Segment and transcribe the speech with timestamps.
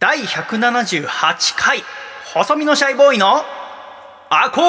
[0.00, 1.04] 第178
[1.58, 1.84] 回
[2.32, 3.44] 細身のシャイボーイの
[4.30, 4.62] アコ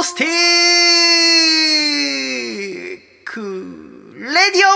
[0.00, 0.28] ースティ
[2.96, 4.70] ック radio。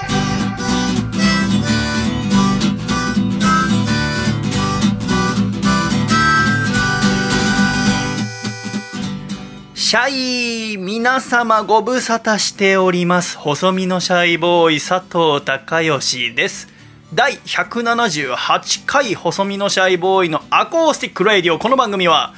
[9.74, 13.38] シャイ皆様ご無沙汰しております。
[13.38, 16.73] 細身のシャイボーイ佐藤孝義です。
[17.14, 22.34] 第178回細身のシャイボーイのアコースティックレディオこの番組は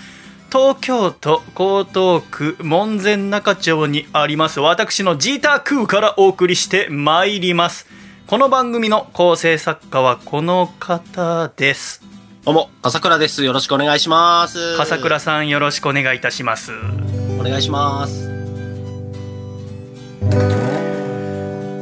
[0.52, 7.86] 東京都江東区門前仲町にあります私のジータークーからお送りしてまいります
[8.26, 12.02] この番組の構成作家はこの方です
[12.44, 13.42] どうも、笠倉です。
[13.42, 14.76] よろしくお願いします。
[14.76, 16.70] 笠倉さんよろしくお願いいたします
[17.40, 18.30] お願いします。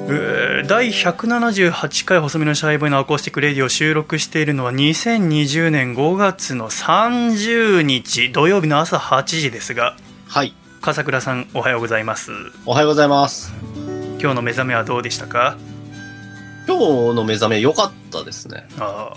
[0.07, 10.55] えー第178回細身のシャイボーイのアコースティックレディを収録しているのは2020年5月の30日土曜日の朝8時ですがはい。
[10.81, 12.33] 笠倉さんおはようございます
[12.67, 13.53] おはようございます。
[14.21, 15.57] 今日の目覚めはどうでしたか？
[16.67, 18.67] 今日の目覚め良かったですね。
[18.79, 19.13] あ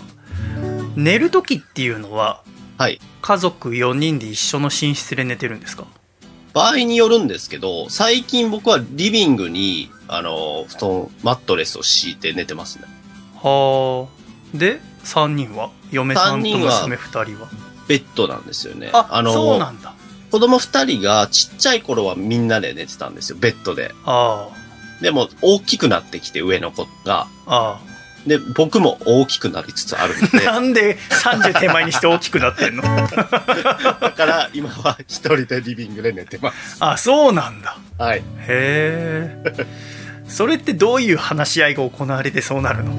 [0.56, 2.42] ー寝る時っていうのは
[2.78, 3.00] はい。
[3.22, 5.86] 家族4人で一緒の寝室で寝てるんですか？
[6.58, 12.86] 場合によるんですけど、最近僕はリビングに、あの、布団、マットレスを敷いて寝てますね。
[13.36, 14.08] は
[14.52, 15.70] あで3人は？
[15.92, 17.48] 嫁さんと娘2人は
[17.86, 18.90] ベッドなんですよね。
[18.92, 19.94] あの、そうなんだ
[20.32, 23.94] 子供二人がちっちゃい頃はみんなで寝てたんですよ、ベッドで。
[24.04, 24.48] あ
[25.00, 27.28] でも、大きくなってきて、上の子が。
[27.46, 27.80] ああ
[28.28, 32.82] で、僕も大きくなりつつあるのあで、 なんで30手前にして大きくなってんの？
[33.08, 36.76] だから今は一人でリビングで寝てます。
[36.80, 37.76] あそうなんだ。
[37.98, 38.18] はい。
[38.18, 39.66] へえ。
[40.28, 42.92] それってどういう話し合いが行われてそうなるの？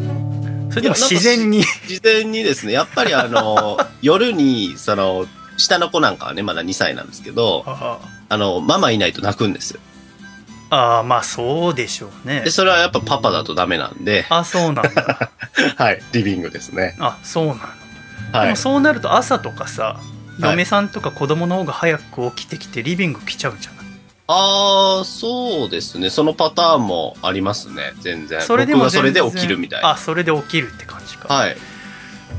[0.72, 1.64] それでも自然に。
[1.88, 5.26] 事前にですね、やっぱりあの、 夜に、その、
[5.58, 7.98] 下の子なんかはね、まだ2歳なんですけど、あ
[8.30, 9.80] あの、ママいないと泣くんですよ。
[10.72, 15.32] あまあそうでしょうねで、それはやっぱパパだとダメなんで、あそうなんだ
[15.78, 16.96] はい、リビングですね。
[17.00, 17.60] あそうなの、
[18.34, 18.56] はいでも。
[18.56, 20.00] そうなると朝とかさは
[20.48, 23.80] い嫁さんとか子供の方が早く起きてきてリビング来ちゃうんじゃない？
[24.28, 26.10] あー、そうですね。
[26.12, 28.42] そのパターンもありますね、全然。
[28.42, 29.90] それでも僕がそれで起きるみたいな。
[29.90, 31.58] あそれで起きるって感じか、はい。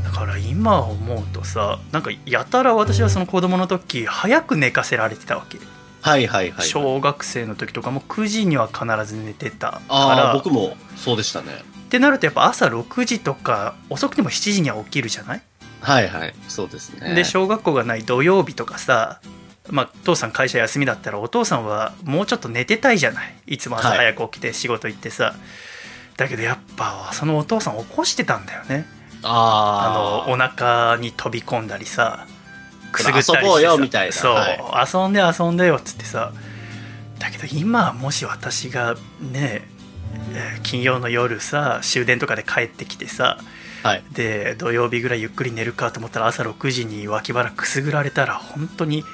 [0.05, 5.59] だから今思うとさなんかやたら私はその子供の時早く寝かせられてたわけ、
[6.03, 6.67] はいはいはい。
[6.67, 11.53] 小学生の時とかも9時には必ず寝てたかあらー、僕もそうでしたね。
[11.87, 15.43] ってなるとやっぱ朝6時とか遅くても7時には起きるじゃない、
[15.81, 16.35] はいはい。
[16.49, 17.15] そうですね。
[17.15, 19.21] で小学校がない土曜日とかさ
[19.69, 23.35] まあ父さん会社休みだったらお父さんはもうちょっと寝てたいじゃない？
[23.47, 25.35] いつも朝はい早く起きて仕事行ってさ、
[26.17, 28.87] だけどやっぱそのお父さん起こしてたんだよね
[29.23, 32.27] ああのお腹に飛び込んだりさ
[32.91, 36.33] くすぐったりしてよみたいなそう、は遊んで遊んでよっつってさ。
[37.19, 39.69] だけど今もし私がね
[40.33, 43.39] えー金曜の夜さ終電とかで帰ってきてさ。
[43.83, 44.03] はい。
[44.13, 49.05] で土曜日ぐらいゆっくり寝るかと思ったら朝6時に脇腹くすぐられたら本当に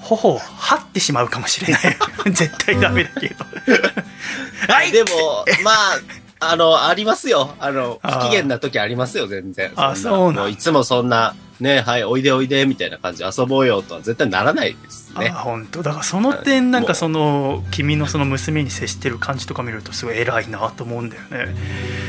[0.00, 1.96] 頬を張ってしまうかもしれない。
[2.32, 3.44] 絶対ダメだけど。
[4.72, 4.92] はい！
[4.92, 6.00] でも、まあ、
[6.40, 7.54] あの、ありますよ。
[7.60, 9.72] あの、不機嫌な時ありますよ、全然。
[9.76, 15.28] あんそうなんもういつもそんな、ね、はい、おいでおいで、みたいな感じで遊ぼうよとは絶対ならないですあね。
[15.28, 21.54] 本当だからその点はいなんかその君のその娘に接してる感じとか見るとすごい偉いなと思うんだよね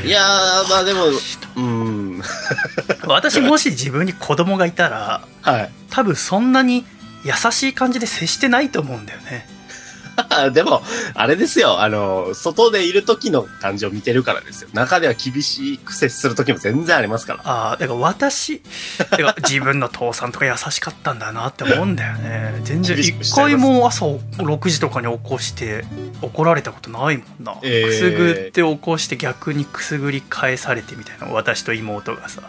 [0.06, 1.04] いやー、まあでも、
[1.56, 2.22] うん。
[3.06, 5.70] 私もし自分に子供がいたらはい。
[5.90, 6.86] 多分そんなに
[7.24, 9.46] 優しい感じで接してないと思うんだよね
[10.52, 10.82] でも、
[11.14, 14.68] あれですよ、あの、外でいる時の感じを見てるからですよ。
[14.72, 17.40] 中では厳しく接する時も全然ありますから。
[17.44, 18.62] ああだから私
[18.98, 22.60] だから自分の父さんとか優しかったんだなって思うんだよね。
[22.64, 25.84] 全然一回も朝6時とかに起こして
[26.20, 27.86] 怒られたことないもんな、えー。
[27.86, 31.26] くすぐって起こして逆にくすぐり返されてみたいな。
[31.32, 32.42] 私と妹がさ。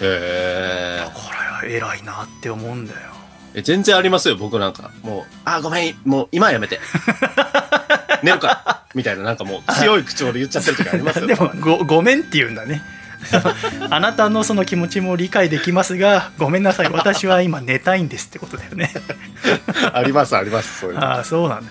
[0.00, 1.04] へー。
[1.04, 3.13] だから偉いなって思うんだよ
[3.54, 4.90] え全然ありますよ、僕なんか。
[5.02, 6.80] もう、あ、ごめん、もう今はやめて。
[8.22, 8.80] 寝るから。
[8.94, 11.26] みたいな、なんかもう強い口調で言っちゃってる時ありますよ。
[11.26, 12.82] でもごごめんって言うんだね
[13.90, 18.92] あなたのその気持ちも理解できますがごめんなさい私は今寝たいんですってことだよね
[19.92, 21.04] あります、あります、そういうの。
[21.04, 21.70] ああそうなんだ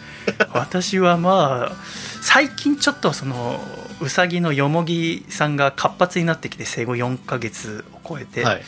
[0.53, 1.75] 私はまあ
[2.21, 3.61] 最近ちょっとその
[3.99, 8.63] うさぎのよもぎさんが活発になってきて生後4ヶ月を超えて、はい。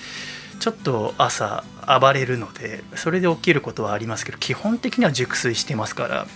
[0.60, 1.64] ちょっと朝
[2.00, 6.28] 暴れるのでそれで起きることはありますけど基本的には熟睡してますから。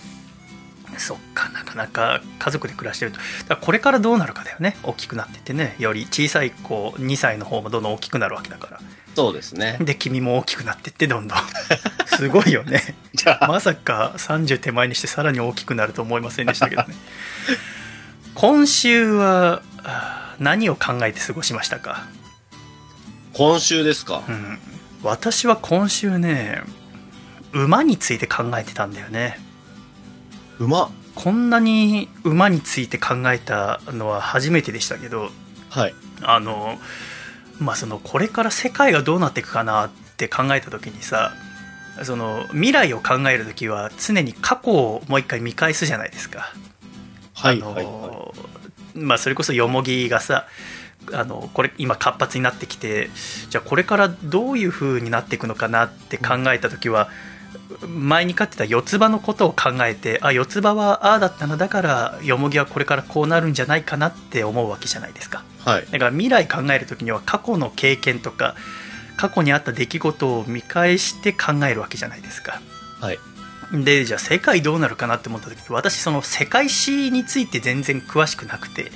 [0.98, 3.18] そっかなかなか家族で暮らしてると。
[3.18, 4.76] だからこれからどうなるかだよね。
[4.82, 5.76] 大きくなってってね。
[5.78, 8.80] より小さい子2歳の方もどんどん大きくなるわけだから。
[9.14, 9.78] そうですね。
[9.80, 11.38] で君も大きくなってってどんどん。
[12.06, 12.96] すごいよね。
[13.14, 16.94] じゃあ、まさか30手前にしてさらに大きくなると思いませんでしたけどね。
[18.34, 19.62] 今週は
[20.38, 22.06] 何を考えて過ごしましたか、
[23.40, 24.32] 今週ですかう。
[24.32, 24.58] ん、
[25.02, 26.60] 私は今週ね
[27.54, 29.40] 馬について考えてたんだよね
[30.58, 30.90] 馬？
[31.14, 35.30] こんなに馬について考えたのは初めてでしたけど
[35.70, 35.94] はい。
[36.20, 36.78] あの
[37.58, 41.32] まあそのこれから世界がどうなっていくかなって考えた時にさ
[42.02, 46.52] その未来を考える時は常に過去をもう一回見返すじゃないですか。
[47.32, 47.60] はい。
[47.62, 47.84] はい。
[47.86, 48.34] は
[48.92, 50.46] まあ、それこそよもぎがさ
[51.12, 53.10] あのこれ今活発になってきて
[53.48, 57.08] じゃあこれからどういう風になっていくのかなって考えた時は
[57.86, 65.68] 前に飼ってた四つ葉のことを考えてあ四つ葉はああだったなだからよもぎはこれからこうなるんじゃないかなって思うわけじゃないですかい。
[65.68, 65.86] はい。
[65.86, 68.54] だから未来考える時には過去の経験とか
[69.16, 72.60] 過去にあった出来事を見返して考えるわけじゃないですか
[73.00, 73.18] はい。
[73.72, 78.90] でじゃあ世界どうなるかなって思った時私その世界史について全然詳しくなくて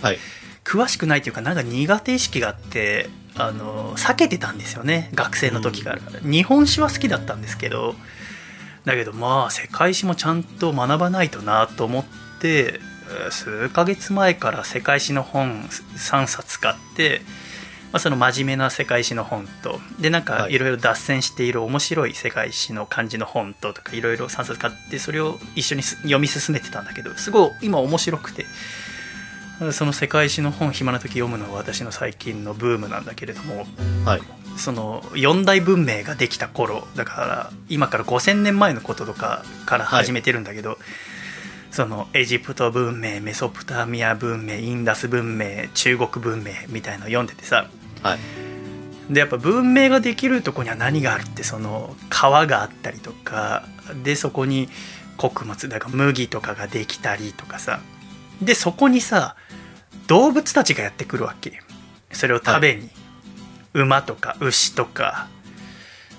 [0.00, 0.18] はい。
[0.64, 7.94] 詳しくないというかなんか苦手意識があってあの避けてたんですよね学生の時から、日本史は好きだったんですけど
[8.84, 12.04] だけどまあ世界史もちゃんと学ばないとなと思っ
[12.40, 17.20] てえー数ヶ月前から世界史の本3冊買って、
[17.92, 20.54] まあ、その真面目な世界史の本とでなんかはい。
[20.54, 28.46] いろいろ脱線している面白い世界史の漢字の本ととかいろいろ3冊買ってそれを一緒にす読み進めてたんだけどすごい今面白くて
[29.70, 33.66] その世界史の本暇な時読むのは私の最近のブームなんだけれども
[34.04, 34.22] はい。
[34.56, 40.76] その四大文明ができた頃だから今から5000年前のこととかから始めてるんだけど、
[41.70, 47.68] そのエジプト文明メソポタミア文明インダス文明中国文明みたいのを読んでてさ
[48.02, 48.18] はい。
[49.12, 53.64] でやっぱ文明ができるとこには何があるってその川があったりとか
[54.04, 54.68] でそこに
[55.16, 57.80] 穀物だから麦とかができたりとかさ
[58.40, 59.36] でそこにさ
[60.06, 61.60] 動物たちがやってくるわけ。
[62.12, 62.90] それを食べに、
[63.74, 65.28] 馬とか牛とか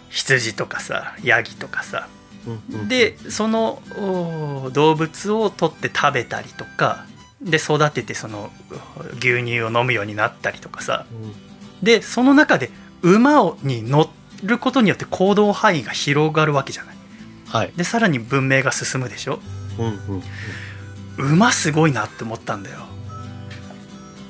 [0.09, 2.07] 羊とかさヤギとかさ。
[2.45, 7.05] うんうんでそのお動物を取って食べたりとか
[7.41, 8.51] で育ててその
[9.19, 11.05] 牛乳を飲むようになったりとかさ。
[11.11, 11.33] うん。
[11.81, 12.69] でその中で
[13.01, 14.09] 馬をに乗
[14.43, 16.95] ることによって行動範囲が広がるわけじゃない。
[17.47, 17.73] はい。
[17.75, 19.39] でさらに文明が進むでしょ。
[19.79, 20.21] うん
[21.17, 21.33] うん。
[21.33, 22.87] 馬すごいなって思ったんだよ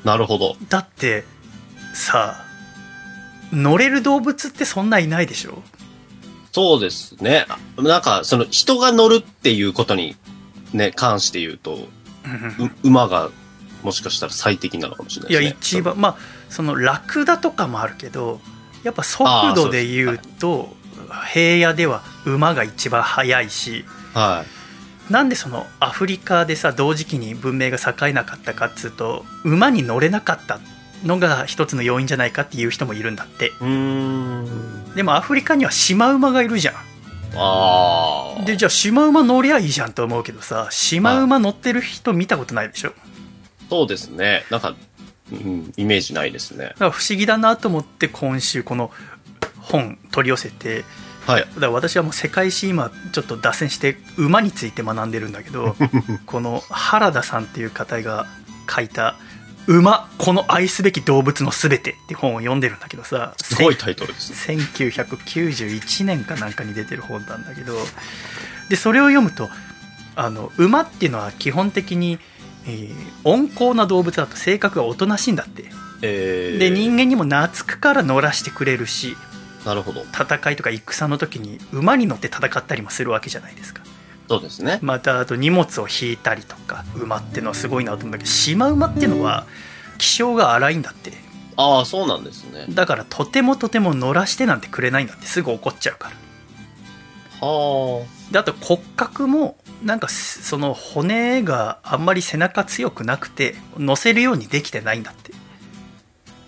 [0.04, 0.56] なるほど。
[0.70, 1.24] だって
[1.94, 2.44] さ
[3.52, 5.62] 乗れる動物ってそんないないでしょ？
[6.52, 7.46] そうですね。
[7.50, 10.16] あなんか、その人が乗るっていうことに
[10.72, 11.80] ね、関して言うと、う
[12.84, 13.32] 馬が
[13.82, 15.58] もしかしたら最適なのかもしれないいやですね。
[15.60, 16.18] 一番まあ
[16.50, 18.40] そのラクダとかもあるけど
[18.84, 20.70] やっぱ速度で言うと
[21.32, 23.84] 平野では馬が一番速いし
[24.14, 24.63] はい。
[25.10, 30.60] なんでそのアフリカでさ同時期に文明が栄えなかったかっつうと馬に乗れなかった
[31.04, 34.96] のが一つの要因じゃないかっていう人もいるんだってうーん。
[34.96, 36.76] でもアフリカにはシマウマがいるじゃん
[37.36, 38.44] ああ。
[38.46, 42.94] でじゃあシマウマ乗りゃいいじゃんと思うけどさシマウマ乗ってる人見たことないでしょ？
[43.70, 44.46] そうですね。
[44.52, 44.76] なんか、
[45.32, 46.74] うん、イメージないですねだ。
[46.76, 48.92] から不思議だなと思って今週この
[49.60, 50.86] 本取り寄せて
[51.28, 51.48] はいだ。
[51.48, 55.76] から私はもう世界史今ちょっと脱線して馬について学んでるんだけど
[56.26, 58.28] この原田さんっていう方が
[58.74, 59.16] 書いた
[59.68, 64.56] 「馬この愛すべき動物のすべて」って本を読んでるんだけどさすごいタイトルですね。
[64.76, 67.78] 1991年かなんかに出てる本なんだけど
[68.70, 69.50] でそれを読むと
[70.16, 72.20] あの馬っていうのは基本的に、
[72.66, 72.94] えー
[73.26, 75.64] 温厚な動物だと性格がおとなしいんだって
[76.04, 79.16] えー、で人間にも懐くから乗らしてくれるし
[79.66, 80.02] なるほど。
[80.02, 83.84] 戦いとか戦の時に馬に乗って戦ったりもするわけじゃないですか
[84.28, 84.80] そうですね。
[84.82, 89.46] またあと荷物を引いたりとか馬っていうのはすごいなと思うんだけどシマ馬っていうのは
[89.98, 91.12] 気性が荒いんだって
[91.56, 92.66] ああ、そうなんですね。
[92.70, 96.16] だからとてもとても乗らしてなんてくれないんだってすぐ怒っちゃうから
[97.46, 105.43] はであと骨格もなんかその骨があんまり背中強くなくて乗せるようにできてないんだってあ。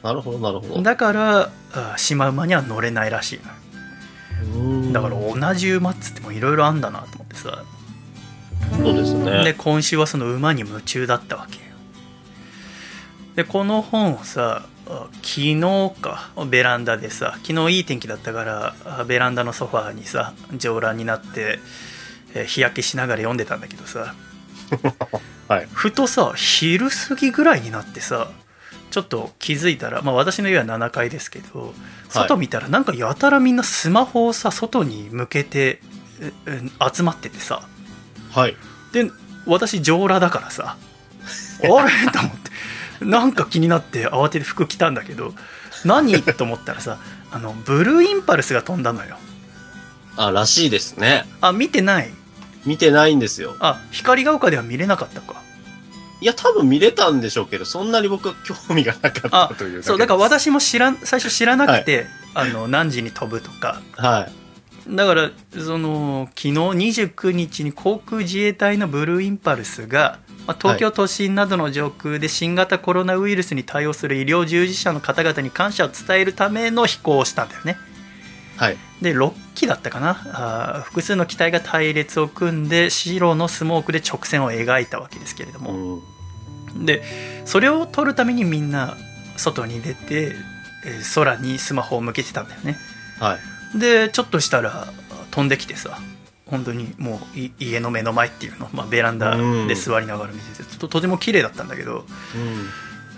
[0.05, 0.83] なるほど、なるほど。
[0.83, 4.93] だからあシマウマには乗れないらしい。
[4.93, 7.63] だから同じ馬っつってもいろいろあんだなと思ってさ。
[8.77, 9.55] そうですでね。
[9.57, 11.63] 今週はその馬に夢中だったわけよ。
[13.35, 15.59] でこの本をさあ昨日
[15.99, 21.57] かベランダでさ昨日いい天気だったからあベランダのソファーにさ上覧になって
[22.35, 24.13] えー日焼けしながら読んでたんだけどさ。
[25.49, 25.67] はい。
[25.73, 28.29] ふとさ昼過ぎぐらいになってさ
[28.91, 31.73] ちょっと気づいたら、まあ、私の家は7階ですけど
[32.09, 35.81] 外見たらなんかやたらみんなスマホをさ外に向けて
[36.21, 36.61] ええ
[36.93, 37.67] 集まっててさ。
[38.31, 38.55] はい。
[38.93, 39.11] で
[39.45, 40.77] 私上裸だからさ。
[41.61, 42.11] あれ？
[42.11, 42.31] と思っ
[42.99, 43.05] て。
[43.05, 45.33] なんか気になって慌てて服着たんだけど
[45.83, 46.21] 何？
[46.21, 46.99] と思ったらさ
[47.31, 49.17] あのブルーインパルスが飛んだのよ。
[50.15, 51.25] あ、らしいですね。
[51.41, 52.13] あ見てない？
[52.65, 53.55] 見てないんですよ。
[53.59, 55.41] あ光が丘では見れなかったか
[56.21, 60.19] いや、多分見れたんでしょうけど、そんなに僕は興味がなかったというそうだから。
[60.19, 64.29] 私も知らん最初知らなくて、あの何時に飛ぶとかは
[64.87, 64.95] い。
[64.95, 77.77] だからその昨日29日に航空自衛隊のブルーインパルスが、まあ、東京都心などの上空で新型コロナウイルスに対応する医療従事者の方々に感謝を伝えるための飛行をしたんだよね
[78.57, 78.77] はい。
[79.01, 80.17] で6機だったかな？
[80.31, 86.01] あー複数の機体が隊列を組んで白のスモークで直線を描いたわけですけれども、
[86.75, 86.85] うん。
[86.85, 87.03] で
[87.45, 88.95] それを撮るためにみんな
[89.37, 90.35] 外に出て、
[90.85, 92.77] えー空にスマホを向けてたんだよね
[93.19, 93.37] は
[93.75, 93.79] い。
[93.79, 94.87] でちょっとしたら
[95.31, 95.99] 飛んできてさ
[96.45, 99.35] 本当にもうい家の目の前っていうの、まあ、ベランダ
[99.67, 102.05] で座りながら見ててちょっととても綺麗だったんだけど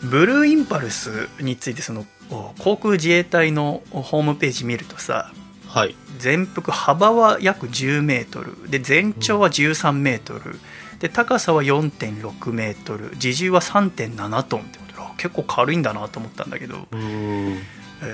[0.03, 0.10] うん。
[0.10, 2.17] ブルーインパルスについてそのお
[2.60, 5.31] 航空自衛隊のホームページ見るとさ
[5.67, 5.96] はい。
[6.17, 8.69] 全幅幅は約10メートル。
[8.69, 10.60] で全長は13メートル。
[11.00, 13.12] で高さは4.6メートル。
[13.12, 16.88] 自重は3.7トンってこと結構軽いんだなと思ったんだけど、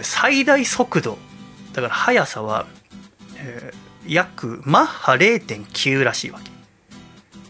[0.01, 1.17] 最大速度。
[1.74, 2.65] だから速さは、
[3.38, 6.51] えー約マッハ0.9らしいわけ。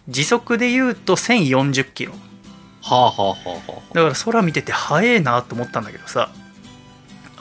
[0.08, 2.14] 時速で言うと1040キロ。
[2.84, 6.32] はあはあはあはだから空見てて速えなと思ったんだけどさ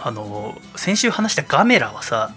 [0.05, 2.33] あの先週話したガメラはさ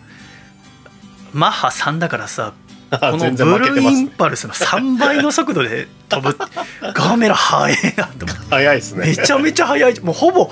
[1.33, 2.53] マッハ3だからさ
[2.91, 3.11] あ。
[3.11, 4.07] このブルーイン。
[4.09, 6.37] パルスの3倍の速度で飛ぶ
[6.93, 9.07] ガメラ速えなと思って早いですね。
[9.07, 10.51] めちゃめちゃ速いもうほぼ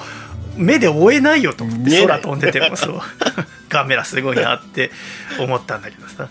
[0.58, 3.02] 目で追えないよと思って空飛んでてもそう
[3.70, 4.92] カメラすごいなって
[5.40, 6.30] 思ったんだけどさ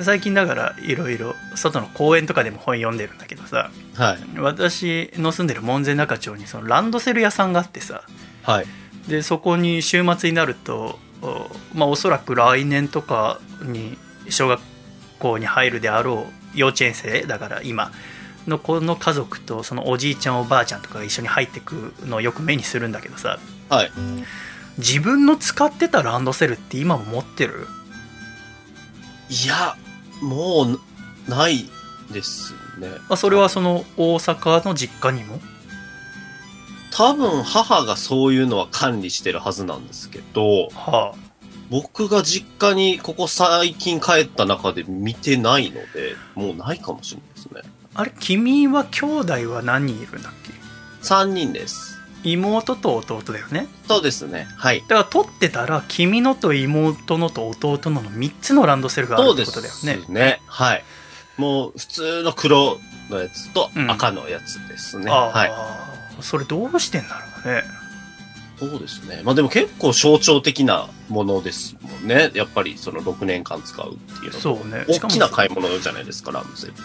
[0.00, 4.38] 最近だからいろいろ外の公園とかでも本読んでるんだけどさはい。
[4.38, 8.02] 私の住んでる門前仲町にそのランドセル屋さんがあってさ
[8.42, 8.66] はい。
[9.08, 14.60] でそこに週末になるとお,、まあ、おそらく来年とかに小学
[15.18, 17.92] 校に入るであろう幼稚園生だから今
[18.46, 23.90] の子の家族とそのおじいちゃんおばあちゃんとかが一緒に入ってくのをよく目にするんだけどさはい。
[24.78, 27.66] 自分の使ってたランドセルって今も持ってる？
[29.28, 29.76] いや、
[30.22, 31.64] もう、ない
[32.10, 32.88] ですね。
[33.08, 35.40] あそれはその大阪の実家にも？
[36.94, 41.14] 多分母がそういうのは管理してるはずなんですけど、は
[41.70, 47.62] 僕が実家にここ最近帰った中で見てないので、もうないかもしれないですね。
[47.94, 48.12] ああれ？
[48.18, 50.52] 君は兄弟は何人いるんだっけ
[51.02, 51.98] ？3人です。
[52.24, 53.68] 妹と弟だよね？
[53.88, 54.46] そうですね。
[54.56, 54.80] はい。
[54.82, 60.40] だから取ってたら君のと妹のと弟のの3つのランドセルがあるってそうでことだよねすね。
[60.46, 60.84] はい。
[61.38, 65.10] もう普通の黒のやつとうん赤のやつですね。
[65.10, 65.52] ああ、はい。
[66.22, 67.62] それどうしてんだろうね
[68.58, 69.22] そうですね。
[69.24, 72.30] まあでも結構象徴的なものですもんね。
[72.34, 76.80] やっぱりその6年間使うっていうのそうね大きなし買い物じゃないですか、ランドセルって。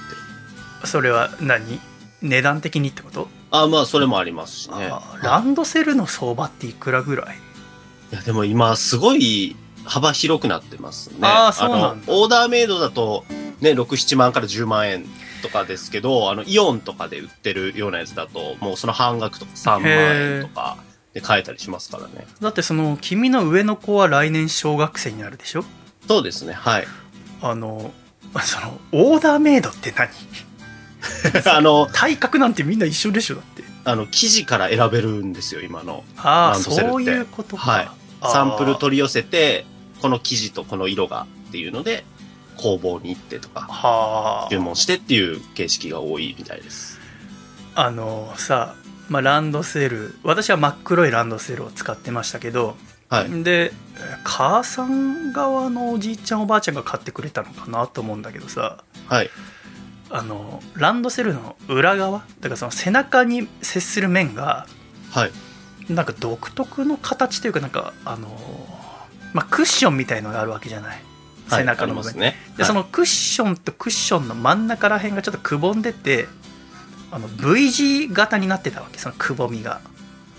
[0.88, 1.80] それは何？
[2.24, 4.92] 値段的にってこと、ああまあそれもありますしね。
[5.22, 7.38] ランドセルの相場っていくらぐらい？
[8.12, 11.18] いやでも今すごい幅広くなってますね。
[11.22, 13.24] あーそうなんだの、オーダーメイドだと
[13.62, 15.06] ね、6、7万から10万円
[15.42, 20.78] とかですけど、あの、イオンとかで売ってるようなやつだと、もうその半額とか3万円とか
[21.14, 22.28] で買えたりしますからね。
[22.42, 25.64] だってその君の上の子は来年小学生になるでしょ？
[26.08, 26.88] そうですね、はい。
[27.42, 27.92] あの
[28.42, 30.10] そのオーダーメイドって何？
[31.46, 33.64] あの、体格なんてみんな一緒でしょだって。
[33.86, 36.04] あの、生地から選べるんですよ、今の。
[36.18, 37.90] ああそういうことか、はい。
[38.24, 39.66] サンプル取り寄せて、
[40.02, 42.04] この生地とこの色がっていうので、
[42.58, 47.00] 工房に行ってとか、は注文してっていう形式が多いみたいです。
[47.76, 48.76] ああのさ、
[49.10, 52.76] まあ、ランドセル私は真っ黒いランドセルを使ってましたけど、
[53.10, 53.44] はい。
[53.44, 53.72] で
[54.24, 59.30] 母さん側のおじいちゃんおばあちゃんが買ってくれたのかなと思うんだけどさはい。
[60.10, 64.68] あのランドセルの裏側だからその背中に接する面が
[65.12, 65.32] はい。
[65.94, 68.28] なんか独特の形というかなんかあの、
[69.34, 71.02] まあ、クッションみたいのがあるわけじゃない
[71.50, 72.36] 背中の部分に、はいね。
[72.58, 76.28] でその、のクッションとクッションの真ん中ら辺がちょっとくぼんでて
[77.12, 79.82] あの V 字型になってたわけそのくぼみが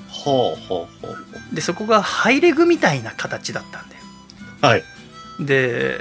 [0.08, 4.02] ほうほうほうでそこがハイレグみたいな形だったんだよ
[4.62, 4.70] ほう。
[4.70, 4.84] はい。
[5.40, 5.98] で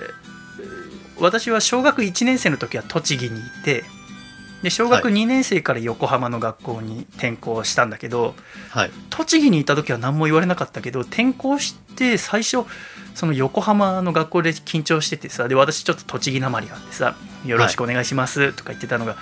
[1.20, 3.84] 私は小学1年生の時は栃木にいて
[4.64, 8.34] で小学2年生から横浜の学校に転校したんだけど、
[8.72, 8.92] はい。
[9.10, 12.64] 栃木にいた時は何も言われなかったけど転校して最初
[13.14, 19.22] その横浜の学校で緊張しててさで私ちょっと栃木なまりがあってさ「よろしくお願いします」とか言ってたのが、はい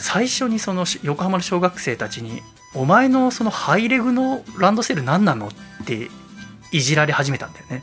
[0.00, 2.42] 最初にその横浜の小学生たちに
[2.76, 5.48] 「お前のそのハイレグのランドセル何なの?」
[5.82, 6.10] って
[6.72, 7.82] いじられ始めたんだよね。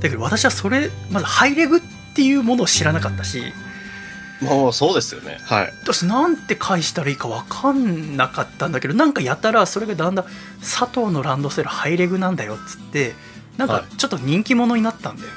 [0.00, 1.80] だけど私はそれまずハイレグっ
[2.14, 3.52] ていうものを知らなかったし
[4.42, 5.38] もうそうですよね。
[5.42, 5.72] はい。
[5.82, 10.26] 私なんて返したらいいか分かんなかったんだけどなんかやたらそれがだんだん
[10.60, 13.14] 佐藤のランドセルハイレグなんだよっつって
[13.56, 15.28] なんかちょっと人気者になったんだよ、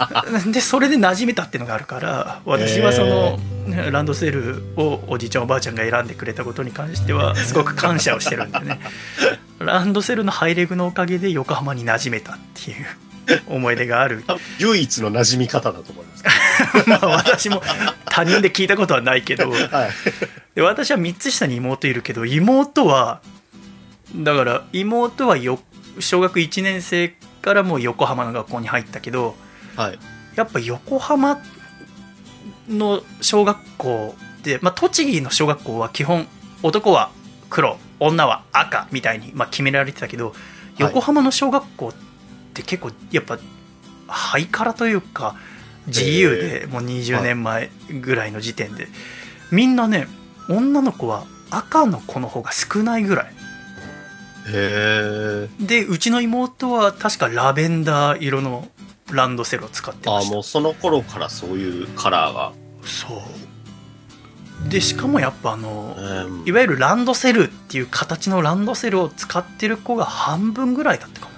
[0.52, 3.48] でそれで馴染めたっていうのがあるから私はその、ね
[3.90, 8.80] ランドセルをおじいちゃんおばあちゃんが選んでくれたことに関してはすごく感謝をしてるんでね。
[9.60, 12.86] ランドセルのハイレグのおかげで横浜に馴染めたっていう
[13.46, 14.24] 思い出がある
[14.58, 16.24] 唯一の馴染み方だと思います。
[16.88, 17.62] まあ私も
[18.06, 19.60] 他人で聞いたことはないけど はい。
[20.54, 23.20] で私は3つ下に妹いるけど妹は
[24.14, 25.60] だから妹はよ
[26.00, 29.36] 小学1年生からもう横浜の学校に入ったけど
[29.76, 29.98] はい。
[30.34, 31.40] やっぱ横浜
[32.68, 36.28] の小学校で、まあ、栃木の小学校は基本
[36.62, 37.10] 男は
[37.50, 40.32] 黒女は赤みたいに、まあ、決められてたけど
[40.76, 42.07] 横浜の小学校って
[42.62, 43.38] 結構やっぱ
[44.06, 45.36] ハイカラというか
[45.86, 48.88] 自由でもう20年前ぐらいの時点で。
[49.50, 50.06] みんなね
[50.48, 53.26] 女の子は赤の子の方が少ないぐらい。
[53.26, 53.28] へ
[54.50, 55.48] え。
[55.60, 58.68] でうちの妹は確かラベンダー色の
[59.10, 60.34] ランドセルを使ってああ、ました。
[60.34, 62.52] もうその頃からそういうカラーが。
[62.82, 64.68] そう。
[64.68, 66.44] でしかもやっぱあのうん。
[66.46, 71.37] いわゆるランドセルっていう形のランドセルを使ってる子が半分ぐらいだったかも。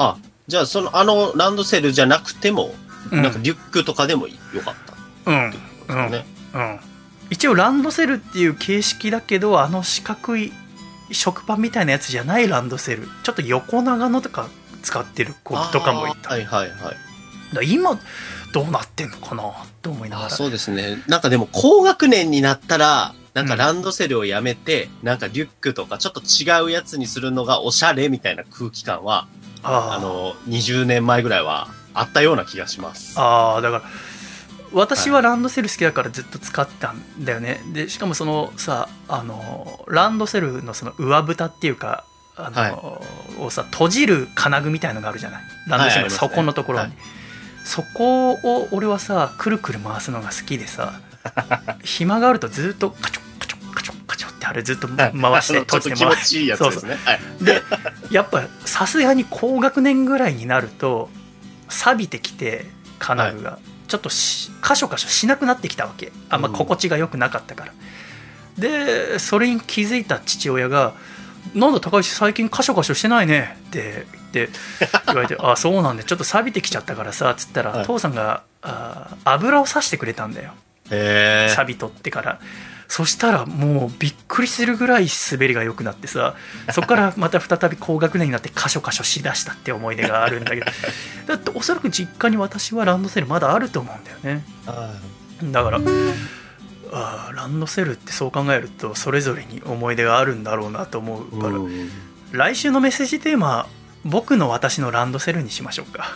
[0.00, 0.16] あ、
[0.48, 2.74] じゃあその、あのランドセルじゃなくても、
[3.12, 4.74] れなんかリュックとかでもよかっ
[5.24, 5.30] た。
[5.30, 5.48] うん。
[5.50, 6.26] ってことですね。
[6.54, 6.80] うん。
[7.30, 10.52] 一応ランドセルっていう形式だけどあの四角い
[11.12, 13.08] 食パンみたいなやつじゃないランドセル。
[13.22, 14.48] ちょっと横長のとか
[14.82, 16.92] 使ってる子とかもいた、はいはいは
[17.62, 17.72] い。
[17.72, 17.98] 今
[18.52, 19.44] どうなってんのかな
[19.82, 20.26] と思いながら。
[20.28, 21.02] あそうですね。
[21.06, 29.28] なんかでも高学年になったら、なんかランドセルをやめて、なんかリュックとかちょっと違うやつにするのがおしゃれみたいな空気感は、
[29.62, 33.14] あの、20年前ぐらいはあったような気がします。
[33.16, 33.82] あーだから
[34.72, 37.60] 私はランドセル好きだからずっと使ったんだよね。
[37.72, 42.04] でしかもそのさあのランドセルのその上蓋っていうか
[42.36, 43.02] あの、
[43.44, 45.42] をさ閉じる金具みたいのがあるじゃない。
[45.66, 46.96] ランドセルの底のところに、はい
[47.64, 51.00] そこを俺はさくるくる回すのが好きでさ
[51.84, 55.10] 暇があるとずっとカチョカチョカチョカチョってあれずっと回
[55.42, 56.26] して閉じて回して。
[56.26, 56.96] ちいいやつですね。
[57.04, 57.20] はい。
[57.42, 57.62] で
[58.10, 61.10] やっぱさすがに高学年ぐらいになると
[61.68, 62.66] 錆びてきて
[62.98, 66.12] 金具が、ちょっとしカショカショしなくなってきたわけ。
[66.28, 67.72] あんま心地が良くなかったから、
[68.58, 70.94] でそれに気づいた父親が
[71.54, 74.50] 「なんだ高橋最近カショカショしてないね」って言って
[75.06, 77.86] 言われて「あそうなんでちょっと錆びてきちゃったからさ」つったら、はい。
[77.86, 80.52] 父さんがあ油をさしてくれたんだよ。
[80.88, 82.40] 錆び取ってから。
[82.88, 86.34] そしたらもうびっくりするぐらい滑りが良くなってさ
[86.72, 90.66] そこから また再び高学年になってカショカショしだしたって思い出があるんだけど。
[91.28, 94.44] だっておそらく実家に私はランドセルまだあると思うんだよね。
[94.66, 94.92] は
[95.44, 95.78] だから
[96.92, 101.90] あーランドセルってそう考えるとそれぞれに思い出があるんだろうなと思ういから、うん。
[102.32, 103.66] 来週のメッセージテーマ
[104.04, 106.06] 僕の私のランドセルにしましょうか。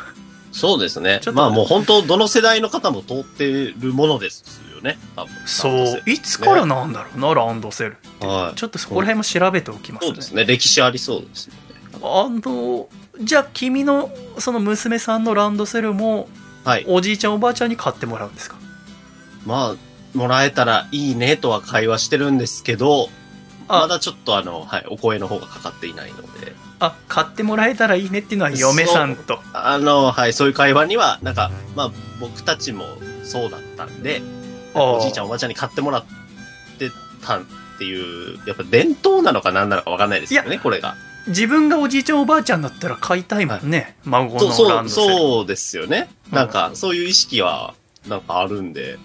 [0.53, 1.21] そうですね。
[1.33, 4.99] まあもう本当どの世代の方も通ってるものですよね。
[5.17, 5.35] 多分。
[5.47, 6.03] そう。
[6.07, 8.57] いつからなんだろうな、ランドセルって、はい。
[8.57, 10.07] ちょっとそこら辺も調べておきますね。
[10.07, 10.45] そうですね。
[10.45, 11.55] 歴史ありそうですね。
[12.03, 12.89] あの
[13.21, 16.29] じゃあ君のその娘さんのランドセルも
[16.65, 16.85] はい。
[16.89, 18.57] おじいちゃんおばあちゃんに買ってもらうんですか？
[19.45, 19.77] まあ、
[20.15, 23.09] もらえたらいいねとは会話してるんですけど、
[23.69, 23.81] あ。
[23.81, 29.41] まだちょっとあの、はい、お声の方がかかっていないので、あ買ってもらえたらいいねっていうのは嫁さんと。
[29.53, 32.85] あの、はい、そういう会話には、なんか、まあ、僕たちも
[33.23, 34.23] そうだったんで、
[34.75, 36.05] おじいちゃんおばあちゃんに買ってもらっ
[36.79, 36.91] て
[37.23, 37.43] たっ
[37.79, 40.97] ていう、やっぱ伝統なのか何なのかわかんないですよね、これが。
[41.27, 46.11] 自分がおじいちゃんおばあちゃんだったら買いたいもんね、孫そう、のそう、ランドセルそうですよね。
[46.31, 46.49] うんなん。
[46.49, 47.75] か、そういう意識は、
[48.09, 48.99] なんかあるんで、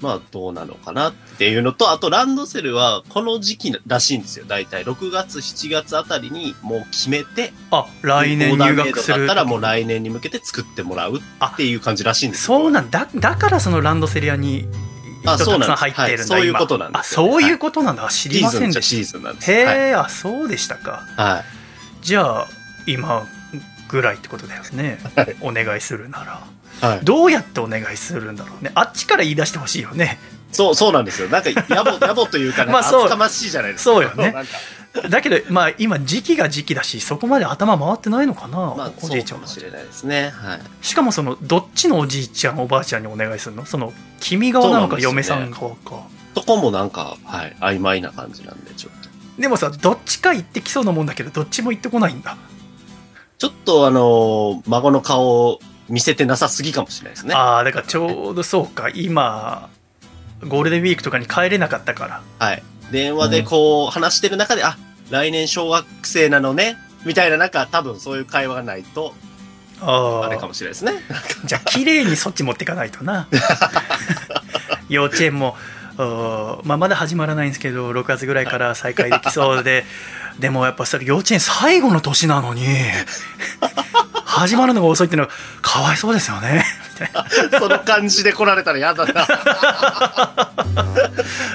[0.00, 4.44] まあ、どうなのかなっていうのと、あと、ランドセルは、この時期らしいんですよ。
[4.46, 14.66] だいたい6月、7月あたりに、もう決めて、あ来年入学するだったら、もう来年に向けて作ってもらうっていう感じらしいんですそうなんんだだからそのランドセル屋に
[15.26, 16.36] あ人たくそうなん入ってるんだ、今。
[16.36, 19.46] はいそういうことなんですよあそういうことなんだ、知りませんでシーしズンじゃシーズンなんです。
[19.46, 19.76] たへはい。
[19.90, 21.06] え、あそうでしたか。
[21.16, 21.44] はい。
[22.04, 22.48] じゃあ
[22.86, 23.26] 今
[23.88, 25.36] ぐらいってことだよね、はい。
[25.40, 26.42] お願いするなら
[26.88, 27.04] はい。
[27.04, 30.18] どうやってお願いするんだろうねあっちから言い出してほしいよね
[30.52, 31.28] そう、そうなんですよ。
[31.28, 33.90] なんか、野暮、 野暮というか、まあそう厚かましいじゃないですか。
[33.92, 34.34] そうよね
[35.10, 40.32] だけどまあ今時期が時期だしそこまで頭回ってないのかな、まあ、おじいちゃんかもしれないですね。
[40.32, 40.60] はい。
[40.82, 43.66] しかもそのどっちのおじいちゃんおばあちゃんにお願いするの？
[43.66, 49.08] その君側なのか嫁さん側かそこもなんか、はい、曖昧な感じなんで、ちょっと。
[49.40, 52.36] でもさどっちか行ってきそうなもんだけどどっちも行ってこないんだ、
[53.38, 57.34] ちょっとあのー孫の顔を見せてなさすぎかもしれないですね。
[57.34, 59.68] ああだからちょうどそうか今
[60.46, 62.62] ゴールデンウィークとかに帰れなかったからはい。
[62.90, 64.76] 電話でこう、話してる中で、あ、
[65.10, 69.14] 来年小学生なのね、みたいな、なんか多分そういう会話がないと、
[69.80, 70.92] ああれかもしれないですね。
[71.44, 73.26] じゃあ綺麗にそっち持っていかないとな
[74.88, 75.56] 幼稚園も、
[75.96, 79.84] まあ、まだ始まらないんですけど6月ぐらいから再開できそうで
[80.38, 82.64] でもやっぱそれ幼稚園最後の年なのに
[84.34, 86.64] 始まるのが遅いっていうのはかわいそうですよね。
[87.58, 89.26] その感じで来られたら嫌だな。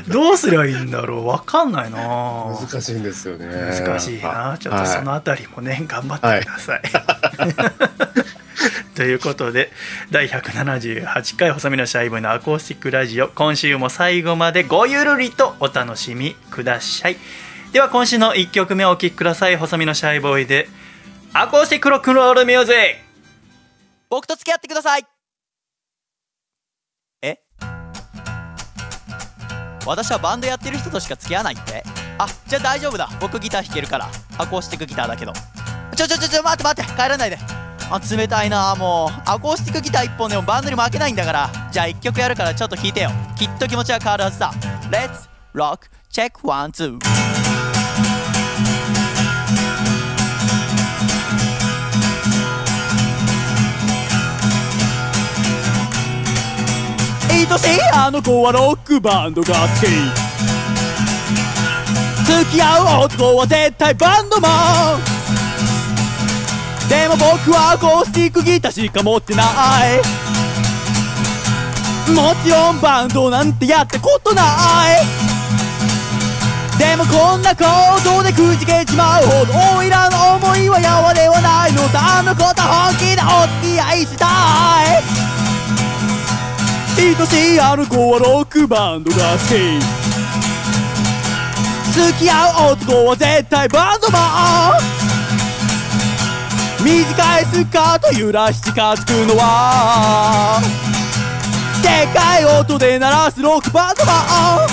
[0.08, 1.26] どうすりゃいいんだろう。
[1.26, 1.98] 分かんないな。
[1.98, 3.48] 難しいんですよね。
[3.48, 4.58] 難しいな。
[4.60, 6.82] ちょっとそのあたりもね、頑張ってください、
[8.96, 9.72] ということで
[10.12, 17.18] 第178回細身のシャイボーイのアコースティックラジオ今週も最後までごゆるりとお楽しみください
[17.72, 19.56] では今週の1曲目をお聴きください。
[19.56, 20.68] 細身のシャイボーイで
[21.34, 22.80] アコースティックロックンロールミュージック。
[24.10, 25.06] 僕と付き合ってください。
[27.22, 27.38] え？
[29.86, 31.84] 私はバンドやってる人としか付き合わないって？
[32.18, 33.08] あじゃあ大丈夫だ。
[33.22, 34.10] 僕ギター弾けるから。
[34.40, 35.34] アコースティックギターだけど。
[35.96, 37.38] ちょちょちょちょ待って待って帰らないで。
[37.92, 39.22] あ冷たいなもう。
[39.30, 41.52] アコースティックギター1本でもバンドに負けないんだから。
[41.72, 43.12] じゃあ1曲やるからちょっと弾いてよ。
[43.38, 44.52] きっと気持ちは変わるはずだ。
[44.92, 47.00] レッツロック Let's rock check one two.
[57.30, 59.88] 愛しいあの子はロックバンドが好き。
[62.26, 65.00] 付き合う男は絶対バンドマン。
[66.90, 70.02] でも僕はアコースティックギターしか持ってない。
[72.14, 75.29] もちろんバンドなんてやったことない
[76.80, 77.64] でもこんなこ
[78.04, 82.20] とでくじけちまうほどおいらの思いはやわではないのだ。
[82.20, 84.30] あの子と本気でお付き合いしたい。
[86.98, 89.50] 愛しいあの子はロックバンドが好き
[91.92, 94.80] 付き合う男は絶対バンドマン。
[96.84, 100.62] 短いスカート揺らし近づくのは。
[101.84, 104.14] でかい音で鳴らすロックバンドマ
[104.66, 104.70] ン。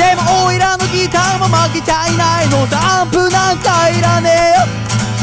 [0.00, 4.64] でもおいらのギターも負けちゃいないのダンプなんかいらねえよ。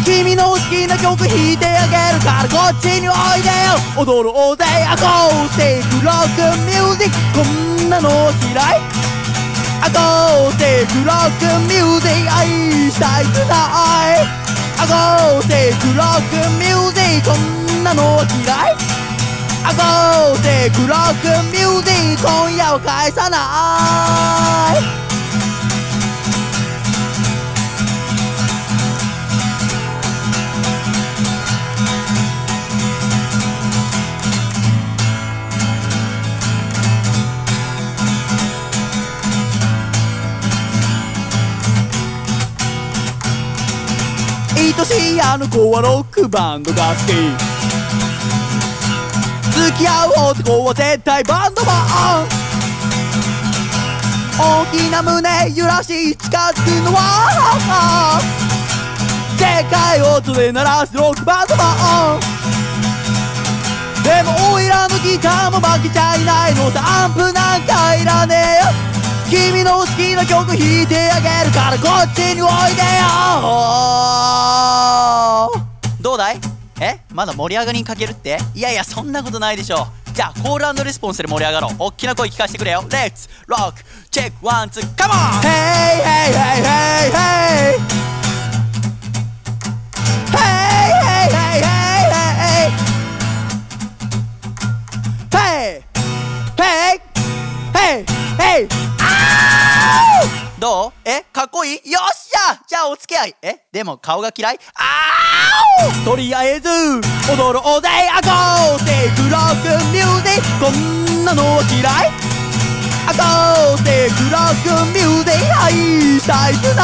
[0.06, 3.82] 君の好きな曲弾いてあげるからこっちにおいでよ。
[3.98, 7.42] 踊ろうぜアコースティックロックミュージック。
[7.42, 7.44] こ
[7.86, 8.10] んなの
[8.54, 8.82] 嫌い？
[9.82, 12.46] アコースティックロックミュージック愛
[12.92, 13.58] したいくな
[14.14, 14.30] い？
[14.78, 17.36] アコースティックロックミュージックこ
[17.82, 18.97] んなの嫌い？
[19.70, 23.38] アコースティックロックミュージック今夜は返さな
[24.80, 24.98] い。
[44.56, 47.57] 愛しいあの子はロックバンドが好き。
[49.78, 51.72] き合う男は絶対バンドマ
[52.24, 52.28] ン
[54.40, 58.20] 大きな胸揺らし近づくのは
[59.38, 62.20] でかい音で鳴らすロックバンドマン。
[64.04, 68.72] でもおいらのギターも負けちゃいないのダンプなんかいらねえよ。
[69.52, 73.06] 君の好きな曲弾いてあげるからこっちにおいでよ。
[76.02, 76.47] どうだい？
[76.80, 78.38] えまだ盛り上がりにかけるって？
[78.54, 79.88] いやいやそんなことないでしょ。
[80.14, 81.76] じゃあコールレスポンスで盛り上がろう。
[81.80, 82.84] おっきな声聞かせてくれよ。
[82.90, 87.82] Let's rock check one two come on hey hey hey hey hey
[90.32, 91.62] hey hey hey
[95.18, 95.42] hey hey hey
[95.78, 98.06] hey
[98.38, 98.68] ヘイ
[99.00, 100.07] あー
[100.60, 100.94] どう？
[101.06, 101.24] え？
[101.32, 101.92] かっこいい？
[101.92, 102.58] よっしゃ！
[102.68, 103.36] じゃあお付き合い。
[103.44, 103.58] え？
[103.72, 104.60] でも顔が嫌い？
[104.74, 106.68] あーとりあえず
[107.30, 108.86] 踊ろうぜアコー！
[108.86, 110.66] ティックロックミュージック。
[110.66, 112.10] こんなのは嫌い？
[113.06, 113.86] アコー！
[113.86, 115.62] ティックロックミュージック。
[115.62, 115.70] 愛
[116.20, 116.82] したいくな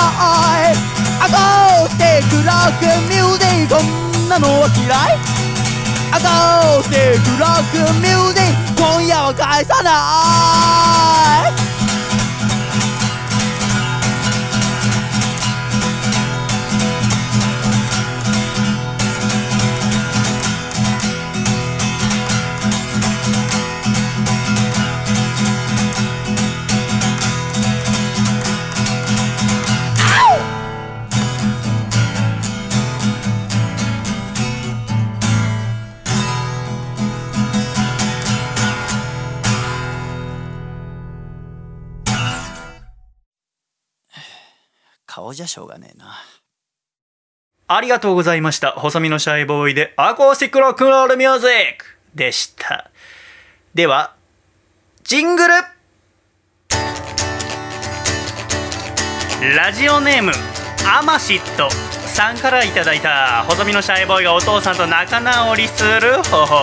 [0.69, 0.77] い。
[1.19, 1.97] アコー！
[1.97, 3.73] ティックロックミュージック。
[3.73, 5.17] こんなのは嫌い？
[6.13, 6.93] アコー！
[6.93, 8.83] ティックロックミュージック。
[8.83, 9.89] 今夜は返さな
[11.49, 11.72] い！
[45.15, 46.08] 顔じゃしょうがねえな
[47.67, 48.71] ありがとうございました。
[48.71, 52.89] 細身のシャイボーイでアコースティックロックンロールミュージックでした。
[53.76, 54.15] では、
[55.04, 55.54] ジングル
[59.56, 60.32] ラジオネーム、
[60.91, 61.69] アマシット
[62.08, 66.56] さんからいただいた細身のシャイボーイがお父さんと仲直りする方法。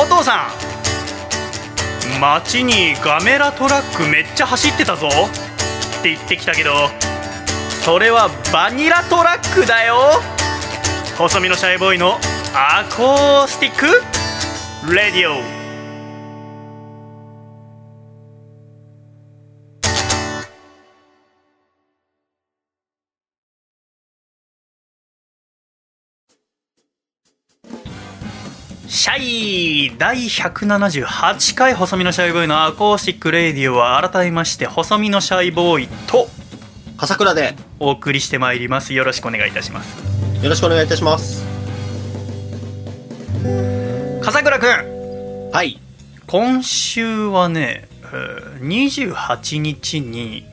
[0.00, 0.52] お父さ
[2.16, 5.08] ん、街にガメラトラックめっちゃ走ってたぞ
[6.02, 6.90] って言ってきたけど、
[7.84, 10.20] それはバニラトラックだよ。
[11.16, 12.18] 細身のシャイボーイの
[12.54, 15.51] アコースティック radio。
[29.02, 36.28] シャイ第178回細身のシャイボーイのアコースティックレディオは改めまして細身のシャイボーイと
[36.98, 41.44] 笠倉でお送りしてまいりますよろしくお願いいたしますよろしくお願いいたします。
[44.22, 45.80] 笠倉くんはい。
[46.28, 50.46] 今週はねえー28日に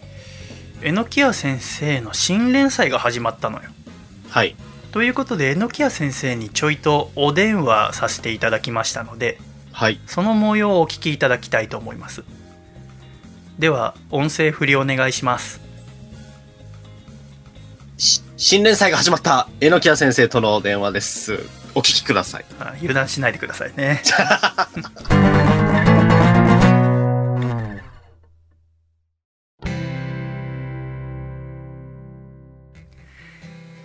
[0.82, 3.70] 榎谷先生の新連載が始まったのよ
[4.32, 4.56] はい。
[4.92, 9.40] ということで榎谷先生にちょいとお電話させていただきましたので
[9.72, 10.00] はい。
[10.08, 12.24] その模様をお聞きいただきたいと思います
[13.60, 15.62] では音声振りお願いします
[17.98, 21.40] し新連載が始まった、えのきや先生との電話です。
[21.76, 22.46] お聞きください。
[22.58, 24.02] あ油断しないでくださいね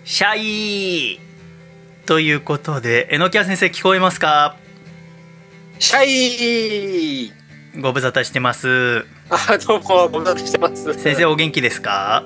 [0.07, 1.19] シャイ
[2.05, 4.55] ということで榎谷先生聞こえますか？
[5.79, 7.33] シャイ
[7.81, 10.93] ご無沙汰してますあ、どうも、ご無沙汰してます。
[10.93, 12.23] 先生お元気ですか？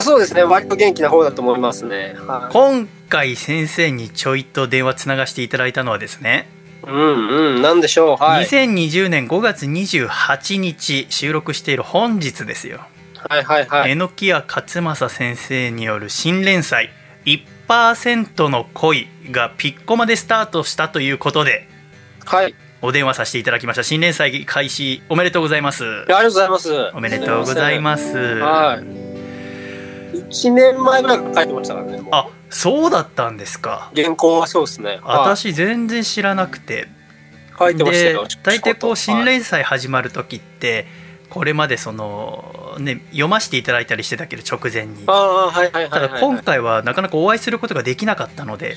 [0.00, 2.14] そうですね、割と元気な方だと思いますね。
[2.26, 2.52] はい。
[2.52, 6.48] 今回先生にちょいと電話つながしていただいたのはですね、
[6.86, 8.46] うんうん、なんでしょう、はい。
[8.46, 12.80] 2020年5月28日収録している本日ですよ
[13.28, 13.92] はいはいはい。
[13.92, 16.90] 榎谷勝正先生による新連載
[17.26, 21.68] 「1%の恋」がピッコマでスタートしたということで
[22.24, 22.54] はい。
[22.82, 26.90] お電話させていただきました新連載開始おめでとうございますありがとうございます。
[26.94, 29.10] おめでとうございますはい。
[30.16, 32.00] 1年前ぐらい書いてましたからね。
[32.10, 34.90] あそうだったんですか原稿はそうですね。
[34.90, 36.88] はい私全然知らなくて
[37.58, 38.26] 書いてましたでよ。
[38.42, 40.86] 大体こう新はい連載始まる時って
[41.30, 45.04] これまでそのね読ませていただいたりしてたけど直前に。
[45.06, 48.74] ああ、はいはいはいはい、ただ今回はなかなかお会いすることができなかったので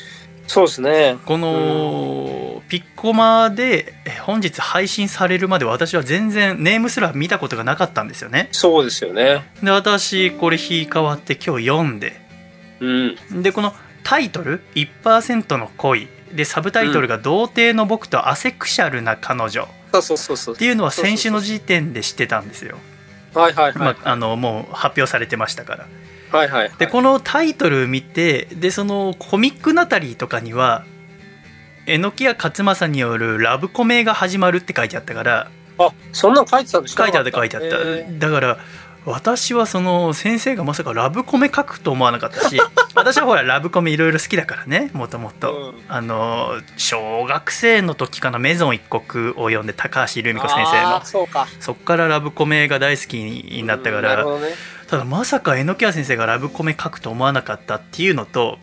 [0.47, 1.17] そうですね。
[1.25, 8.49] このピッコマでえ本日配信されるまで私は全然ネームすら見たことがなかったんですよね。
[8.51, 9.49] そうですよね。
[9.63, 12.21] で私これ日変わって今日読んで。
[12.79, 12.87] う
[13.35, 13.41] ん。
[13.41, 20.55] でこのタイトル「1%の恋」でサブタイトルが「童貞の僕とアセクシャルな彼女」そうそうそうそう。
[20.55, 22.77] っていうのは先週の時点で知ってたんですよ、
[23.33, 23.77] はいはいはい。
[23.77, 25.87] まあ、あのもう発表されてましたから
[26.31, 26.71] はいはい、はい。
[26.77, 30.85] でこのタイトル見てでそのコミックナタリーとかには
[31.85, 37.03] 榎谷勝正によるラブコメが始まるって書いてあったからあ、そんなん書いてたんですか？
[37.03, 37.77] 書いてあった書いてあった、
[38.19, 38.57] だから
[39.05, 42.59] 私はその先生がまさかラブコメ書くと思わなかったし
[42.95, 51.47] 私はほらラブコメいろいろ好きだからねもともとうんあの小学生の時かな「メゾン一国」を読んで高橋留美子先生あのーそうか。
[51.59, 54.23] そっからラブコメが大好きになったからね。
[54.87, 58.59] ただまさか榎谷先生がラブコメ書くと思わなかったっていうのと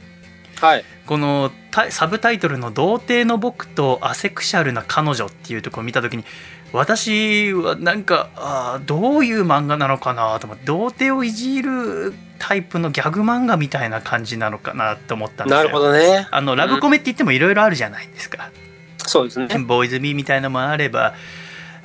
[0.61, 0.85] はい。
[1.07, 6.25] このタサブタイトルの「童貞の僕とアセクシャルな彼女」っていうところを見た時に
[6.73, 16.29] 私はなんかあーどういう漫画なのかなと思って童貞をいじるタイプのギャグ漫画みたいな感じなのかなと思ったんですよなるほどね。
[16.31, 18.51] あのラブコメって言ってもいろいろあるじゃないですか、
[18.99, 19.47] そうですね。
[19.59, 21.15] ボーイズビーみたいのもあれば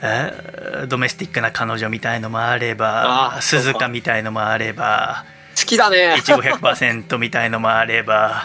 [0.02, 5.26] えードメスティックな彼女みたいのもあれば鈴鹿みたいのもあれば
[5.58, 6.22] 好きだねい。
[6.22, 8.44] ちご100%みたいのもあれば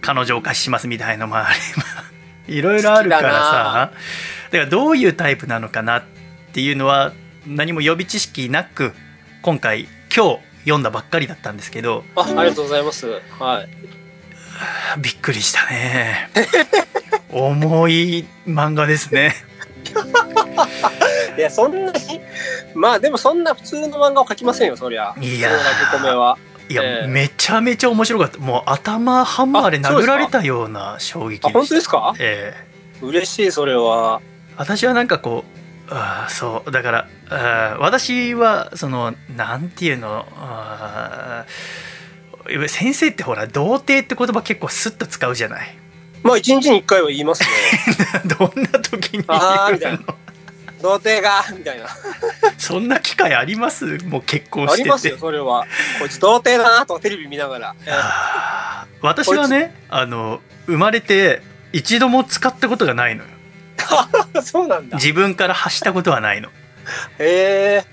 [0.00, 1.84] 彼女をお貸ししますみたいのもあれば
[2.50, 3.92] いろいろあるからさ
[4.50, 6.04] からどういうタイプなのかなっ
[6.52, 7.12] ていうのは
[7.46, 8.92] 何も予備知識なく
[9.42, 13.06] 今回今日読んだばっかりだったんですけどあ、ありがとうございます。
[13.38, 13.68] はい。
[15.00, 16.28] びっくりしたね
[17.32, 19.34] 重い漫画ですね
[21.38, 21.98] いや、そんなに、
[22.74, 25.14] まあでもそんな普通の漫画を描きませんよ、そりゃ。
[25.18, 26.36] いやーそのラブコメは。
[26.70, 27.08] いや、ええ。
[27.08, 28.38] めちゃめちゃ面白かった。
[28.38, 31.48] もう頭ハンマーで殴られたような衝撃でした。
[31.48, 32.14] あ、本当ですか？
[32.18, 32.54] え
[33.02, 33.04] え。
[33.04, 34.20] 嬉しい、それは。
[34.56, 35.44] 私はなんかこ
[35.88, 36.70] うあーそう。
[36.70, 45.76] だからあー私はそのなんていうのあー先生ってほら童貞って言葉結構スッと使うじゃない。
[46.22, 47.48] まあ一日に一回は言いますね。
[48.38, 50.14] どんな時にあーみたい言うの
[50.82, 51.86] 童貞が、みたいな。
[52.58, 53.98] そんな機会あります？
[54.04, 55.66] もう結婚しててありますよ、それは。
[55.98, 57.74] こいつ童貞だなとかテレビ見ながら。
[59.02, 63.30] 私はねあの生まれて一度も使ったことがないのよ
[64.42, 64.96] そうなんだ。
[64.96, 66.48] 自分から発したことはないの
[67.18, 67.84] へえ。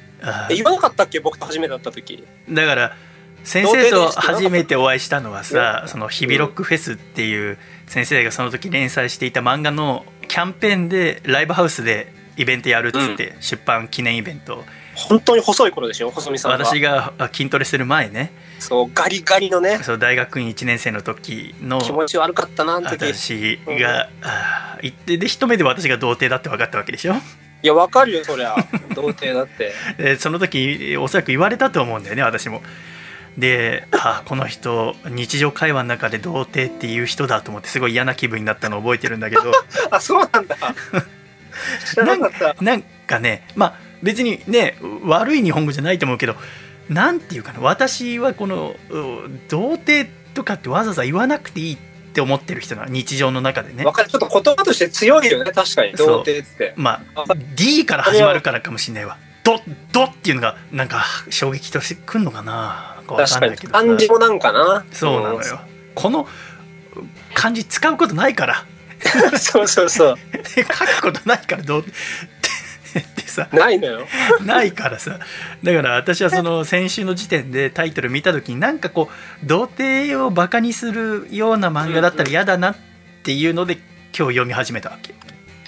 [0.49, 1.19] 言わなかったっけ？
[1.19, 2.25] 僕と初めて会った時。
[2.49, 2.95] だから
[3.43, 14.63] 先生と初めてお会いしたのはさその日比ロックフェスっていう先生がその時連載していた漫画のキャンペーンでライブハウスでイベントやるっつって、出版記念イベント
[14.95, 16.57] 本当に細い頃でしょ、細見さんは。
[16.57, 19.79] 私があ筋トレする前ねそう、ガリガリのね。
[19.83, 27.15] そう大学院1年生の時の気持ち悪かったな、私があー行ってで一目で私が童貞だって分かったわけでしょ？
[27.63, 28.55] や、わかるよ、そりゃ。
[28.95, 29.73] 童貞だって。
[29.97, 32.61] でその時おそらく言われたと思うんだよね私も
[33.37, 39.51] であこの人日常会話の中で童貞っていう人だと思ってすごい嫌な気分になったのを覚えてるんだけど
[39.91, 40.55] あ、そうなんだ。
[42.61, 46.35] なんかねまあ別にね悪い日本語じゃないと思うけど
[46.89, 51.77] なんていうかな私はこのう童貞とかってわざわざ言わなくていいっ
[52.13, 54.09] て思ってる人なの日常の中でねわかる。
[54.09, 55.93] ちょっと言葉として強いよね、確かに。
[55.93, 56.73] 童貞って。
[56.75, 59.59] まあ D から始まるからかもしれないわド
[59.91, 63.55] ドっていうのがなんか衝撃としてくんのかな確かに。
[63.57, 64.85] 漢字もなんかな。
[64.91, 65.59] そうなのよ
[65.95, 66.27] この
[67.33, 68.76] 漢字使うことないからうん。
[69.39, 70.15] そうそうそう。
[70.55, 71.85] 書くことないからどう？
[72.97, 74.07] ってさないのよ。
[74.41, 75.19] ないからさ
[75.63, 79.09] だから私はその先週の時点でタイトル見た時になんかこ
[79.43, 82.75] う童貞をバカにするような漫画だったら嫌だなっ
[83.23, 83.81] ていうので今
[84.11, 85.13] 日読み始めたわけ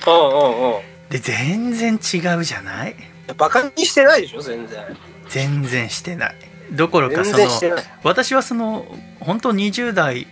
[0.08, 0.82] うんうんうん。
[1.10, 2.96] で全然違うじゃない？
[3.38, 4.80] バカにしてないでしょ、全然。
[5.28, 6.36] 全然してない
[6.72, 7.78] どころか全その。
[8.04, 8.88] 私はその
[9.20, 10.26] 本当20代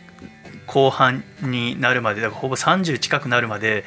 [0.68, 3.86] 後半になるまでだからほぼ30近くなるまで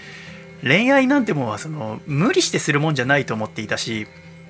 [0.63, 4.07] 恋愛なんてもんはその無理してするもんじゃないと思っていたし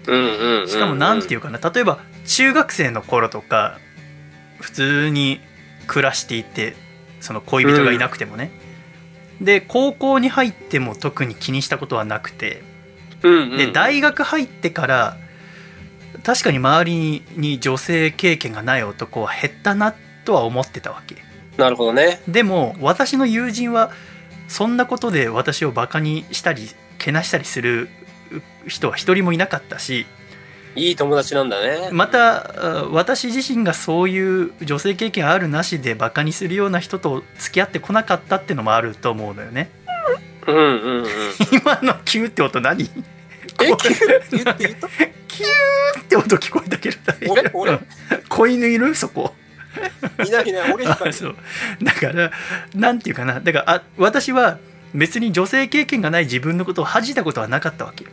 [0.07, 0.69] うんうんうん。
[0.69, 3.79] しかも何ていうかな例えば中学生の頃とか
[4.61, 5.40] 普通に
[5.87, 6.75] 暮らしていて
[7.21, 8.51] その恋人がいなくてもね、
[9.43, 12.62] で高校に入っても特に気にしたことはなくて
[13.23, 13.57] うんうん。
[13.59, 15.16] で大学入ってから
[16.23, 21.16] 確かに周りに女性経験がない男は減ったなとは思ってたわけ
[21.61, 22.20] なるほどね。
[22.27, 23.92] でも私の友人は
[24.49, 26.68] そんなことで私をバカにしたり
[26.99, 27.88] けなしたりする
[28.66, 30.07] 人は一人もいなかったし
[30.77, 31.88] いい友達なんだね。
[31.92, 39.68] またあ私自身がそういう女性経験あるなしでバカにするような人と付き合ってこなかったってのもあると思うのよね。
[40.46, 41.07] うんうんうん。
[41.53, 42.85] 今のキューって音何？
[42.85, 42.88] え、
[43.66, 43.88] 言って
[44.31, 44.55] 言った？
[45.29, 46.96] キューって音聞こえたけど
[47.29, 47.87] 俺俺うん
[48.29, 48.94] 子犬いる？
[48.94, 49.35] そこ
[50.26, 51.09] いないいない、俺しかいない。
[51.11, 51.37] あそう。
[51.83, 52.30] だから
[52.74, 53.40] なんていうかな。
[53.40, 54.59] だからあ私は
[54.94, 58.04] 別に女性経験がない自分のことを恥じたことはなかったわけ。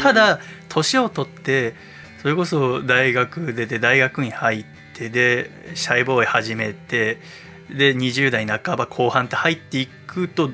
[0.00, 1.74] た、だ年を取って
[2.20, 7.18] それこそ大学出て大学院入ってでシャイボーイ始めて
[7.70, 10.50] で20代半ば後半って入っていくと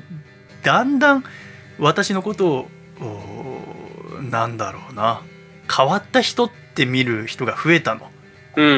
[0.63, 1.23] だんだん
[1.79, 2.69] 私のことを
[3.01, 5.21] おなんだろうな。
[5.73, 8.10] 変わった人って見る人が増えたの
[8.55, 8.77] うんうんう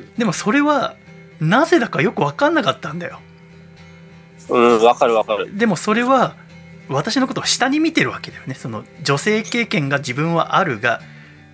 [0.00, 0.14] ん。
[0.16, 0.96] でもそれは
[1.40, 3.20] なぜだかよく分かんなかったんだよ
[4.48, 5.56] うん、わかるわかる。
[5.56, 6.34] でもそれは
[6.88, 11.00] 私のことを下に見てるわけだよねその女性経験が自分はあるが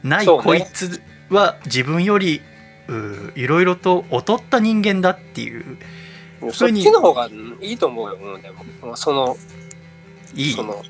[0.03, 2.41] ないこいつは自分より
[2.89, 5.79] ういろいろと劣った人間だっていう
[6.53, 8.97] そっちの方がうんいいと思うよ、うん、でも。
[8.97, 9.37] その、
[10.35, 10.53] いい？
[10.53, 10.83] その、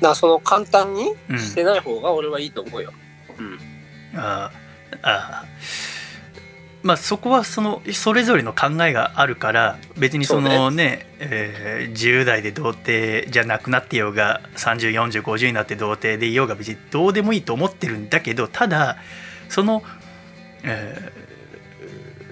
[0.00, 2.92] な、その簡単にうんしてない方が俺はいいと思うよ。
[3.38, 3.58] うん。
[4.14, 5.99] あーあー
[6.82, 18.96] まあそこはそのそれぞれの考えがあるから別にそのねえー10代で童貞じゃなくなってようが304050になって童貞でいようが別にどうでもいいと思ってるんだけどただ
[19.48, 19.82] その、
[20.62, 21.30] えー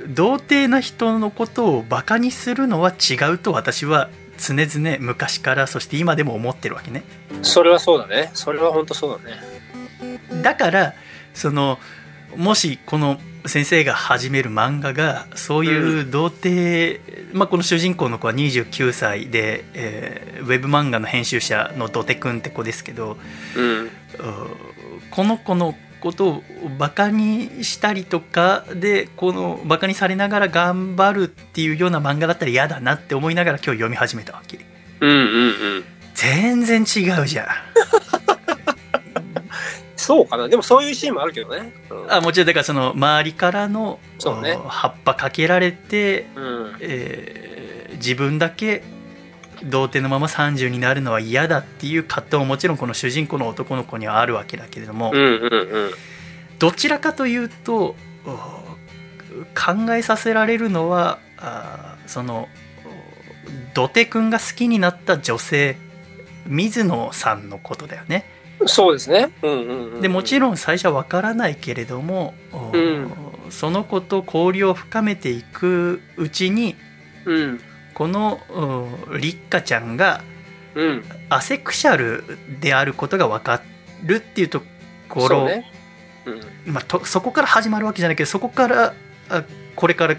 [0.08, 7.02] 童貞な人のことをバカにするのは違うと私は常々昔からそして今でも思ってるわけね
[7.42, 8.30] それはそうだね。
[8.34, 10.42] それは本当そうだね。
[10.42, 10.94] だから
[11.34, 11.78] その
[12.36, 17.00] もしこの先生が始める漫画がそういう童貞、
[17.32, 23.18] まあ、この主人公の子は29歳で、えーウェブ漫画の編集者の土手くんって子ですけど
[23.56, 23.84] うん。
[23.86, 23.90] う
[25.10, 26.42] この子のことを
[26.78, 34.58] バカにしたりとかでこのバカにされながら頑張るっていうような漫画だったら嫌だなって思いながら今日読み始めたわけ
[35.00, 35.20] うんうんう
[35.80, 35.84] ん。
[36.14, 37.46] 全然違うじゃん
[39.98, 40.48] そうかな。
[40.48, 41.72] でもそういうシーンもあるけどね。
[41.90, 46.76] うんあもちろんだからその周りからのそうねお葉っぱかけられて、うん。
[46.80, 47.48] えー
[47.98, 48.82] 自分だけ
[49.64, 55.28] 童貞のまま30になるのは嫌だっていう葛藤ももちろんこの主人公の男の子にはあるわけだけれども、うんうんう
[55.86, 55.90] ん。
[56.58, 58.30] どちらかというとお
[59.54, 62.48] 考えさせられるのはあその
[63.72, 65.76] お土手くんが好きになった女性
[66.46, 68.24] 水野さんのことだよね。
[68.66, 69.30] そうですね。
[69.42, 70.00] うんうんうん。
[70.00, 73.10] でもちろん最初はわからないけれども、おうん
[73.50, 76.76] その子と交流を深めていくうちに
[77.24, 77.60] うん。
[77.94, 80.22] このお立花ちゃんが
[80.74, 81.04] うん。
[81.28, 82.24] アセクシャル
[82.60, 83.62] であることが分か
[84.04, 84.60] るっていうと
[85.08, 85.72] ころ、そうね。
[86.26, 86.30] う
[86.70, 86.72] ん。
[86.72, 88.94] まあ、とそこから始まるわけじゃないけどそこから
[89.30, 89.44] あ
[89.74, 90.16] これから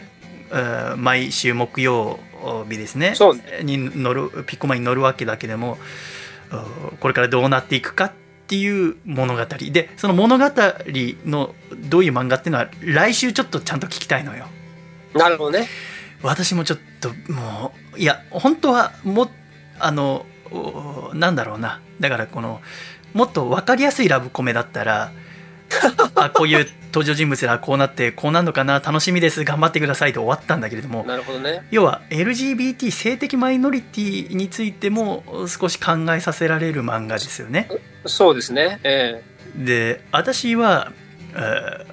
[0.51, 2.19] あ毎週木曜
[2.69, 3.43] 日ですねそうね。
[3.63, 5.77] に乗るピッコマに乗るわけだけども
[6.49, 6.65] あ
[6.99, 8.11] これからどうなっていくかっ
[8.49, 9.45] ていう物語。
[9.45, 10.45] でその物語
[11.25, 11.53] の
[11.87, 14.47] どういう漫画っていうのは来週ちょっとちゃんと聞きたいのよ。
[15.13, 15.67] なるほどね。
[16.23, 19.29] 私もちょっともういや本当はも
[19.77, 21.79] あのおなんだろうな。
[21.99, 22.59] だからこの
[23.13, 25.11] もっと分かりやすいラブコメだったら
[26.15, 31.65] あこういう登場人物がこうなってこうなるのかな楽しみです頑張ってくださいと終わったんだけれどもなるほどね。
[31.72, 37.70] 要は LGBT 性的マイノリティについても少し考えさせられる漫画ですよね。
[38.05, 38.80] そうですね。
[38.84, 39.24] え
[39.55, 40.91] で私は、
[41.36, 41.86] え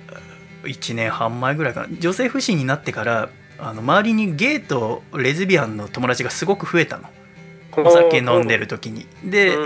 [0.64, 7.15] 1年半前ぐらいかな女性不信になってからあの周りにゲイとレズビアンの友達がすごく増えたのえ
[7.76, 9.56] お酒飲んでる時にで、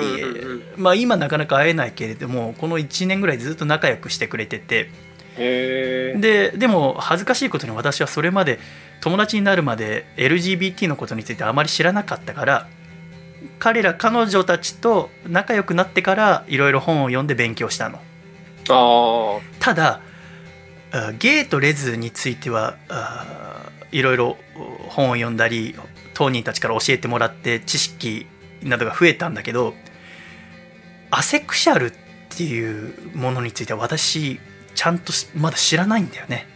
[0.77, 4.91] まあ、今なかなか会えないけれどもこの1年ぐらいずっと仲良くしてくれてて。
[5.37, 8.59] ででも恥ずかしいことに私はそれまで
[9.01, 12.69] 友達になるまで LGBT のことについてあまり知らなかったから
[13.59, 18.01] 彼ら彼女たちと仲良くなってからいろいろ本を読んで勉強したの。
[18.69, 20.01] あただ
[20.93, 24.37] あゲイとレズについてはあいろいろ
[24.89, 25.75] 本を読んだり
[26.21, 28.27] 当人たちから教えてもらって知識
[28.63, 29.73] などが増えたんだけど
[31.11, 31.93] アセクシャルっ
[32.29, 34.39] ていうものについては私
[34.75, 36.47] ちゃんとまだ知らないんだよね。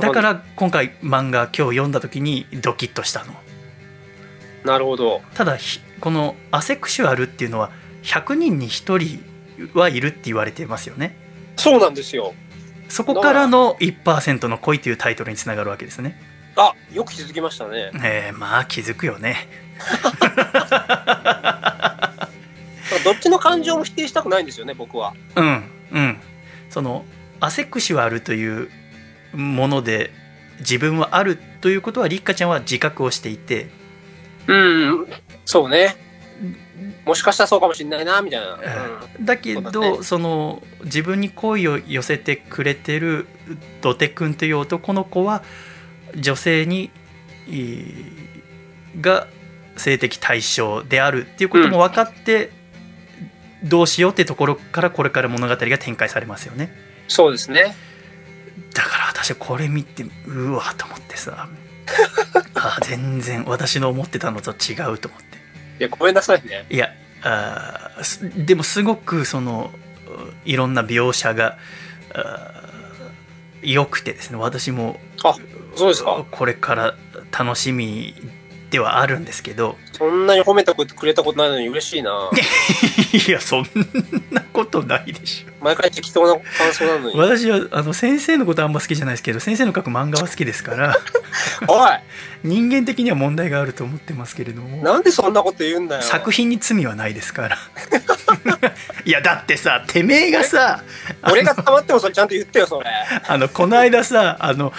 [0.00, 0.20] だか。
[0.20, 3.34] ら今回漫画今日読んだ時にドキッとしたの
[4.64, 5.22] なるほど。
[5.34, 7.70] ただひこのアセクシュアルっていうのは
[8.02, 11.16] 100人に1人はいるって言われてますよね
[11.56, 12.34] そうなんですよ。
[12.88, 16.20] そこからの1%の恋というタイトルにつながるわけですね
[16.58, 17.90] あ、よく気づきましたね。
[18.02, 19.48] えー、まあ気づくよね
[23.04, 25.14] どっちの感情も否定したくないんですよね、僕は。
[25.36, 26.20] うんうん
[26.68, 27.04] その
[27.40, 28.68] アセクシュアルという
[29.32, 30.10] もので
[30.58, 33.68] 自分はあるということは立花ちゃんは自覚をしていて
[34.48, 35.06] うん。
[35.44, 35.96] そうね。
[37.04, 38.58] もしかしたらそうかもしれないな、みたいな。
[39.18, 39.24] うん。
[39.24, 43.26] だけどねその自分に好意を寄せてくれてる
[43.80, 45.42] 土手くんという男の子は
[46.16, 46.90] 女性に
[49.00, 49.26] が
[49.76, 52.50] 性的対象であるっていうことも分かって、
[53.64, 56.72] どうしようってところからこれから物語が展開されますよね。
[57.08, 57.74] そうですね。
[58.74, 61.48] だから私はこれ見てうわと思ってさ。
[62.54, 65.38] あ全然私の思ってたのと違うと思って。
[65.80, 66.66] いや、ごめんなさいね。
[66.68, 66.90] いや
[67.22, 67.90] あ
[68.36, 69.72] でもすごくその
[70.44, 71.58] いろんな描写が
[73.62, 74.36] 良くてですね。
[74.36, 75.34] 私もあ、
[75.78, 76.24] そうですか？
[76.30, 76.94] これから
[77.36, 78.14] 楽しみ
[78.70, 82.30] ではあるんですけどそんなに褒めてくれたことないのに嬉しいな。
[83.26, 83.64] いやそん
[84.30, 87.16] なことないでしょ毎回適当な感想なのに。
[87.18, 90.94] 私はあの先生のことあんま好きじゃないですけど先生の描く漫画は好きですから
[91.66, 91.90] おい
[92.44, 96.02] 人間的には問題があると思ってますけれどもなんでそんなこと言うんだよ。
[96.02, 97.56] 作品に罪はないですから
[99.06, 100.82] いやだってさてめえがさ
[101.30, 102.86] 俺が捕まってもそれちゃんと言ってよ、それ。
[103.26, 104.72] あのこの間さあの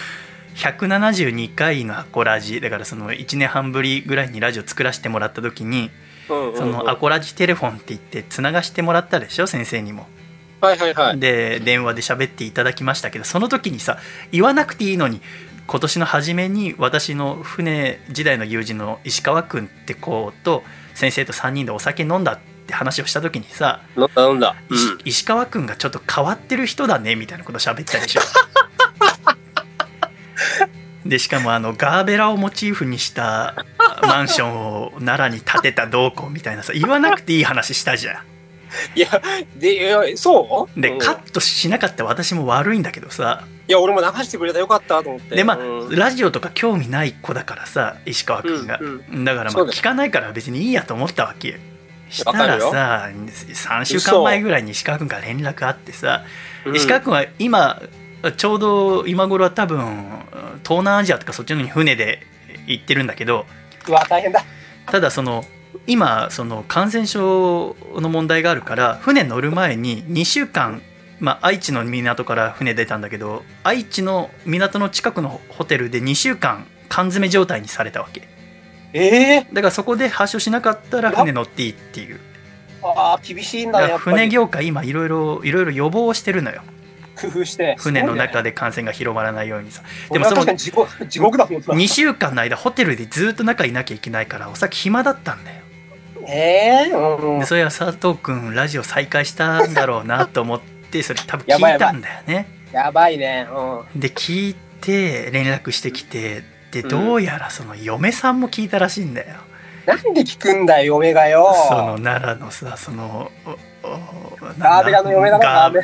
[0.60, 5.90] 172回のアコラジだからその1年半ぶりぐらいにラジオ作らせてもらった時に
[6.28, 9.46] そのアコラジテレフォンって言ってつながしてもらったでしょ？
[9.46, 10.06] 先生にも。
[10.60, 11.18] はいはいはい。
[11.18, 13.98] で電話で喋っていただきましたけどその時にさ
[14.32, 15.22] 言わなくていいのに
[15.66, 20.62] 今年の初めに私の船時代の友人の石川君って子と
[20.94, 24.56] 先生と3人でお酒飲んだって話をした時にさ、飲んだ飲んだ。
[24.68, 24.98] う石ん。
[25.06, 28.20] 石川君がちょっと変わってる人だねみたいなこと喋ったでしょ？
[31.04, 33.64] でしかもあのガーベラをモチーフにした
[34.02, 38.24] マンションを奈良に建てたどうこうみたいなさ言わなくていい話したじゃん。
[38.94, 39.08] いや、
[39.56, 40.80] で、そう？
[40.80, 40.98] で、うん。
[41.00, 43.44] カットしなかった私も悪いんだけどさ。
[43.66, 45.34] いや、俺も流してくれたらよかったと思って。
[45.34, 45.96] でまあ、うん。
[45.96, 51.56] ラジオとか興味ない子だからさ石川君が、うんだからまあ聞かないから別にいいやと思ったわけよ。
[52.10, 56.24] したらさ3週間前ぐらいに石川君から連絡あってさ、
[56.64, 56.76] うん。
[56.76, 57.82] 石川君は今
[58.36, 59.78] ちょうど今頃は多分
[60.62, 62.26] 東南アジアとかそっちの方に船で
[62.66, 63.46] 行ってるんだけど
[63.88, 64.44] うわ、大変だ。
[64.86, 65.44] ただその
[65.86, 70.82] 今その感染症の問題があるから船乗る前に2週間、
[71.20, 78.28] まあ、愛知の港から船出たんだけど愛知の港の近くのホテルで2週間缶詰状態にされたわけ
[78.92, 82.20] ええだからそこで発症しなかったら船乗っていいっていう
[82.82, 84.16] ああ、厳しいんだ、だからやっぱり。
[84.16, 86.62] 船業界今いろいろいろいろ予防をしてるのよ
[87.20, 87.76] 工夫して。
[87.78, 88.50] 船の中で。
[88.50, 91.66] で感染が広まらないようにさでもその地獄地獄だもんな。
[91.66, 95.58] 2週間の間ホテルでずっと中いなきゃいけないからお酒暇だったんだよ
[96.26, 97.46] ええうんで。
[97.46, 100.60] それは佐藤君ラジオ再開したんだろうなと思っ
[100.90, 103.46] てそれ多分聞いいたんだよねやばいね。
[103.94, 104.00] うん。
[104.00, 106.42] で聞いて連絡してきて
[106.72, 109.36] でうんどうやらその嫁さんも聞いたらしいんだよ、
[109.86, 111.52] なんで聞くんだよ、嫁がよ。
[111.68, 113.30] その奈良のさその
[114.58, 115.80] ガーベラの嫁だなガーベ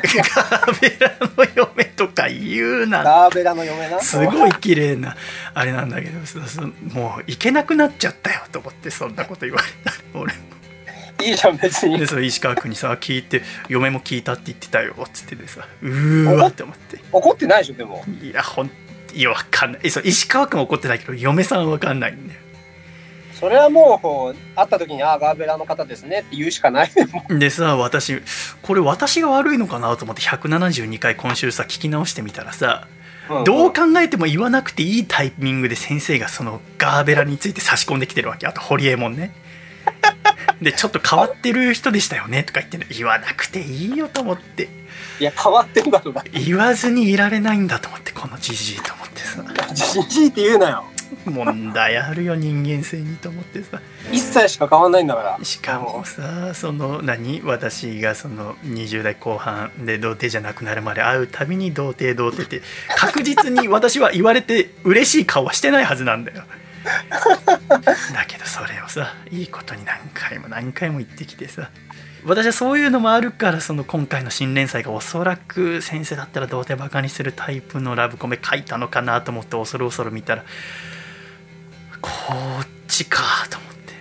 [0.99, 3.99] ラの嫁とか言うなガーベラの嫁な。
[3.99, 5.15] すごい綺麗な
[5.53, 6.19] あれなんだけど
[6.93, 10.39] もう行けなくなっちゃったよと思ってそんなこと言われた俺も
[11.23, 12.05] いいじゃん、別にで。
[12.05, 18.03] それ石川君にさ聞いて嫁も聞いたって言ってたよっつっててさうーわって思って怒ってないでしょ、でも。
[18.21, 18.69] いやほん
[19.13, 22.39] いやわかんないえそう石川君怒ってないけど嫁さんわかんないんだよ
[23.39, 26.91] それはもう、会った時に、ああ、ガーベラの方ですねって言うしかない。
[27.29, 28.21] もでさ私
[28.61, 32.87] これ私が悪いのかなと思って172回今週さ聞き直してみたらさ
[33.29, 38.47] うどう考えても言わなくていいタイミングで先生がそのガーベラについて差し込んできてるわけ。
[38.47, 39.33] あとホリエモンね。
[40.61, 44.69] でちょっと変わってる人でしたよねとか言って言わなくていいよと思って。
[45.19, 46.23] いや、変わってんだろうが。
[46.31, 49.43] 言わずにいられないんだと思ってこのじじいと思ってさ。
[49.73, 50.85] じじいって言うなよ。
[51.31, 53.81] 問題あるよ人間性にと思ってさ。
[54.11, 55.45] 一切しか変わんないんだから。
[55.45, 57.41] しかもさその何？
[57.41, 62.65] 私がその20代後半で童貞じゃなくなるまで会うたびに童貞童貞って
[62.95, 66.43] 確実に私は言われて嬉しい顔はしてないはずなんだよ。
[68.13, 71.69] だけどそれをさいいことに何回も何回も言ってきてさ。
[72.25, 80.43] 私はそういうのもあるからその今回の新連載がおそらく先生だったら童貞バカにするタイプのラブコメ書いたのかなと思って恐る恐る見たら
[82.01, 82.09] こ
[82.63, 83.93] っちかと思って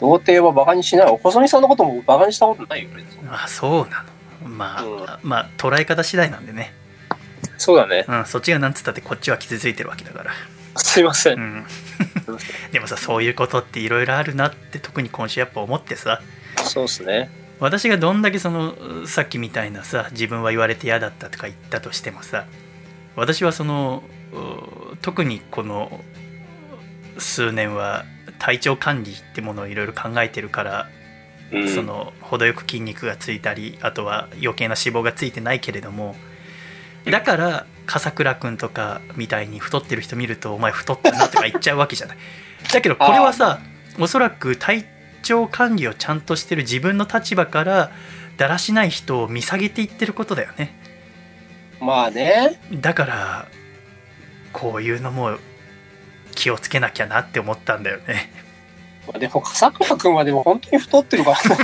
[0.00, 1.06] 童貞はバカにしない。
[1.06, 2.90] お細見さんのこともバカにしたことないよ、
[3.30, 4.04] あそうな
[4.42, 6.72] のまあ、うんまあ捉え方次第なんでね、
[7.56, 8.04] そうだね。
[8.08, 10.30] うん、そっちがなんつったってこっちは傷ついてるわけだから、
[10.76, 11.32] すいませ。
[11.32, 11.66] うんん、
[12.72, 16.20] でもさそういうことっていろいろあるなって特に今週やっぱ思ってさ
[16.64, 17.30] そうっすね。
[17.60, 18.74] 私がどんだけその
[19.06, 22.44] さっきみたいなさ自分は言われて嫌だったとか言ったとしてもさ
[23.16, 26.00] 私はそのう特にこの
[27.18, 28.04] 数年は
[28.38, 30.88] 体調管理ってものをいろいろ考えてるから
[31.52, 31.68] うん。
[31.68, 36.14] その程よく筋肉がついたりあとは余計な脂肪がついてないけれども
[37.04, 42.18] だから笠倉君とかみたいに太ってる人見るとお前太ったなとか言っちゃうわけじゃない。
[42.72, 43.60] だけどこれはさ
[43.98, 44.84] おそらく体
[45.22, 47.90] 調管理をちゃんとしてる自分の立場から
[48.36, 50.78] だらしない人を見下げていってることだよね。
[51.80, 52.60] まあね。
[52.72, 53.48] だから
[54.52, 55.38] こういうのも
[56.38, 58.30] 気をつけなきゃなって思ったんだよね。
[59.18, 61.54] でも、笠倉くんはでも本当に太ってるから で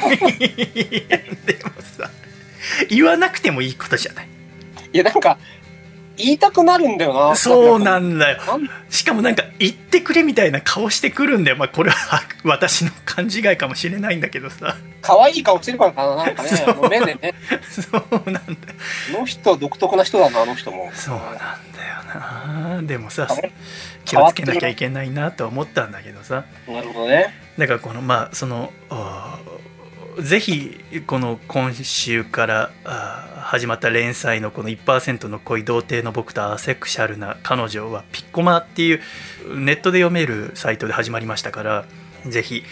[1.62, 2.10] もさ
[2.88, 4.28] 言わなくてもいいことじゃない。
[4.92, 5.38] いや、なんか、
[6.16, 7.34] 言いたくなるんだよな。
[7.34, 8.38] そうなんだよ
[8.88, 16.50] しかもなんか言ってくれみたいな顔してくるんだよまあこれは私の勘違いかもしれないんだけどさ可愛い顔してるからかな、なんかね。
[16.74, 17.34] もう目でね。
[17.68, 18.56] そうなんだよ
[19.16, 20.90] あの人独特な人だな、あの人も。
[20.94, 21.58] そうなんだよ
[22.78, 23.28] なでもさ
[24.04, 27.34] 気をつけなきゃいけないなと思ったんだけどさなるほどね。
[27.58, 28.72] だからこのまあその
[30.20, 32.70] ぜひこの今週から
[33.36, 39.00] 始まった連載のこの1%の恋童貞の僕とアセクシャルな彼女はピッコマっていう
[39.56, 41.84] ネットで読めるサイトで始まりましたから
[42.26, 42.62] ぜひ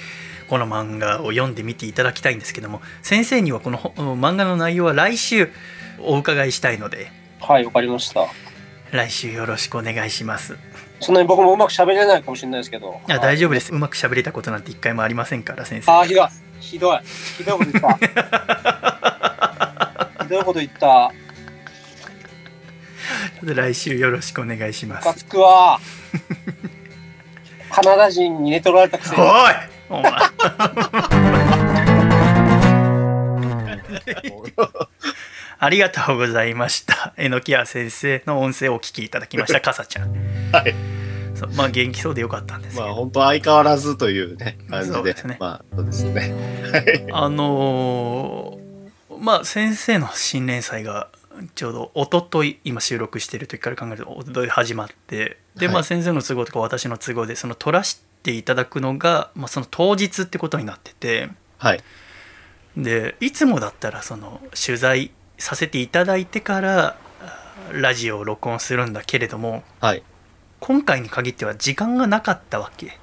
[0.48, 5.50] この漫画を読んでみていただきたいんですけども先生にはこのほ漫画の内容は来週
[6.00, 8.26] お伺いしたいのではい、わかりました。
[8.92, 10.54] 来週よろしくお願いします
[11.00, 13.00] そんなに僕もうまく喋れないかもしれないですけど。
[13.08, 16.51] いや大丈夫ですうまく喋れたことなんて一回もありませんから先生ああ、ひどい。
[16.62, 17.00] ひどい。
[17.36, 17.98] ひどいこと言った。
[20.24, 21.12] ひどいこと言った。
[23.42, 25.80] 来週よろしくお願いしますムカつくわ。
[27.70, 29.22] カナダ人に寝取られたくせに。
[29.22, 29.28] おい
[29.88, 30.12] お前
[35.58, 37.12] ありがとうございました。
[37.16, 40.12] えのきや先生の音声をお聞きいただきました、 かさちゃん。
[40.52, 41.01] はい。
[41.46, 44.94] そうまあ元気そうでよかったんですけど、まあ本当相変わらずというね、感じで。
[44.94, 47.06] そうですねまあそうですね。
[47.12, 48.62] あのー
[49.18, 51.08] まあ先生の新連載が
[51.54, 61.80] ちょうど一昨日今収録している時から考えると一昨日始まってで、はいまあ先生の都合とか私の都合でその撮らしていただくのが、まあ、その当日ってことになっててはい。
[62.76, 67.38] でいつもだったらその取材させていただいてからあ
[67.72, 70.02] ラジオを録音するんだけれどもはい。
[70.62, 72.96] 今回に限っては時間がなかったわけ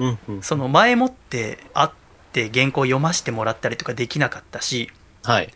[0.00, 0.42] うんうん。
[0.42, 1.90] その前もって会っ
[2.32, 4.90] て原稿を読ませてもらったりとかできなかったし
[5.22, 5.54] はい。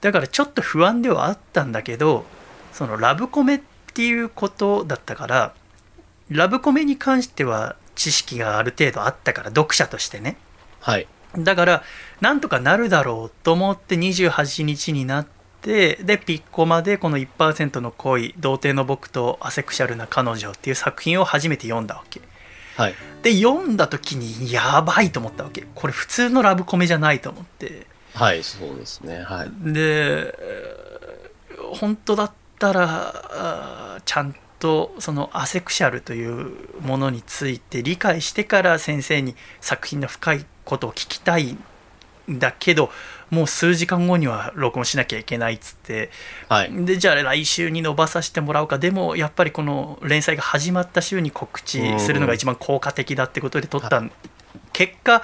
[0.00, 2.24] だからちょっと不安ではあったんだけど
[2.72, 3.60] そのラブコメっ
[3.92, 5.54] ていうことだったから
[6.30, 10.36] ラブコメに関しては知識がある程度あったから読者としてね
[10.78, 11.08] はい。
[11.36, 11.82] だから
[12.20, 15.26] なんとかなるだろうと思って28日になっ
[15.62, 22.20] てでピッコマでこの1%の恋童貞の僕とアセクシャルな彼女っていう作品を初めて読んだわけ
[22.76, 22.94] はい。
[23.22, 28.42] で読んだ時にやばいと思ったわけこれ普通のラブコメじゃないと思ってはい。
[28.42, 29.22] そうですね。
[29.22, 29.72] はい。
[29.72, 31.22] でえー
[31.74, 41.56] 本当だったらちゃんとそのアセクシャルというものについて理解してから先生に作品の深いことを聞きたい
[42.30, 42.90] んだけど
[43.32, 46.10] もう数時間後には録音しなきゃいけないっつって
[46.50, 46.84] はい。
[46.84, 54.02] でじゃあ来週に伸ばさせてもらおうかでもやっぱりこの連載が始まった週に告知するのが一番効果的だってことで撮った
[54.74, 55.22] 結果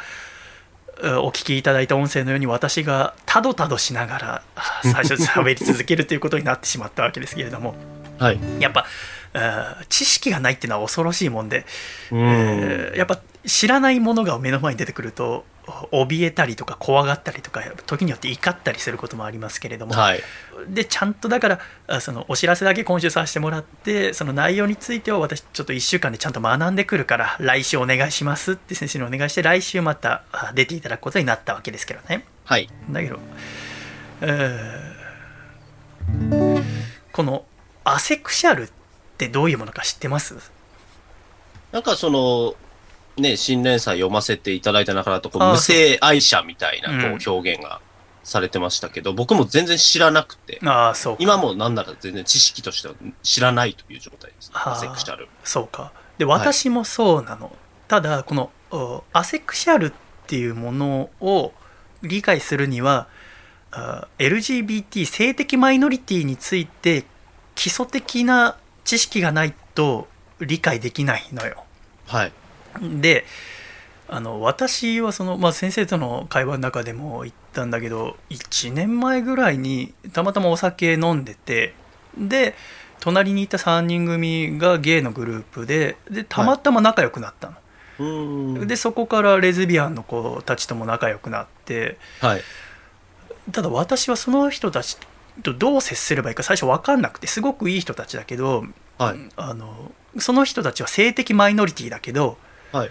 [1.03, 7.75] うお聞きいただいた音声のように私がたどたどしながらあ最初喋り続けるということになってしまったわけですけれども
[8.19, 8.41] はい。
[8.59, 8.87] やっぱ
[9.35, 11.67] あ知識がないっていうのは恐ろしいもんで、
[12.11, 12.19] うん。
[12.21, 15.45] えーやっぱ知らないものが目の前に出てくると
[15.91, 20.23] 怯えたりとか怖がったりとか時によって怒ったりすることもありますけれども、はい。
[20.69, 32.69] でちゃんとだからあそのお知らせだけ今週させてもらってその内容については私ちょっと1週間でちゃんと学んでくるから来週お願いしますって先生にお願いして来週またあ出ていただくことになったわけですけどねはい。
[32.91, 33.19] だけど、
[34.23, 34.99] えー
[37.13, 37.45] この
[37.85, 38.71] アセクシャルっ
[39.19, 40.37] てどういうものか知ってます？
[41.73, 42.55] なんかその、
[43.21, 46.97] ね、新連載読ませていただいた中だと、こう無性愛者みたいなう。
[46.97, 47.81] んこう表現が
[48.25, 51.23] されてましたけど、僕も全然知らなくて、ああそうか。
[51.23, 54.51] 今もなんなら全然知識としては知らないという状態です。
[54.53, 55.29] はあアセクシャル。
[55.45, 55.93] そうか。
[56.19, 57.55] で私もそうなの、
[57.87, 59.93] ただこのおアセクシャルっ
[60.27, 61.53] ていうものを
[62.03, 63.09] 理解するには
[63.71, 67.05] あ LGBT 性的マイノリティについて
[67.55, 70.07] 基礎的な知識がないと
[70.41, 71.65] 理解できないのよ。
[72.07, 72.33] はい。
[73.01, 73.25] で
[74.11, 81.75] あの私はその、まあ、先生との会話の中でも言ったんだけど1年前ぐらいにたまたまお酒飲んでて
[82.17, 82.55] で
[83.01, 87.57] 隣にいた3人組がゲイのグループででたまたま仲良くなったの、
[87.99, 88.67] うーん。
[88.67, 92.43] でそこからレズビアンの子たちとも仲良くなってはい。
[93.53, 94.99] ただ私はその人たち
[95.43, 98.65] とどう接すればいいか最初分かんなくてすごくいい人たちだけど
[98.99, 99.19] はい。
[99.37, 102.39] あのその人たちは性的マイノリティだけど
[102.73, 102.91] はい。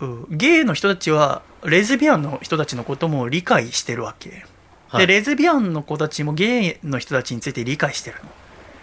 [0.00, 0.26] うん。
[0.30, 4.44] ゲイの人たちはレズビアンの人たちのことも理解してるわけ、
[4.88, 5.06] はい。
[5.06, 8.30] でレズビアンの子たちもゲイの人たちについて理解してるの。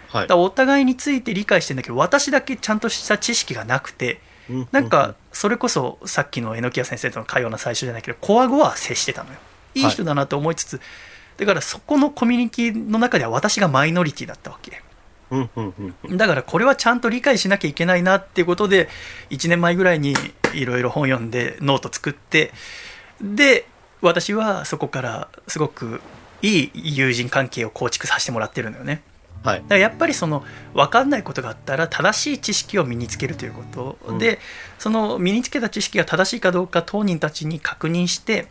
[0.08, 0.22] はい。
[0.22, 9.38] だからお互いについて理解してんだけど私だけちゃんとした知識がなくてうなんか、それこそさっきの榎谷先生との会話の最初じゃないけどコア語は接してたのよ。
[9.74, 10.80] いい人だなと思いつつ、
[11.36, 14.82] だからそこのコミュニティの中では私がマイノリティだったわけ。
[16.16, 18.88] だからこれはちゃんと理解しなきゃいけないなっていうことで
[19.30, 20.14] 1年前ぐらいに
[20.54, 22.52] いろいろ本読んでノート作って
[23.20, 23.66] で
[24.02, 26.00] 私はそこからすごく
[26.42, 29.02] いい友人関係を構築させてもらってるのよね。
[29.42, 29.58] はい。
[29.58, 29.62] だ。
[29.62, 34.18] からやっぱりその分かんないことがあったら正しい知識を身につけるということ、うん。
[34.18, 34.38] で
[34.78, 38.48] その身につけた知識が正しいかどうか当人たちに確認して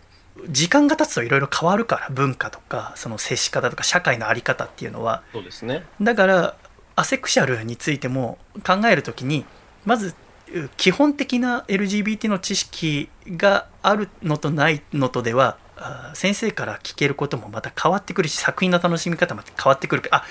[0.48, 5.24] 時間が経つといろいろ変わるから文化とかその接し方とか社会の在り方っていうのは。
[5.34, 5.86] そうですね。
[6.02, 6.56] だから
[7.00, 9.46] アセクシャルについても考えるときに
[9.86, 10.14] まず
[10.54, 20.26] う基本的な LGBT の知識があるのとないのとではあ先生から聞けることもまた変わってくるし作品の楽しみ方も変わってくるあ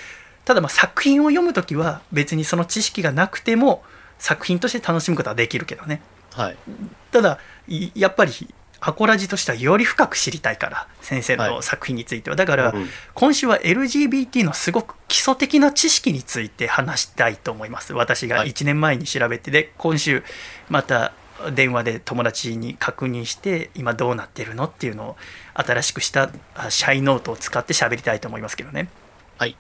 [0.45, 3.83] ただまあ作品を読む時は別にその知識がなくても
[4.19, 6.03] 作品として楽しむことはできるけどね
[6.35, 6.57] はい。
[7.11, 8.33] ただいやっぱり
[8.81, 11.63] アコラジとしてはより深く知りたいから先生のはい。
[11.63, 17.93] 作品については、だからうん今週は LGBT のすごく基礎的な知識について話したいと思います。
[17.93, 18.51] 私がはい。
[18.51, 20.23] 1年前に調べてで今週
[20.69, 21.13] また
[21.55, 25.17] 電話で友達に確認して今どうなってるのっていうのを
[25.55, 28.89] 新しくしたあシャイノートを使って喋りたいと思いますけどね。
[29.39, 29.57] はい。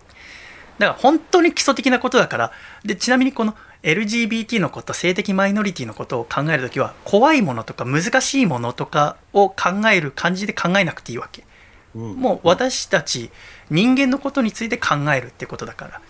[0.79, 2.53] だから本当に基礎的なことだから
[2.85, 3.55] でちなみにこの
[3.89, 9.57] LGBT のこと性的マイノリティのことを考えるときは怖いものとか難しいものとかを考
[9.93, 11.45] える感じで考えなくていいわけ。
[11.95, 12.17] うん。
[12.17, 13.31] もう私たち
[13.71, 16.01] 人間のことについて考えるってことだから。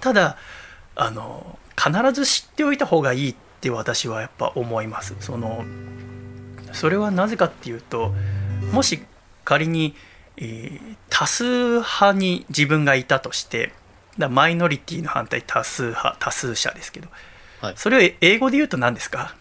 [0.00, 0.38] ただ
[0.96, 5.14] あの必ず知っておいた方がいいって私はやっぱ思います。
[5.20, 5.64] その
[6.72, 8.14] それはなぜかっていうと
[8.72, 9.02] もし
[9.44, 9.94] 仮に、
[10.36, 13.72] えー多数派に自分がいたとして
[14.18, 17.08] だマイノリティの反対多数派多数者ですけど、
[17.60, 17.74] はい。
[17.76, 19.34] それを英語で言うと何ですか？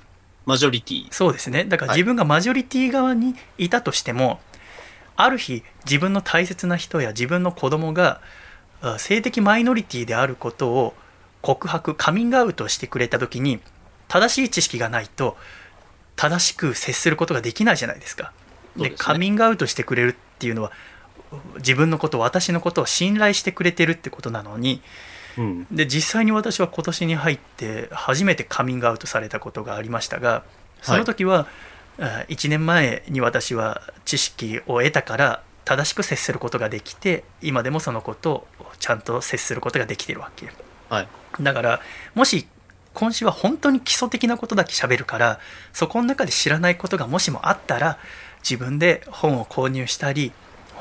[0.45, 1.07] マジョリティ。
[1.11, 1.65] そうですね。
[1.65, 1.97] だからはい。
[1.97, 4.39] 自分がマジョリティ側にいたとしても、
[5.15, 8.21] ある日自分の大切な人や自分の子供が
[8.81, 10.93] あ性的マイノリティであることを
[11.41, 13.59] 告白カミングアウトしてくれた時に
[14.07, 15.37] 正しい知識がないと
[16.15, 18.33] 正しく接することができないじゃないですか。
[18.75, 18.95] でね。
[18.97, 20.71] カミングアウトしてくれるっていうのは
[21.57, 24.81] 自分のこと私のことを信頼してくれてるってことなのに
[25.37, 25.67] うん。
[25.71, 30.43] で実際に私は今年に入って初めてカミングアウトされたことがありましたが
[30.81, 31.47] その時は、
[31.97, 38.47] あ1年前に私は知識を得たから正しく接することができて今でもそのことを
[38.79, 40.51] ちゃんと接することができてるわけ
[40.89, 41.07] はい。
[41.41, 41.81] だから
[42.15, 42.47] もし
[42.93, 45.39] 今週は本当に基礎的なことだけ喋るから
[45.71, 47.97] そこの中で知らないことがもしもあったら
[48.47, 50.31] 自分で本を購入したり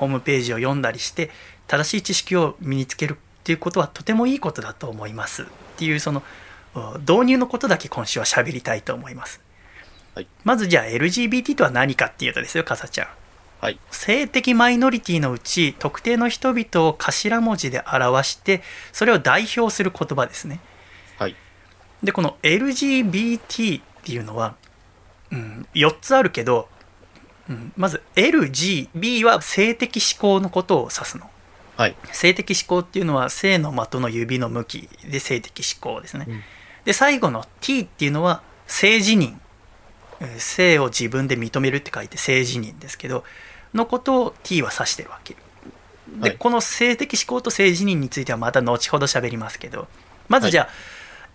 [0.03, 1.30] ホームページを読んだりして
[1.68, 5.44] 正しい知識を身につけるっていうことはとてもいいことだと思います。
[5.44, 5.46] っ
[5.76, 6.24] ていうその
[6.74, 9.40] う導入のことだけ今週は喋りたいと思います、
[10.16, 10.26] はい。
[10.42, 13.09] まずじゃあ LGBT とは何かっていうとですよかさちゃん。
[13.61, 13.78] はい。
[13.92, 20.59] 性的マイノリティのうち特定の人々を頭文字で表してそれを代表する言葉ですね。
[21.16, 21.36] はい。
[22.03, 24.57] でこの LGBT っていうのは、
[25.30, 26.68] うん、4つあるけど、
[27.49, 31.28] うん、まず LGB は性的指向のことを指すの。
[31.76, 31.97] はい。
[32.12, 36.40] 性的指向っていうのは性の的の指の向きで性的指向ですね、うん。
[36.84, 39.34] で最後の T っていうのは性自認。
[40.20, 43.24] えー性を自分で認めるって書いて性自認ですけど
[43.74, 45.34] のことを T は指してるわけ。
[45.34, 45.40] で、
[46.20, 46.36] はい。
[46.36, 49.88] この性的指向と性自認についてはまた後ほど喋りますけど。
[50.28, 50.68] まずじゃあ、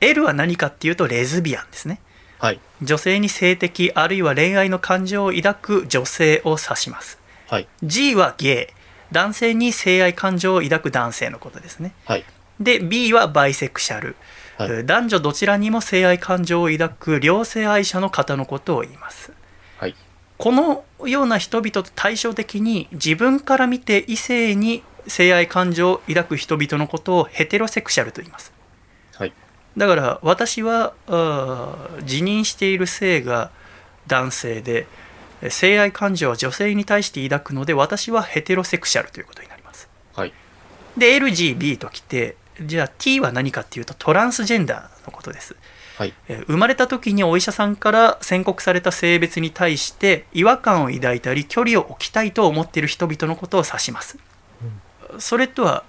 [0.02, 2.00] L は何かっていうとレズビアンですね
[2.40, 2.60] はい。
[2.82, 7.68] 女性に性的あるいは恋愛の感情を抱く女性を指しますはい。
[7.84, 8.74] G はゲイ
[9.12, 12.26] 男性に性愛感情を抱く男性のことですねはい。
[12.60, 14.16] で B はバイセクシャル、
[14.58, 19.32] はいえー男女どちらにも性愛感情を抱く両性愛者の方のことを言います
[19.78, 19.96] はい。
[20.38, 28.57] このような人々と対照的に自分から見て異性に性愛感情を抱く人々のことをヘテロセクシャルと言いますはい。
[29.78, 33.52] だから私はあー自認している性が
[34.08, 34.88] 男性で
[35.42, 40.34] え性愛感情は女性に対して抱くので私はヘテロセクシャルということになりますはい。
[40.98, 45.56] で LGB ときてじゃあ T は何かっていうとトランスジェンダーのことです
[45.98, 46.14] はい。
[46.28, 54.18] えー生まれた時にお医者さんから宣告された性別に対して違和感を抱いたり距離を置きたいと思っている人々のことを指します、
[55.20, 55.84] それとは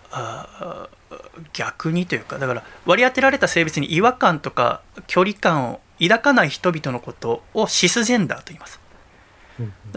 [1.52, 8.80] 逆にというかだから割り当てられた性別に違和感とか距離感を抱かない人々のことをシスジェンダーと言います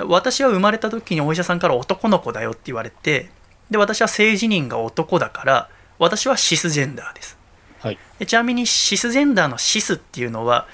[0.08, 3.30] 私は生まれた時にお医者さんから男の子だよって言われて
[3.70, 5.70] で私は性自認が男だから
[6.00, 7.38] 私はシスジェンダーです
[7.82, 7.98] はい。
[8.20, 10.68] でちなみにシスジェンダーのシスっていうのは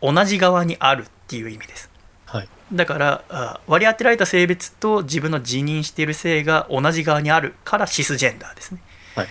[0.00, 1.90] 同じ側にあるっていう意味です
[2.26, 2.48] はい。
[2.72, 8.80] だからあ割り当てられた性別と自分の自認している性が同じ側にあるからシスジェンダーですね
[9.14, 9.26] はい。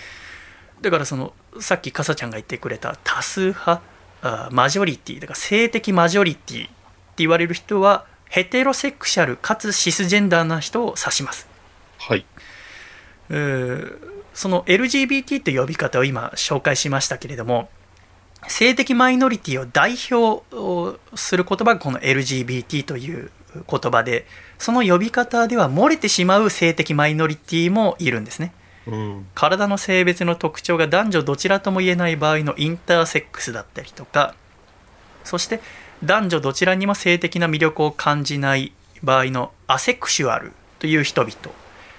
[0.83, 3.81] だからそのさっきかさちゃんが言ってくれた多数派？
[4.21, 5.19] あマジョリティ。
[5.19, 6.65] だから性的マジョリティ。
[6.65, 6.73] って
[7.17, 11.47] 言われる人はヘテロセクシャルかつシスジェンダーな人を指します。
[11.97, 12.25] はい。
[13.29, 17.69] えーその LGBT という呼び方を今紹介しましたけれども
[18.47, 20.43] 性的マイノリティを代表
[21.15, 23.29] する言葉がこの LGBT という
[23.69, 24.25] 言葉で
[24.57, 28.53] その呼び方では漏れてしまう性的マイノリティもいるんですね
[28.87, 29.27] うん。
[29.33, 34.35] 体の性別の特徴が男女どちらとも言えない場合のインターセックスだったりとか
[35.23, 35.61] そして
[36.03, 41.33] 男女どちらにも性的な魅力を感じない場合のアセクシュアルという人々。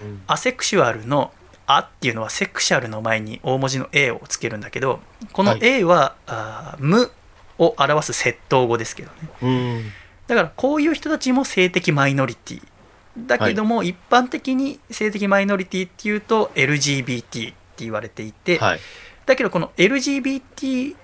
[0.02, 0.22] うん。
[0.26, 1.32] アセクシュアルの
[1.66, 5.00] 「あ」っていうのはセクシャルの前に大文字の A をつけるんだけど
[5.32, 5.60] このはい。
[5.62, 7.10] A は、あー無
[7.58, 9.28] を表す窃盗語ですけどね。
[9.42, 9.92] うん。
[10.26, 12.62] だからこういう人たちも性的マイノリティ
[13.16, 18.80] だけども、一般的に性的マイノリティっていうと LGBT って言われていて、はい。
[19.26, 20.96] だけどこの LGBT っ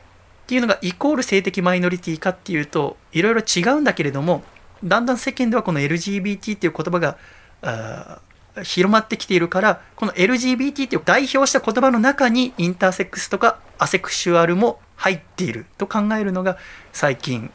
[0.47, 4.43] ていうのがイコール性的マイノリティかっていうといろいろ違うんだけれども
[4.83, 8.21] だんだん世間ではこの LGBT っていう言葉が
[8.63, 16.59] 広まってきているからこの LGBT っていう代表した言葉の中にインターセックスとかアセクシュアルも入っていると考えるのが
[16.93, 17.51] 最近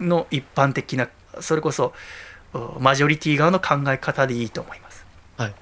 [0.00, 1.08] の一般的な
[1.40, 1.92] それこそお
[2.80, 5.04] マジョリティ側の考え方でいいと思います。
[5.36, 5.54] はい。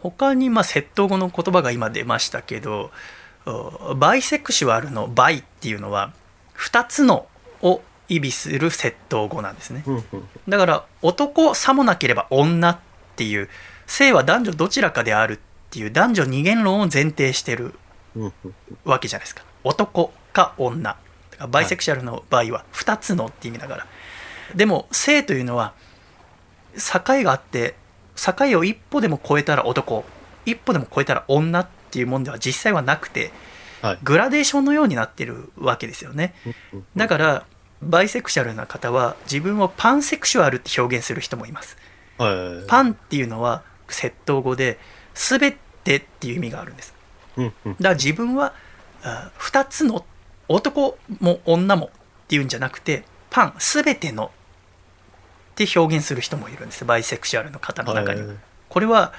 [0.00, 2.90] 他にまあ接頭語の言葉が今出ましたけど
[3.44, 6.12] おバイセクシュアルのバイっていうのは
[6.56, 7.26] 2つの
[7.62, 9.84] を意味する窃盗語なんですね。
[10.48, 12.78] だから男さもなければ女っ
[13.16, 13.48] ていう
[13.86, 15.38] 性は男女どちらかであるっ
[15.70, 17.74] ていう男女二元論を前提してる。
[18.84, 20.96] わけじゃないですか男か女
[21.30, 23.86] だからバイセクシャルの場合は2つのって意味だから、
[24.54, 25.72] でも性というのは
[26.76, 27.74] 境があって
[28.16, 30.04] 境を一歩でも超えたら男
[30.44, 33.32] 一歩でも超えたら女っていうもんでは実際はなくて
[33.82, 33.98] はい。
[34.02, 36.34] グラデーションのようになってるわけですよね
[36.96, 37.46] だから
[37.82, 41.76] バイセクシャルな方は自分をパンセクシュアルって表現する人もいます
[42.18, 42.66] はい。
[42.66, 44.78] パンっていうのは窃盗語で
[45.14, 46.94] 全てっていう意味があるんです。
[47.36, 48.54] だから自分は
[49.02, 50.04] あ2つの
[50.48, 51.90] 男も女もっ
[52.28, 54.30] ていうんじゃなくてパン全ての
[55.64, 58.20] って表現する人もいるんですバイセクシュアルの方の中に。
[58.20, 58.36] は、はい。
[58.68, 59.14] これは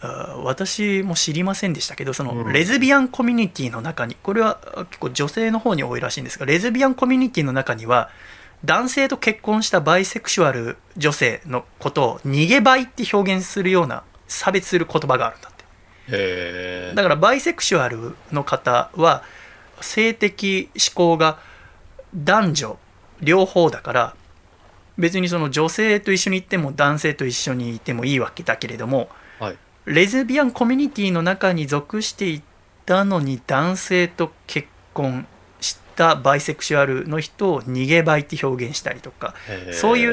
[0.00, 2.52] あ私も知りませんでしたけどそのうん。
[2.52, 8.10] レズビアンコミュニティの中にこれはあ結構女性の方に多いらしいんですがレズビアンコミュニティの中には
[8.64, 16.94] 男性と結婚したバイセクシュアル女性のことを逃げバイって表現するような差別する言葉があるんだって。
[16.94, 19.22] だからバイセクシュアルの方は
[19.80, 21.38] 性的指向が
[22.14, 22.78] 男女
[23.20, 24.16] 両方だから
[24.98, 29.56] 別にその女性と一緒にいても男性と一緒にいてもいいわけだけれどもはい。
[29.86, 32.42] レズビアンコミュニティの中に属してい
[32.86, 35.26] たのに男性と結婚
[35.60, 39.34] したバイセクシュアルの人を逃げバイって表現したりとか
[39.72, 40.06] そうい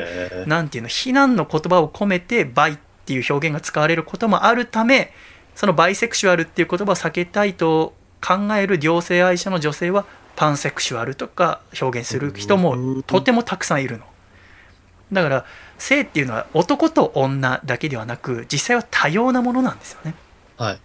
[0.44, 5.12] うなんていうの非難の言葉を込めてバイっていう表現が使われることもあるため
[5.56, 10.06] そのバイセクシュアルっていう言葉を避けたいと考える両性愛者の女性は
[10.36, 14.06] パンセクシュアルとか表現する人もとてもたくさんいるの。
[15.12, 15.46] だから
[15.78, 20.16] 性っていうのは男と女だけではなく実際は多様なものなんですよね。
[20.58, 20.80] はい。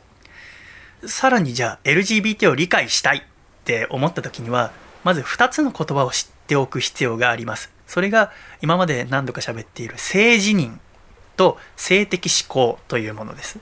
[1.07, 3.23] さらにじゃあ LGBT を理解したいっ
[3.65, 4.73] て思った時には
[5.05, 10.79] まず2つの言葉を知っておく必要がありますそれが今まで何度か喋っている性自認
[11.37, 13.59] と性的思考というものです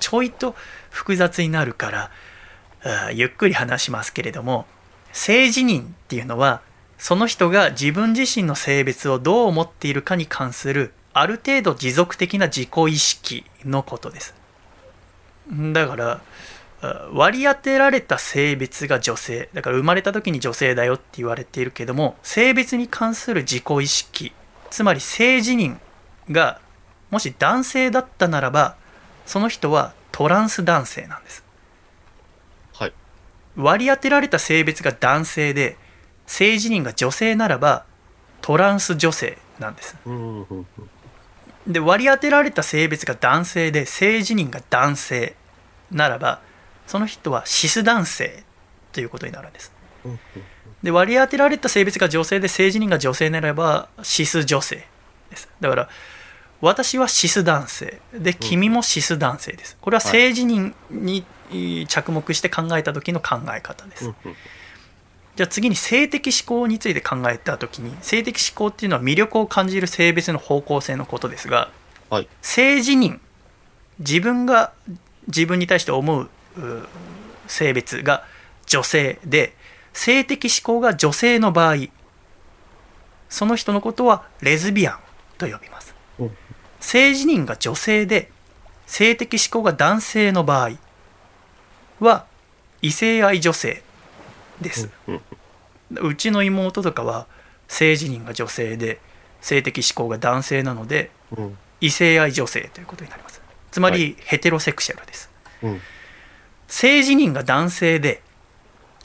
[0.00, 0.56] ちょいと
[0.90, 4.66] 複雑になるからゆっくり話しますけれども
[5.12, 6.60] 性自認っていうのは
[7.04, 14.34] その人が自分自身の性別をどう思っているかに関するある程度持続的な自己意識のことです
[15.74, 16.22] だから
[16.80, 24.32] あ割り当てられた性別が女性だから生まれた時に女性だよって言われているけども性別に関する自己意識
[24.70, 25.76] つまり性自認
[26.30, 26.58] が
[27.10, 28.76] もし男性だったならば
[29.26, 31.44] その人はトランス男性なんです
[32.72, 32.94] はい。
[33.56, 35.76] 割り当てられた性別が男性で
[36.26, 37.84] 性自認が女性ならば
[38.40, 39.96] トランス女性なんです。
[41.66, 45.34] で割り当てられた性別が男性で性自認が男性
[45.90, 46.40] ならば
[46.86, 48.44] その人はシス男性
[48.92, 49.72] ということになるんです。
[50.82, 54.86] で割り当てられた性別が女性で性自認が女性ならばシス女性
[55.30, 55.48] です。
[55.60, 55.88] だから
[56.60, 59.76] 私はシス男性で君もシス男性です。
[59.80, 64.12] これは性自認にえー着目して考えた時の考え方です、
[65.36, 71.70] じゃあ次に性的思考について考えた時に性的思考っていうのは魅力を感じる性別の方向性のことですが
[72.10, 72.28] はい。
[72.42, 73.18] 性自認
[73.98, 74.72] 自分が
[75.26, 76.86] 自分に対して思うう
[77.46, 78.24] 性別が
[78.66, 79.54] 女性で
[79.92, 81.88] 性的思考が女性の場合
[83.28, 84.98] その人のことはレズビアン
[85.38, 86.30] と呼びますうん
[86.80, 88.30] 性自認が女性で
[88.86, 90.72] 性的思考が男性の場合
[91.98, 92.26] は
[92.82, 93.82] 異性愛女性
[94.60, 94.88] です、
[95.90, 97.26] うちの妹とかは
[97.68, 99.00] 性自認が女性で
[99.40, 101.58] 性的思考が男性なのでうん。
[101.80, 103.42] 異性愛女性ということになります。
[103.70, 105.30] つまり、はヘテロセクシャルです。
[105.62, 105.80] うん。
[106.66, 108.22] 性自認が男性で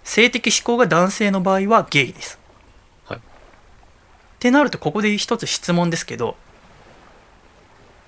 [0.06, 2.39] 性的思考が男性の場合はゲイです。
[3.06, 3.18] はい。
[3.18, 3.22] っ
[4.39, 6.38] てなるとここで一つ質問ですけど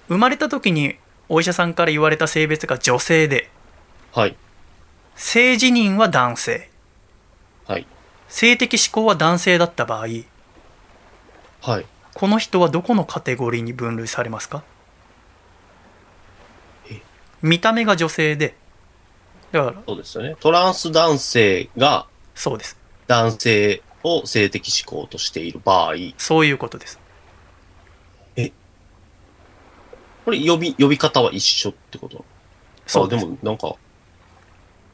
[0.07, 0.95] 生まれた時に
[1.27, 3.49] お医者さんから言われた性別が女性で
[4.13, 4.37] はい。
[5.15, 6.70] 性自認は男性
[7.67, 7.87] はい。
[8.27, 10.07] 性的指向は男性だった場合
[11.61, 11.85] はい。
[12.13, 14.63] この人はどこのカテゴリーに分類されますか？
[16.89, 17.01] え？
[17.41, 18.55] 見た目が女性で
[19.51, 20.35] だからそうですよね。
[20.39, 22.77] トランス男性がそうです。
[23.07, 26.99] 男性を性的指向としている場合、そういうことです。
[30.23, 32.23] これ呼び、呼び方は一緒ってこと？
[32.85, 33.73] そうでもなんか、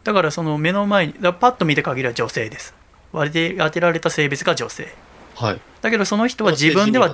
[0.07, 2.73] だからその目の前にだパッと見た限りは女性です。
[3.11, 4.95] 割り当てられた性別が女性。
[5.35, 5.59] はい。
[5.81, 7.13] だけどその人は自分では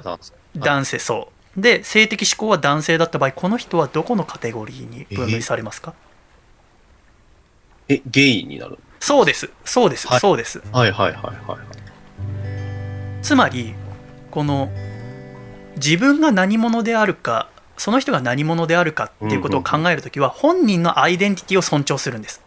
[0.56, 1.00] 男性。
[1.00, 1.60] そう。
[1.60, 5.96] で性的指向は男性だった場合この人はどこのカテゴリーに分類されますか？
[7.90, 9.50] え、ゲイになるそうです。
[9.66, 10.20] そうです、はい。
[10.20, 10.62] そうです。
[10.72, 13.24] はいはいはいはい。
[13.24, 13.74] つまり
[14.30, 14.72] この
[15.78, 22.43] 自分が何者であるかその人が何者であるかっていうことを考えるときは本人のアイデンティティを尊重するんです。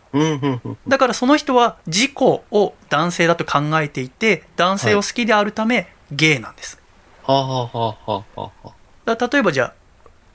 [0.88, 6.80] だからその人は自己を男性だと考えていて男性を好きであるため、ゲイなんです
[7.22, 9.74] はあ、はあはあはあはだ例えばじゃあ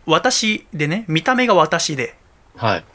[0.05, 2.15] 私でね見た目が私で
[2.57, 2.85] あ、はい。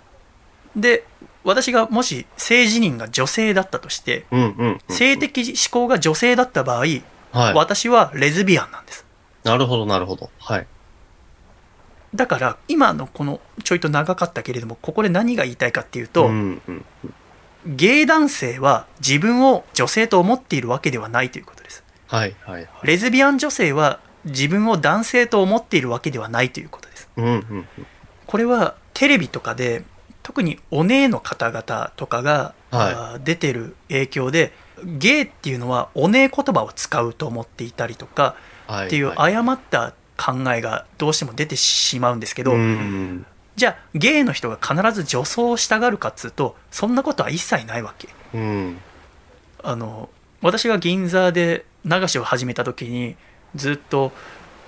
[0.74, 1.04] で
[1.44, 4.80] 私がもし性自認が女性だったとしてうん、うんうん。
[4.88, 7.02] 性的指向が女性だった場合、はい。
[7.54, 9.06] 私はレズビアンなんです
[9.44, 10.28] なるほどなるほど。
[10.38, 10.66] はい。
[12.14, 16.84] だから今のこのちょいと長かったけれどもここで何が言いたいかっていうと、うん、うん。
[17.66, 22.68] ゲイ男性は自分を女性と思っているわけではないということですはいはいはい。
[22.84, 27.66] レズビアン女性は自分を男性と思っているわけではないということですうん、うん。
[28.26, 29.84] これはテレビとかで
[30.22, 34.52] 特にお姉の方々とかが、はい出てる影響で
[34.84, 38.36] ゲイっていうのはお姉言葉を使うと思っていたりとか
[38.66, 38.86] はい。
[38.88, 43.26] っていうはい、誤った考えがどうしても出てしまうんですけど、うん。
[43.56, 48.78] じゃあゲイの人が必ず女装をしたがるかっつうとそんなことは一切ないわけうん。
[49.62, 50.10] あの
[50.42, 53.16] 私が銀座で流しを始めた時に
[53.54, 54.12] ずっと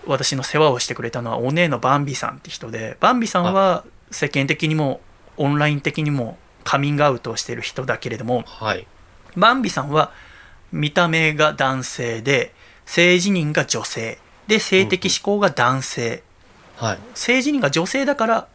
[0.07, 5.01] 私の世話をしてくれたのはお姉のバンビさんって人でバンビさんは世間的にも
[5.37, 8.87] オンライン的にもカミングアウトをしている人だけれどもはい。
[9.37, 10.13] バンビさんは
[10.73, 12.55] 見た目が男性で
[12.87, 14.19] 性自認が女性
[14.49, 16.23] で性的指向が男性
[16.77, 16.99] はい。
[17.15, 18.49] 性自認が女性だから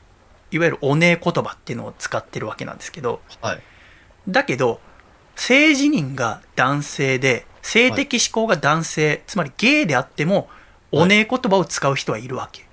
[0.51, 3.61] いわゆるお姉言葉っていうのを使ってるわけなんですけどはい。
[4.27, 4.79] だけど
[5.35, 10.49] 性自認が男性で性的指向が男性、つまりゲイであっても
[10.91, 12.65] お姉言葉を使う人はいるわけ、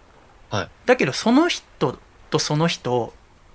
[0.51, 0.68] はい。
[0.85, 1.97] だけどその人
[2.29, 3.14] とその人を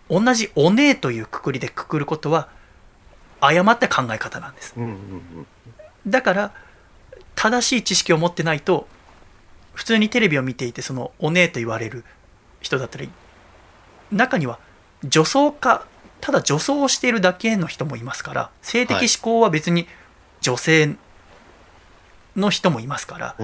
[0.09, 2.47] 同じお姉というくくりでくくることは
[3.41, 5.47] 誤った考え方なんですうん、うん、うん。
[6.07, 6.51] だから
[7.35, 8.87] 正しい知識を持ってないと
[9.75, 12.03] 普通にテレビを見ていてそのお姉と言われる
[12.61, 13.09] 人だったり
[14.11, 14.59] 中には
[15.03, 15.85] 女装か
[16.21, 19.87] ただ女装をしているだけの人もいますから性的指向は別に
[20.41, 20.95] 女性
[22.35, 23.35] の人もいますから。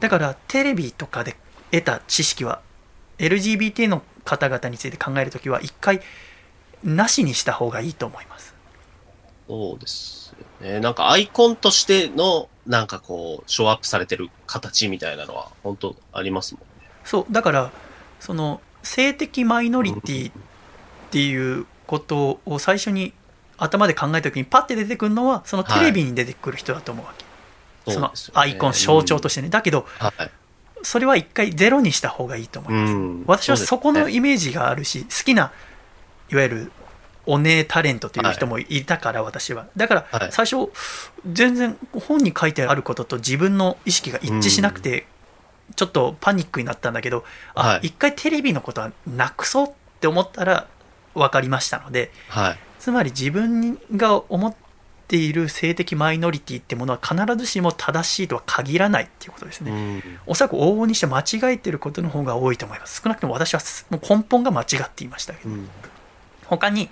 [0.00, 1.36] だからテレビとかで
[1.70, 2.60] 得た知識は
[3.18, 6.00] LGBT の方々について考えるときは一回
[6.84, 8.54] なしにした方がいいと思います。
[9.46, 10.27] そうです
[10.60, 10.80] よね。
[10.80, 16.88] なんかアイコンとしての、なんかこう、ショーアップされてる形みたいなのは、本当ありますもんね。
[17.08, 17.70] そうだから
[18.20, 20.32] その性的マイノリティっ
[21.10, 23.14] ていうことを最初に
[23.56, 30.30] 頭で考えた時にパッて出てくるのはそのテレビに出てくる人だと思うわけ、そのうですよねアイコン象徴としてねだけどはい。
[30.82, 35.50] それは一回ゼロにした方がいいと思います、うん私はそこのイメージがあるし好きな
[36.30, 36.72] いわゆる
[37.30, 39.66] お姉タレントという人もいたから、私は。
[39.76, 40.32] だからはい。
[40.32, 40.72] 最初
[41.30, 45.06] 全然本に書いてあることと自分の意識が一致しなくて、
[45.76, 47.24] ちょっとパニックになったんだけど
[47.54, 47.88] あ、はい。
[47.88, 50.66] 一回テレビのことはなくそうって思ったら
[51.14, 52.58] 分かりましたのではい。
[52.78, 54.54] つまり自分が思っ
[55.08, 60.02] ている性的マイノリティってものは必ずしも正しいとは限らないっていうことですね、うん。
[60.26, 63.02] おそらく往々にして間違えてることの方が多いと思います。
[63.02, 63.60] 少なくとも私は
[63.90, 65.50] もう根本が間違っていましたけど。
[65.50, 65.68] うん。
[66.46, 66.88] 他に、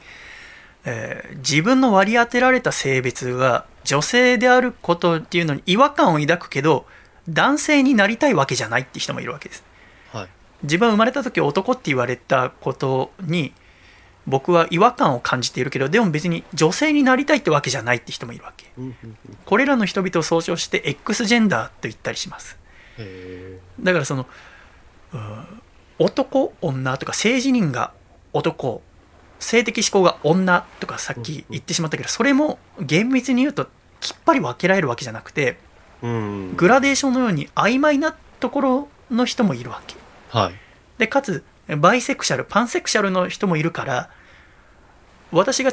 [0.87, 6.87] えー自分の割り当てられた性別が女性であることっていうのに違和感を抱くけど
[7.29, 9.63] 男性になりたいわけじゃないって人もいるわけです。
[10.13, 10.29] はい。
[10.63, 13.53] 自分は生まれた時男って言われたことに
[14.27, 18.67] 僕は違和感を感じているけどでも別に女性になりたいってわけじゃないって人もいるわけ。
[19.45, 22.59] これらの人々を総称して X ジェンダーと言ったりします。
[22.99, 24.27] へだからその
[25.13, 25.63] うん
[25.99, 27.93] 男女とか性自認が
[28.33, 28.83] 男
[29.39, 33.67] 性的指向が女とかさっき言ってしまったけどそれも厳密に言うと
[34.01, 36.09] きっぱり分けられるわけじゃなくてーう
[36.53, 36.57] ん。
[36.57, 39.97] グラデーションのように曖昧なところの人もいるわけ
[40.31, 40.55] はい。
[40.99, 41.45] でかつ
[41.79, 44.11] バイセクシャルパンセクシャルの人もいるから
[45.33, 45.73] 私が、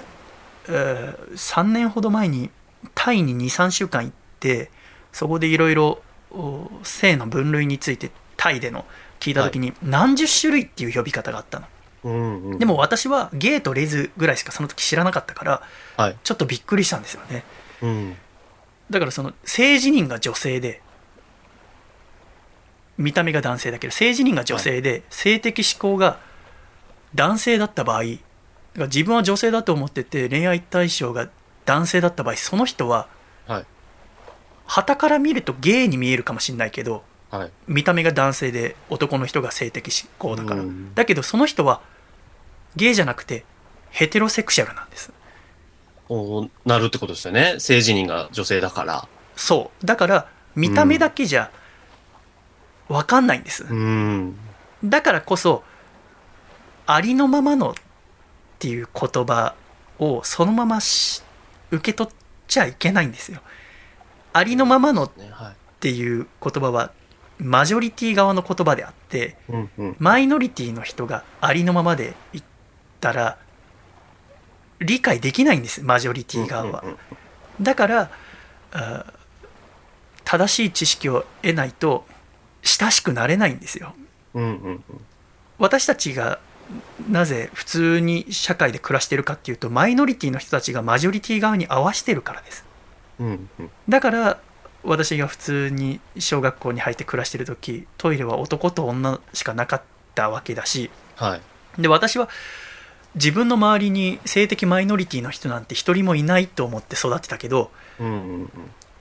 [0.67, 2.49] えー3年ほど前に
[2.95, 4.71] タイに23週間行って
[5.11, 6.01] そこでいろいろ
[6.31, 8.85] お性の分類についてタイでの
[9.19, 11.67] 聞いた時に何十種類っていう呼び方があったの
[12.03, 12.59] うんうん。
[12.59, 15.61] でも私はゲイとレズぐらいしかその時知らなかったから
[15.97, 16.17] はい。
[16.23, 17.43] ちょっとびっくりしたんですよね
[17.81, 18.15] うん。
[18.89, 20.81] だからその性自認が女性で
[22.97, 26.19] 見た目が男性だけど性自認が女性で性的指向が
[27.15, 28.03] 男性だった場合
[28.75, 31.29] 自分は女性だと思ってて恋愛対象が
[31.65, 33.07] 男性だった場合その人は
[33.47, 33.65] はい。
[34.65, 37.51] 旗から見るとゲイに見えるかもしれないけどはい。
[37.67, 41.81] 見た目が男性で男の人が性的指向だからうんだけどその人は
[42.75, 43.45] ゲイじゃなくて
[43.89, 45.11] ヘテロセクシャルなんです
[46.09, 47.55] おなるってことですよね。
[47.59, 49.07] 性自認が女性だから。
[49.35, 51.49] そうだから見た目だけじゃ
[52.87, 54.35] 分かんないんです、うん。
[54.83, 55.63] だからこそ
[56.85, 57.73] ありのままのっ
[58.59, 59.55] ていう言葉
[59.97, 61.23] をそのままし
[61.71, 62.13] 受け取っ
[62.47, 63.41] ちゃいけないんですよ
[64.33, 65.11] ありのままのっ。
[65.79, 66.91] ていう言葉は
[67.39, 69.95] マジョリティ側の言葉であってうんうん。
[69.99, 72.45] マイノリティの人がありのままで言っ
[73.03, 73.37] たら
[74.79, 76.83] 理解できないんですマジョリティ側は
[77.61, 78.11] だから
[78.71, 79.05] あ
[80.23, 82.05] 正しい知識を得ないと
[82.63, 83.93] 親しくなれないんですよ。
[85.59, 86.39] 私たちが
[87.09, 92.65] なぜ普通に社会で暮らしてるかっていうとマイノリティの人たちがマジョリティ側に合わせてるからです。
[93.89, 94.39] だから
[94.83, 99.81] 私が普通に小学校に入って暮らしてる時トイレは男と女しかなかっ
[100.15, 101.81] たわけだしはい。
[101.81, 102.29] で私は
[103.15, 108.11] 自分の周りに性的マイノリティの人なんて一人もいないと思って育ってたけどうんう
[108.43, 108.51] ん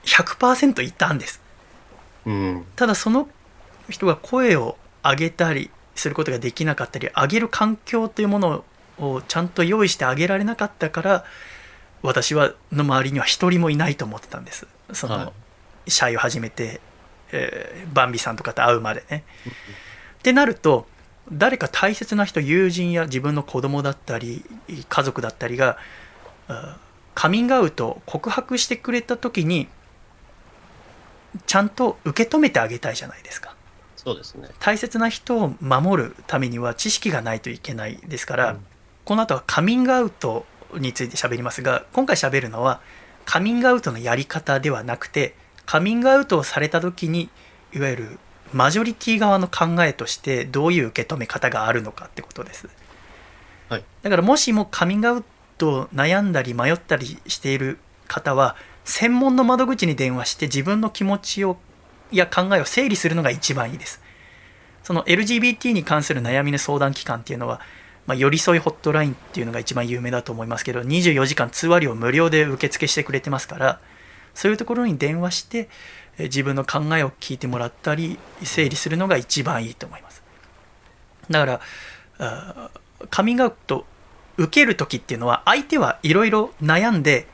[0.05, 1.41] 100%いたんです
[2.25, 2.33] うん。
[2.33, 2.65] うん。
[2.75, 3.29] ただその
[3.89, 8.63] 人が声を上げたりすることができなかったり上げる環境というもの
[8.99, 11.25] をちゃんと用意してあげられなかったから
[12.01, 15.31] 私はの周りには一人もいないと思ってたんですその、はい
[15.87, 16.79] シャイを始めて、
[17.33, 19.25] えーバンビさんとかと会うまでね
[20.19, 20.87] ってなると
[21.31, 25.77] 誰か大切な人友人や自分の子供だったり家族だったりが
[26.47, 26.77] あ
[27.15, 29.67] カミングアウト告白してくれた時に
[31.45, 33.55] ちゃんと受け止めてあげたいじゃないですか
[33.95, 34.49] そうですね。
[34.59, 38.65] 大切な人を守るためには知識がないといけないですから、うん
[39.05, 40.45] この後はカミングアウト
[40.75, 42.79] について喋りますが今回喋るのは
[43.25, 47.29] カミングアウトのやり方ではなくてカミングアウトをされた時に
[47.73, 48.19] いわゆる
[48.53, 52.69] マジョリティ側の考えとしてどういう受け止め方があるのかってことです、
[53.69, 53.83] はい。
[54.01, 55.23] だからもしもカミングアウ
[55.57, 61.57] トを悩んだり迷ったりしている方は専門の窓口に電話して自分の気持ちを
[62.11, 64.01] や考えを整理するのが一番いいです。
[64.83, 67.61] その LGBT に関する悩みの相談機関っていうのは、
[68.05, 73.79] まあ、寄り添いホットラインっていうのが一番有名だと思いますけど24時間通話料無料で受付してくれてますから
[74.33, 75.67] そういうところに電話してえ
[76.19, 80.23] 自分の考えを聞いてもらったり整理するのが一番いいと思います
[81.29, 81.59] だか
[82.19, 82.71] ら
[83.09, 83.85] カミングアウト
[84.37, 87.27] 受ける時っていうのは相手はいろいろ悩んで、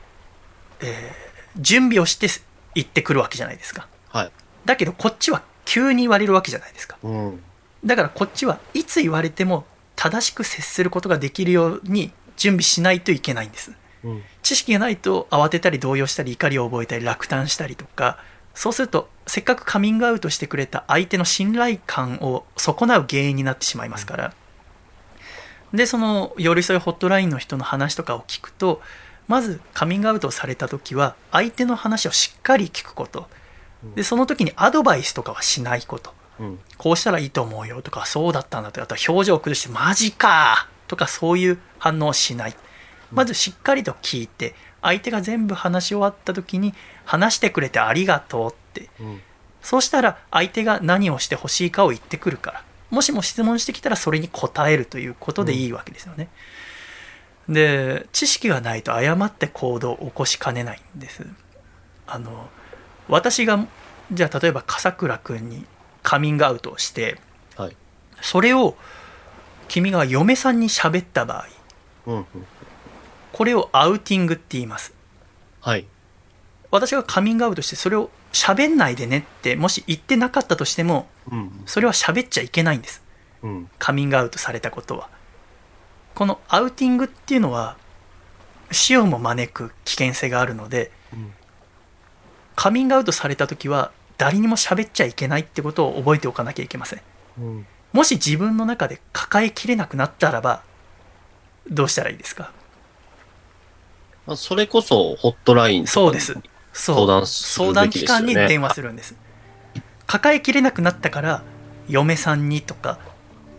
[0.80, 2.28] えー準備をして
[2.76, 4.30] 行ってくるわけじゃないですかはい。
[4.64, 7.42] だけどこっちは急に言われるわけじゃないですかうん。
[7.84, 9.64] だからこっちはいつ言われても
[9.96, 13.72] 正しく接することができるように準備しないといけないんです
[14.04, 14.22] うん。
[14.42, 18.18] 知識がないと慌てたり動揺したり怒りを覚えたり落胆したりとか
[18.54, 24.34] そうするとせっかくカミングアウトしてくれた相手の信頼感を損なう原因になってしまいますから。
[25.72, 28.82] でその寄り添いホットラインの人の話とかを聞くと
[29.28, 33.28] まずカミングアウトをされた時は相手の話をしっかり聞くこと。
[33.94, 36.12] でその時にアドバイスとかはしないこと。
[36.40, 36.58] うん。
[36.76, 42.56] こうしたらいいと思うよとかそうだったんだとかあとは表情を崩してマジかとかそういう反応をしない。
[43.12, 46.74] まずしっかりと聞いて相手が全部話し終わった時に
[47.04, 49.20] 話してくれてありがとうってうん。
[49.62, 56.28] そうしたら相手が何をしてほしいかを言ってくるからもしも質問してきたらそれに答えるということでいいわけですよね、
[57.48, 61.24] で知識がないと誤って行動を起こしかねないんです
[62.06, 62.48] あの
[63.08, 63.66] 私が
[64.12, 65.64] じゃあ例えば笠倉君に
[66.02, 67.18] カミングアウトをして
[67.56, 67.76] はい。
[68.20, 68.76] それを
[69.68, 71.46] 君が嫁さんに喋った場合
[72.06, 72.16] うん。
[72.16, 72.26] うん。
[73.32, 74.92] これをアウティングって言います
[75.60, 75.86] はい。
[76.70, 81.62] 私がカミングアウトしてそれを喋んないでねってもし言ってなかったとしてもうん。
[81.66, 83.02] それは喋っちゃいけないんです
[83.42, 83.70] うん。
[83.78, 85.08] カミングアウトされたことは
[86.14, 87.76] このアウティングっていうのは
[88.72, 91.32] 死をも招く危険性があるのでうん。
[92.56, 97.00] カミングアウトされた時は誰にも喋っちゃいけないってことを覚えておかなきゃいけません
[97.38, 97.66] うん。
[97.92, 100.62] もし自分の中で抱えきれなくなったらば
[101.70, 102.52] どうしたらいいですか？
[104.30, 106.34] まあ、それこそ、ホットラインそうです
[106.72, 108.44] そう相談す相るべき談機関ですよね。
[108.44, 109.16] に電話するんです
[110.06, 111.42] 抱えきれなくなったから
[111.88, 113.00] 嫁さんにとか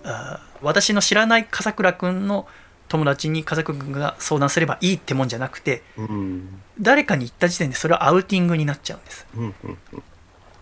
[0.05, 2.47] あー私の知らない笠倉くんの
[2.87, 6.61] 友達に笠倉くんが相談すればいいってもんじゃなくてうん。
[6.79, 9.77] 誰かに言った時点でそれはアウティングになっちゃうんですうんうん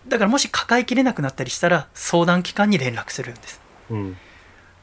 [0.08, 3.60] だからもし抱えきれなくなったりしたら相談機関に連絡するんです
[3.90, 4.16] うん。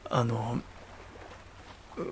[0.08, 0.62] あの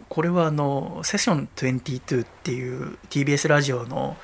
[0.09, 4.17] これはあのセッション22っていう TBS ラジオの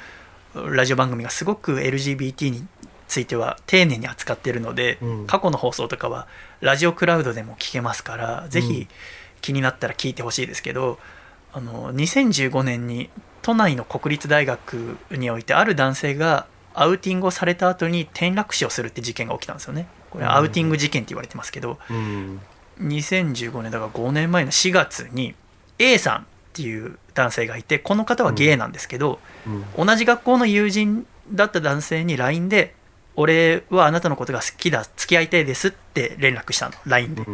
[0.55, 2.67] ラジオ番組がすごく LGBT に
[3.09, 5.27] ついては丁寧に扱ってるので、うん。
[5.27, 6.27] 過去の放送とかは
[6.61, 8.89] ラジオクラウドでも聞けますから、ぜひ
[9.41, 10.99] 気になったら聞いてほしいですけど
[11.53, 13.11] あの2015年に
[13.43, 19.89] 都内の国立大学においてある男性がアウティングをされた後に転落死をするって事件が起きたんですよね。
[20.11, 22.41] これアウティング事件って言われてますけど、うん。
[22.81, 25.35] 2015年だから5年前の4月に
[25.83, 29.19] A さんっていう男性がいてこの方はゲイなんですけど、
[29.79, 29.87] うん。
[29.87, 32.75] 同じ学校の友人だった男性に LINE で
[33.17, 37.27] 「俺はあなたのことが好きだ付き合いたいです」って連絡したの LINE で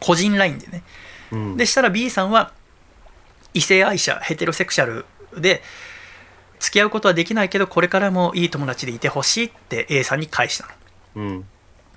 [0.00, 0.82] 個人 LINE でね
[1.32, 1.56] うん。
[1.56, 2.52] でしたら B さんは
[3.54, 5.06] 異性愛者ヘテロセクシャル
[5.36, 5.62] で
[6.58, 10.72] 付き合うことはできないけどこれからもいい友達でいてほしいって A さんに返したの
[11.16, 11.44] うん。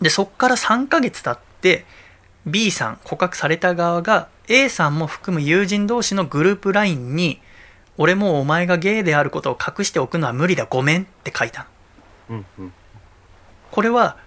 [0.02, 1.86] でそっから3ヶ月経って
[2.46, 7.42] B さん告白された側が A さんも含む友人同士のグループ LINE に
[7.98, 11.68] 「俺もうお前がゲイであることを隠しておくのは無理だごめん」って書いた
[12.30, 12.46] のうん。
[12.60, 12.74] うん。
[13.72, 14.18] これは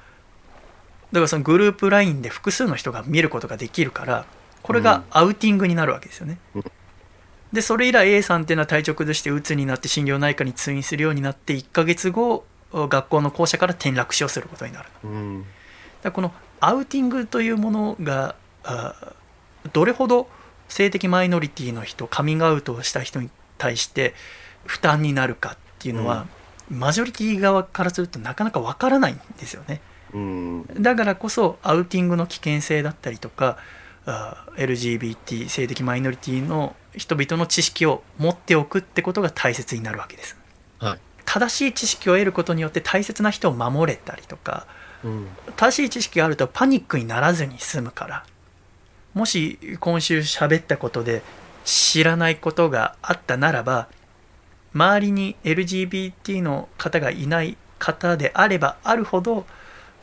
[1.11, 4.25] だからそのグループ LINE で複数の人が見ることができるから
[4.63, 6.65] これがアウティングになるわけですよね、うん
[7.53, 15.45] でそれ以来 A さんっていうのは体調崩して鬱になって心療内科に通院するようになって1ヶ月後学校の校舎から転落死をすることになるうん。
[16.03, 18.35] だこのアウティングというものが
[18.65, 19.15] あ
[19.73, 20.29] どれほど
[20.69, 24.15] 性的マイノリティの人カミングアウトをした人に対して
[24.65, 26.27] 負担になるかっていうのは、
[26.71, 29.81] マジョリティ側からするとなかなかわからないんですよね
[30.13, 30.67] うん。
[30.81, 33.59] だからこそアウティングの危険性だったりとか
[34.07, 40.37] あ LGBT 性的マイノリティの人々の知識を持っておくってことが大切になるわけです
[40.79, 40.99] はい。
[41.25, 44.82] 正しい知識を得ることによって大切な人を守れたりとかうん。
[45.57, 48.25] 正しい知識があるとパニックにならずに済むから。
[49.15, 51.23] もし今週喋ったことで
[51.65, 53.89] 知らないことがあったならば
[54.75, 59.45] 周りに LGBT の方がいない方であればあるほど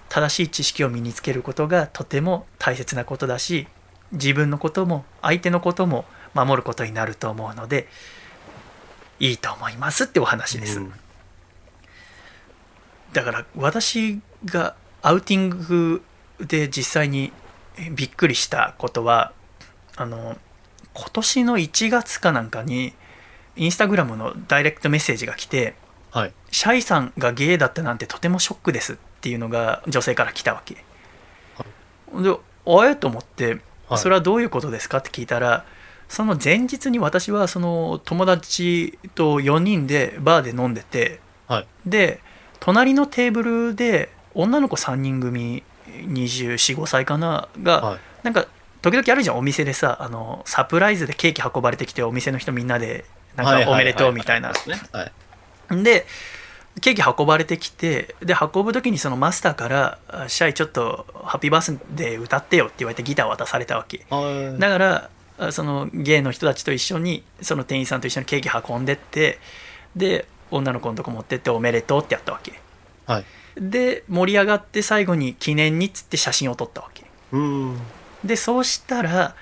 [0.10, 3.68] 正しい知識を身につけることがとても大切なことだし
[4.12, 7.88] 自分のことも相手のことも守ることになると思うので
[9.20, 10.80] いいと思いますってお話です。
[10.80, 10.94] うん。
[13.12, 16.04] だから私がアウティング
[16.40, 17.32] で実際に
[17.92, 19.34] びっくりしたことは
[19.96, 20.38] あの
[20.94, 22.94] 今年の1月かなんかに
[23.56, 25.76] インスタグラムのダイレクトメッセージが来て
[26.12, 26.34] はい。
[26.52, 30.76] 「シャイさんがゲイだったなんてとてもショックです」っていうのが女性から来たわけ。
[30.76, 32.36] で
[32.66, 35.66] あえと思ってはいそれはどういうことですかって聞いたら
[36.08, 41.68] その前日に私はその友達と4人でバーで飲んでてはい。
[41.86, 42.22] で
[42.60, 48.00] 隣のテーブルで女の子3人組245歳かなが、はい。
[48.24, 48.48] なんか
[48.82, 54.54] 時々あるじゃんお店でさあのサプライズでケーキ運ばれてきてお店の人みんなでなんかおめでとうみたいな
[55.84, 56.06] で
[56.82, 64.60] ケーキ運ばれてきてで運ぶ時にそのマスターから「シャイちょっとハッピーバースデー歌ってよ」って言われてギター渡されたわけはい。
[64.60, 69.40] だからあそのゲイの人たちと一緒にその店員さんと一緒にケーキ運んでって
[69.96, 72.54] で女の子のとこ持ってっておめでとうってやったわけ
[73.06, 73.26] はい。
[73.56, 77.78] で盛り上がって最後に記念にっつって写真を撮ったわけうん。
[78.24, 79.36] でそうしたら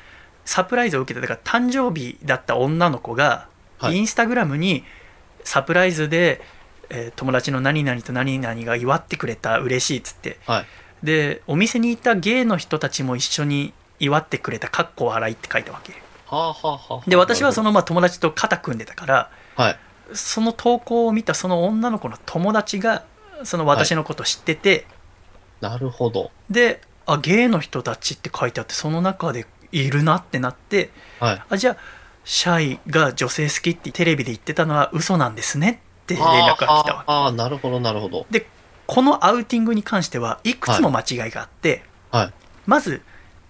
[0.45, 3.47] サプライズを受けてだから誕生日だった女の子が、
[3.79, 4.83] はいインスタグラムに
[5.43, 6.41] サプライズで、
[6.89, 10.65] えー友達の何々と何々が祝ってくれた嬉しいっつってはい。
[11.03, 15.93] でお店にいたゲイの人たちも一緒に祝ってくれたかっこ笑いって書いたわけ
[16.25, 17.09] はあはあはあ。
[17.09, 19.79] で私はそのまあ友達と肩組んでたからはい。
[20.13, 23.03] その投稿を見たその女の子の友達が
[23.43, 24.85] その私のこと知ってて、
[25.61, 26.31] なるほど。
[26.49, 31.41] であゲイの人たちって書いてあってその中でいるなってなってはい。
[31.49, 31.77] あじゃあ
[32.25, 38.25] シャイが女性好きってテレビで言ってたのは嘘なんですねって連絡が来たわけああ、なるほど、なるほど。
[38.29, 38.47] で
[38.85, 42.33] このアウティングに関してはいくつも間違いがあって、はい。
[42.65, 43.01] まず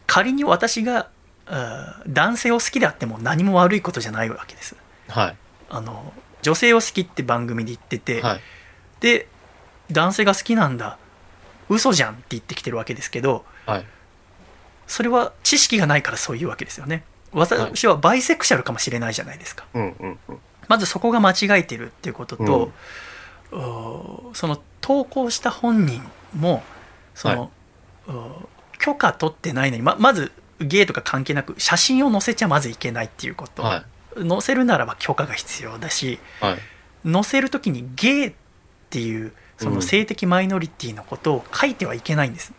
[0.06, 1.10] 仮に私が
[1.48, 4.76] あー男性を好きであっても何も悪いことじゃないわけです
[5.08, 5.36] はい。
[5.70, 8.42] あの女性を好きって番組で言ってて、はい。
[9.00, 9.28] で
[9.92, 10.98] 男性が好きなんだ
[11.70, 13.86] 嘘じゃんって言ってきてるわけですけどはい。
[14.88, 17.04] それは知識がないからそういうわけですよね
[17.34, 20.38] 私はバイセクシャルかもしれないじゃないですか、うんうんうん。
[20.68, 22.72] まずそこが間違えてるっていうことと、
[23.52, 26.02] おその投稿した本人
[26.34, 26.64] も
[27.14, 27.52] その、
[28.08, 28.50] お
[28.80, 33.84] 許可取ってないのにままずゲイとか関係なく写真を載せちゃまずいけないっていうこと、は
[34.18, 36.20] 載せるならば許可が必要だしい。
[36.40, 36.60] はい。
[37.10, 38.34] 載せる時にゲイっ
[38.90, 42.54] ていうその性的マイノリティのことを書いてはいけないんです、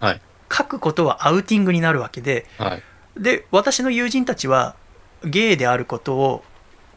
[0.00, 0.20] はい。
[0.50, 2.82] 書くことはアウティングになるわけではい。
[3.16, 4.76] で私の友人たちは
[5.24, 6.44] ゲイであることを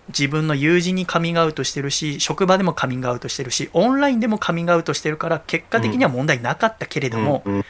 [0.10, 7.66] 自分の友人にカミングアウトしてるし職場でもカミングアウトしてるしオンラインでもカミングアウトしてるから結果的には問題なかったけれども、うんうん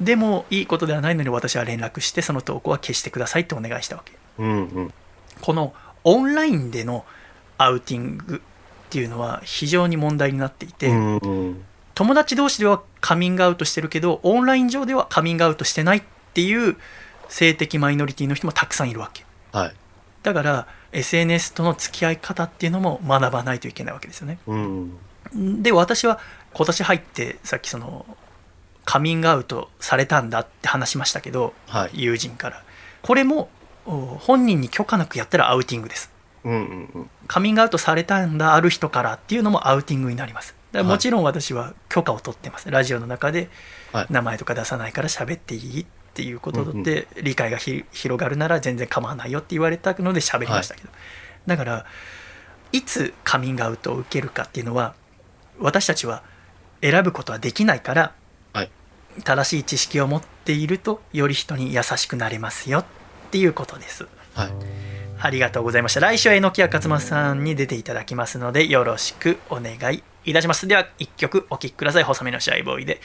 [0.00, 4.94] でもいいことではないのに私は連絡してその投稿は消してくださいってお願いしたわけうんうん。
[5.40, 5.72] この
[6.04, 7.06] オンラインでの
[7.56, 8.42] アウティング
[8.86, 11.64] っていうのは非常に問題になっていて、うんうん。
[11.94, 16.02] 友達同士ではカミングアウトしてるけどオンライン上ではカミングアウトしてないっ
[16.34, 16.76] ていう
[17.28, 19.74] 性的マイノリティの人もたくさんいるわけはい。
[20.22, 25.62] だから SNS との付き合い方っていうのも学ばないといけないわけですよねうん。
[25.62, 26.20] で私は
[26.52, 28.06] 今年入ってさっきその
[28.84, 31.90] カミングアウトされたんだって話しましたけどはい。
[31.94, 32.62] 友人から
[33.02, 33.48] これも
[33.86, 36.10] お本人に許可なくやったらアウティングです
[36.46, 37.10] うんうんうん。
[37.26, 40.54] カミングアウトされたんだある人からっていうのもアウティングになります。
[40.72, 42.70] だからはいもちろん私は許可を取ってます。
[42.70, 43.50] ラジオの中で
[43.92, 44.06] はい。
[44.10, 50.88] 名前とか出さないから喋っていいっていうことで理解がひ広がるなら全然構わないよって言われたので喋りましたけど、
[51.46, 51.84] だから
[52.72, 54.94] いつカミングアウトを受けるかっていうのは
[55.58, 56.22] 私たちは
[56.80, 58.14] 選ぶことはできないから、
[58.52, 58.70] はい。
[59.24, 62.84] 正しい知識を持っているとより人に優しくなれますよっ
[63.30, 64.06] ていうことです。
[64.34, 64.50] はい。
[65.18, 66.00] ありがとうございました。
[66.00, 70.66] 来週は榎谷勝正さんに出ていただきますのでよろしくお願いいたします。
[70.66, 72.02] では一曲お聴きください。
[72.04, 73.00] 細身のシャイボーイで。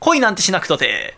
[0.00, 1.16] 恋なんてしなくとて。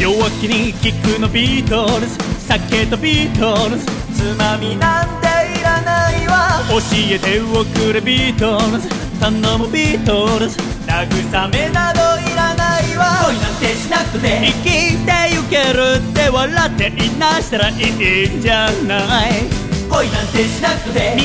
[0.00, 2.18] 弱気にキックのビートルズ。
[2.46, 3.86] 酒とビートルズ。
[3.86, 5.28] つまみなんて
[5.58, 6.60] いらないわ。
[6.68, 6.76] 教
[7.10, 8.88] えておくれビートルズ。
[9.20, 10.58] 頼むビートルズ。
[10.86, 13.24] 慰めなどいらないわ。
[13.24, 14.28] 恋なんてしなくて。
[14.44, 15.23] 生きてゆ
[15.54, 17.76] けるって笑っていなしたらいい
[18.38, 19.30] んじゃない？
[19.88, 21.14] 恋なんてしなくて。
[21.14, 21.22] 道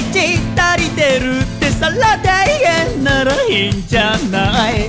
[0.62, 2.30] 足りてるってさらで
[2.62, 4.88] 言えんならいいんじゃない？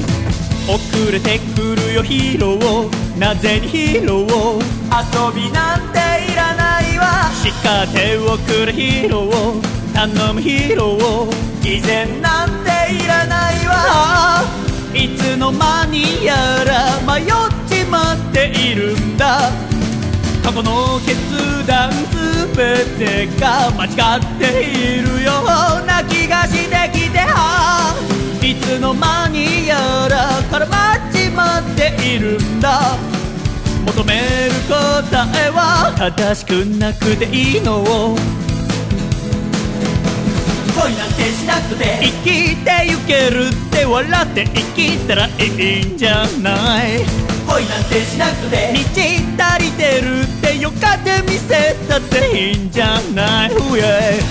[0.68, 5.98] 遅れてくるよヒーローなぜにヒーロー遊びなんて
[6.30, 7.30] いらないわ。
[7.32, 9.62] 叱っておくれヒーロー
[9.94, 14.42] 頼むヒーロー偽善なんていらないわ。
[14.92, 16.34] いつの間にや
[16.66, 17.59] ら迷っち
[17.90, 19.52] まっているんだ。
[20.42, 23.88] 過去の決断すべてが間違
[24.18, 25.44] っているよう
[25.86, 27.18] な気がしてきて。
[27.18, 27.94] は
[28.42, 32.96] いつの間にやら絡まっちまっているんだ。
[33.86, 34.20] 求める
[34.68, 38.16] 答えは正しくなくていいの恋
[40.94, 42.00] なんてしなくて。
[42.02, 45.30] 生きてゆけるって笑って生きたらい
[45.82, 47.04] いんじゃない
[47.50, 48.72] 恋なんてしなくて。
[48.72, 48.78] 道
[49.44, 54.22] 足りてるってよかって見せたっていいんじゃない？yeah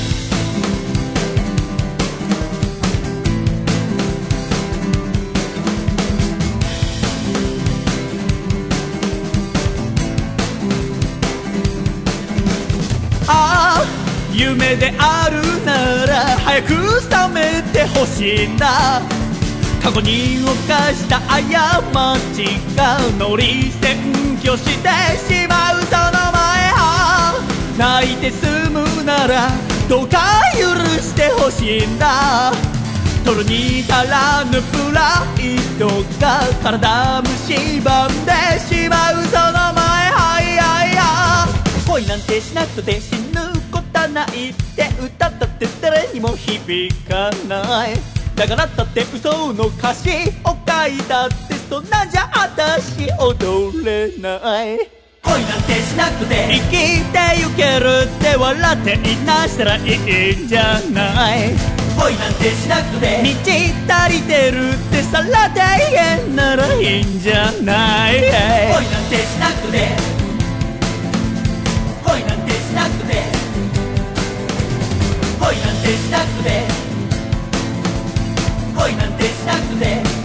[13.27, 13.85] ああ
[14.33, 19.01] 夢であるなら早く覚めてほしいな。
[19.89, 21.41] 過去に犯した過
[22.35, 22.45] ち
[22.77, 27.33] が乗り占拠してしまうその前は
[27.75, 29.49] 泣いて済むなら
[29.89, 30.19] どうか
[30.53, 32.51] 許してほしいんだ。
[33.25, 35.87] 取るに足らぬプライド
[36.21, 41.89] が体蝕んでしまうその前はいはいはい。
[41.89, 48.18] 恋なんてしなくて死ぬことないって歌ったって誰にも響かない。
[48.39, 50.09] だからだって嘘の歌詞
[50.45, 54.79] を書いたってそんなんじゃ私踊れない。
[55.21, 61.51] 恋なんてしなくて生きてゆけるって笑っていなしたらいいんじゃない。
[61.99, 63.27] 恋なんてしなくて道
[63.93, 65.59] 足りてるってさらで
[65.91, 68.21] 言えんならいいんじゃない。
[68.21, 69.89] 恋なんてしなくて
[72.05, 73.21] 恋なんてしなくて
[75.41, 76.88] 恋なんてしなくて
[78.80, 80.19] 恋なんてしなくて。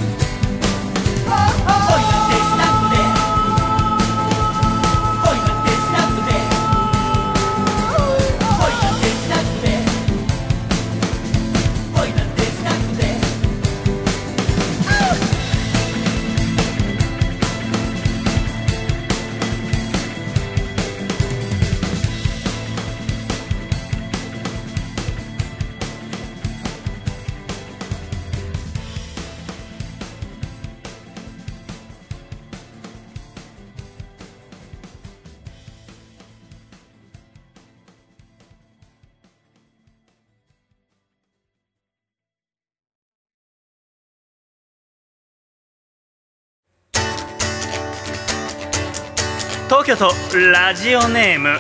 [49.85, 51.59] 東京都ラジオネーム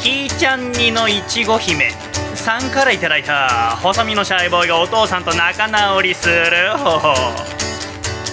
[0.00, 1.90] きーちゃんにのいちご姫。
[2.36, 7.14] さんからいただいた細身のシャイボーイがお父さんと仲直りする方法。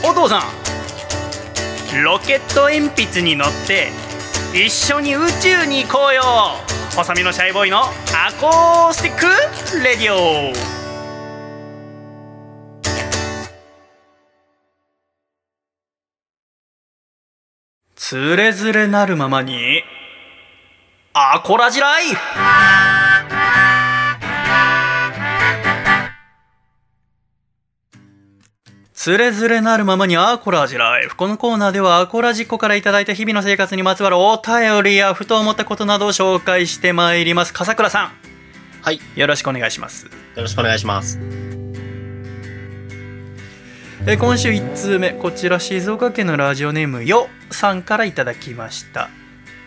[0.07, 3.89] お父さんロケット鉛筆に乗って
[4.53, 6.21] 一緒に宇宙に行こうよ。
[6.95, 9.17] 細身のシャイボーイのアコースティッ
[9.71, 10.80] クレディオ。
[18.11, 19.83] つれづれなるままに
[21.13, 22.19] アコラジライフ
[28.91, 31.15] つれづれなるままにアコラジライフ。
[31.15, 37.53] このコーナーではアコラジっ子からいただいた日々の生活にまつわるお便りやふと思ったことなどを紹介してまいります。
[37.53, 38.11] 笠倉さ
[38.81, 38.97] はい。
[38.97, 40.07] ん、よろしくお願いします。
[40.07, 41.17] よろしくお願いします。
[44.07, 49.09] えー今週1通目、こちら静岡県のラジオネームよさんからいただきました。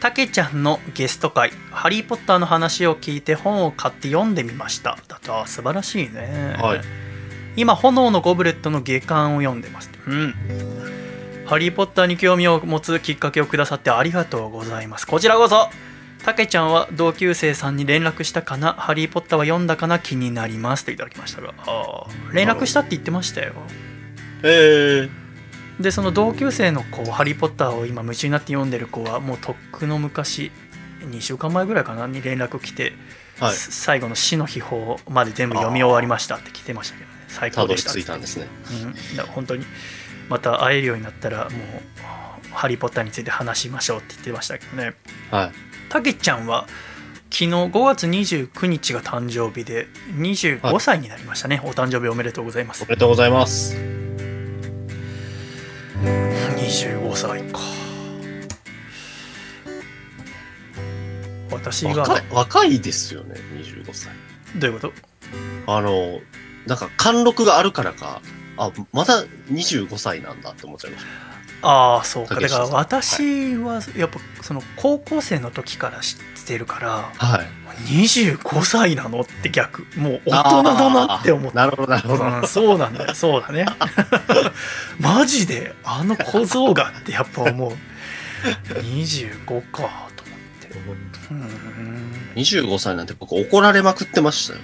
[0.00, 4.98] たけちゃんのゲスト会、ハリーポッターの話を聞いて本を買って読んでみました。
[5.08, 6.56] だと、あ素晴らしいね。
[6.58, 6.80] はい。
[7.56, 10.34] 今炎のゴブレットの下巻を読んでますうん
[11.46, 15.68] ハリー・ポッターに興味を持つきっかけをくださってありがとうございますこちらこそ
[16.24, 18.72] たけちゃんは同級生さんに連絡したかな？
[18.72, 20.00] ハリー・ポッターは読んだかな？
[20.00, 21.54] 気になりますといただきましたが
[22.32, 23.52] 連絡したって言ってましたよ
[24.44, 30.52] えー、でその同級生の子ハリー・ポッターを今夢中になって読んでる子はもうとっくの昔
[31.00, 32.92] 2週間前ぐらいかなに連絡来て、
[33.38, 33.54] はい。
[33.54, 38.46] す最後の死の秘宝まで全部読み終わりましたって来てましたけどね最高でした着いたんですね。
[39.16, 39.64] うん、本当に
[40.28, 41.60] また会えるようになったらもう
[42.52, 44.94] 「ハリー・ポッター」について話しましょうって言ってましたけどね
[45.30, 45.52] はい。
[45.88, 46.66] たけちゃんは
[47.30, 54.03] 昨日5月29日が誕生日で25歳になりましたね、お誕生日おめでとうございますおめでとうございます。
[56.04, 57.60] 25歳か。
[61.50, 64.12] 私が若いですよね、25歳。
[64.58, 65.72] どういうこと？
[65.72, 66.20] あの、
[66.66, 68.20] なんか貫禄があるからか、
[68.56, 71.04] あ、まだ25歳なんだって思っちゃいまし
[71.62, 72.38] ああそうか。
[72.38, 76.24] だから私はやっぱその高校生の時から知って
[76.58, 77.26] るからた。
[77.26, 77.46] はい。
[77.86, 82.24] 25歳なのって逆もう大人だなって思ってなるほど、なるほど。
[82.24, 83.66] うん、そうなんだよそうだね
[85.00, 87.72] マジであの小僧がってやっぱ思う
[88.44, 90.24] 25かと
[90.78, 94.60] 思ってうん25歳なんて僕怒られまくってましたよ。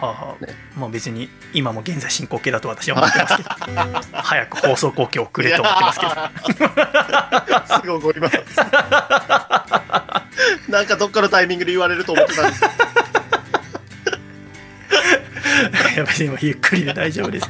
[0.00, 3.50] はあ、ねまあ別に今も現在進行形だと私は思ってますけど
[4.22, 6.12] 早く放送後期をくれと思ってますけど
[7.76, 8.38] すぐ怒ります。
[10.68, 12.64] なんかどっかのタイミングで言われると思ってたんです。
[15.94, 17.48] いや別に今ゆっくりで大丈夫です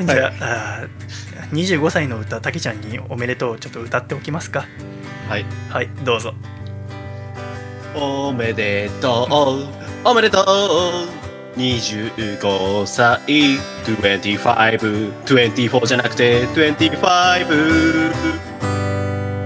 [0.00, 0.88] じゃあ,、あー
[1.52, 4.66] 25歳の歌たけちゃんにおめでとうをちょっと歌っておきますか
[5.28, 5.46] はい。
[5.70, 6.34] はいどうぞ
[7.94, 9.28] おめでと
[10.04, 11.31] う、おめでとう。
[11.56, 14.40] 25歳、25、
[15.24, 18.12] 24じゃなくて25。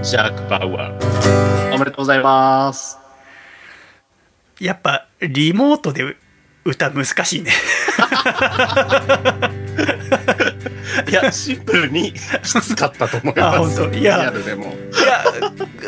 [0.03, 1.75] ジャック・バウアー。
[1.75, 2.97] おめでとうございます。
[4.59, 6.15] やっぱリモートで
[6.67, 7.51] 歌難しいね。
[11.09, 13.81] いや、シンプルにきつかったと思います。
[13.97, 14.33] いや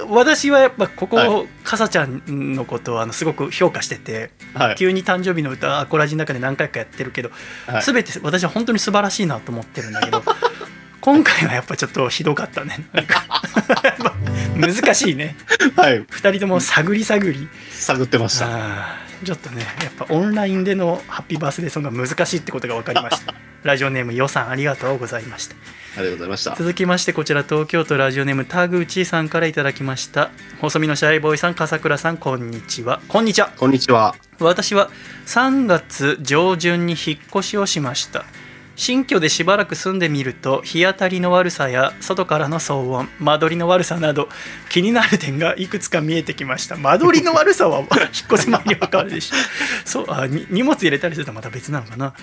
[0.07, 2.21] 私はやっぱこはこかさちゃん
[2.55, 4.75] のことをあのすごく評価しててはい。
[4.75, 7.31] 急に誕生日の歌アコラジの中で何回かやってるけど、
[7.67, 7.83] はい。
[7.83, 10.23] 全て私は本当に素晴らしいなと思ってるんだけど
[11.01, 12.79] 今回はやっぱちょっとひどかったね。
[14.55, 15.35] 難しいね。
[15.75, 16.01] はい。
[16.03, 17.47] 2人とも探り探り。
[17.71, 19.08] 探ってました。
[19.23, 23.33] ちょっとねやっぱオンラインでのハッピーバースデーソングが難しいってことが分かりました。
[23.63, 25.55] ラジオネームよさんありがとうございました。
[25.97, 26.55] ありがとうございました。
[26.55, 30.29] 続きましてこちら東京都ラジオネーム田口さんからいただきました。
[30.61, 33.51] 細身のシャイボーイさん笠倉さんこんにちはこんにちは。
[33.57, 34.15] こんにちは。
[34.39, 34.89] 私は
[35.25, 38.23] 3月上旬に引っ越しをしました
[38.81, 44.29] 新居でしばらく住んでみると日当たりの悪さや外からの騒音間取りの悪さなど
[44.69, 46.77] 気になる点がいくつか見えてきました。
[46.77, 47.87] 間取りの悪さは 引っ
[48.31, 49.35] 越す前に分かるでしょ。
[49.83, 52.13] そうあに荷物入れたりするとまた別なのかな。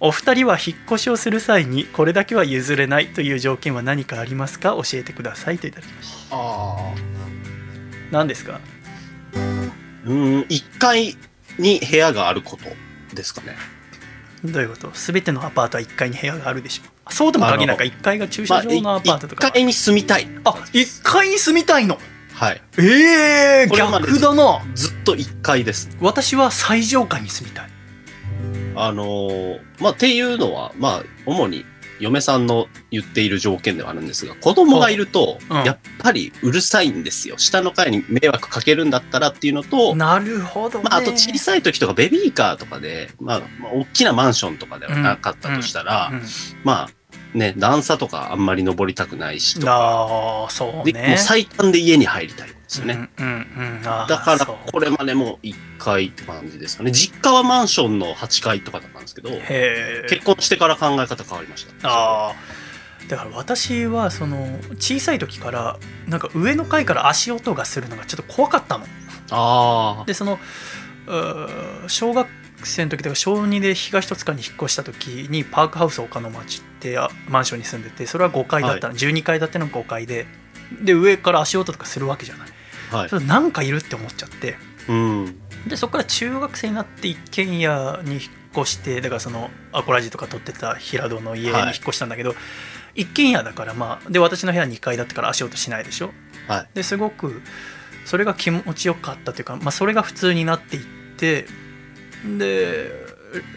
[0.00, 4.72] お二人は引っ越しをする際にこれだけは譲れないという条件は何かありますか？
[4.76, 6.36] 教えてくださいといただきました。
[6.36, 6.78] ああ。
[8.10, 8.60] 何ですか？
[9.34, 11.16] うーん、1階
[11.58, 12.64] に部屋があること
[13.16, 13.56] ですかね。
[14.44, 14.90] どういうこと？
[14.94, 17.12] 全てのアパートは1階に部屋があるでしょ。
[17.12, 17.96] そうとも限らないか。
[17.96, 20.28] 1階が駐車場のアパートとか、1階に住みたい。
[20.44, 21.98] あ1階に住みたいの？
[22.34, 22.62] はい。
[22.78, 24.62] ええこれまで逆だな。
[24.74, 25.90] ずっと1階です。
[26.00, 27.70] 私は最上階に住みたい。
[28.76, 31.64] あのーまあ、っていうのは、まあ、主に
[32.00, 37.36] 嫁さんの言っている条件ではあるんですが、子供がいると、うんやっぱりうるさいんですよ。
[37.38, 40.84] 下の階に迷惑かけるんだったらっていうのと、なるほどね。
[40.84, 46.22] まあ、あと小さい時とかベビーカーとかで、まあ、まあ大きなマンションとかではなかったとしたら、うん
[46.64, 51.08] まあ、ね、段差とかあんまり登りたくないしとか、ああ、そうで、ね。
[51.08, 53.08] もう最短で家に入りたいんですよね。
[53.18, 53.82] うんうんうん。
[53.84, 56.92] あーだから、これまでも1階って感じですかね。
[56.92, 59.30] 実家はマンションの8階とかだったんですけど。
[60.08, 61.88] 結婚してから考え方変わりました。
[61.88, 62.34] ああ。
[63.08, 68.86] だから私はその小さい時からなんか上の階から足音がするのがちょっと怖かったの。
[69.30, 70.38] あでその
[71.86, 72.28] 小学
[72.64, 80.26] 生の時とか小2で東戸塚に引っ越した時にパークハウス岡の町ってあマンションに住んでてそれは5階だったの、12階建ての5階で
[80.82, 82.52] で上から足音とかするわけじゃないあ、
[82.90, 83.08] はい。
[83.08, 84.56] それなんかいるって思っちゃって
[84.88, 85.40] うん。
[85.66, 88.22] でそこから中学生になって一軒家に引っ
[88.56, 92.34] 越してだからそのアコラジとか撮ってた平戸の家に引っ越したんだけど、
[92.94, 96.12] 一軒家だからまあで私の部屋2階だったから足音しないでしょ？
[96.46, 96.68] はい。
[96.74, 97.42] ですごく
[98.04, 100.84] それが気持ちよかったというか、まあ、それが普通になっていっ
[101.18, 101.46] て
[102.38, 102.90] で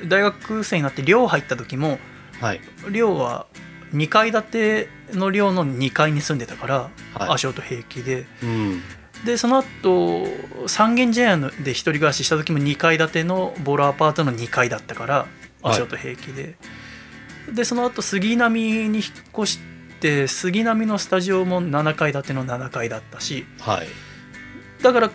[0.08, 2.00] 大学生になって寮入った時も
[2.42, 2.62] はい。
[2.92, 3.48] 寮は
[3.94, 6.78] 2階建ての寮の2階に住んでたから
[7.14, 7.30] はい。
[7.30, 8.82] 足音平気で、うん。
[9.26, 10.26] でその後
[10.68, 15.28] 三軒茶屋で一人暮らしした時も2階建てのボロアパートの2階だったからはい
[15.64, 16.56] 足音平気で、
[17.54, 19.60] でその後杉並に引っ越し
[20.00, 23.88] て杉並のスタジオも7階建ての7階だったしはい。
[24.82, 25.12] だから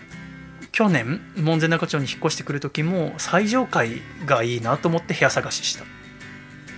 [0.71, 5.85] 去年門前仲町に引っ越してくる時も最上階がいいなと思って部屋探しした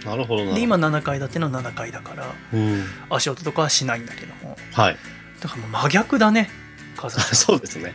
[0.09, 0.55] なるほどな。
[0.55, 2.85] で今7階建ての7階だからうん。
[3.11, 4.97] 足音とかはしないんだけどもはい。
[5.43, 6.49] だからもう真逆だね
[6.99, 7.95] 風さん そうですね。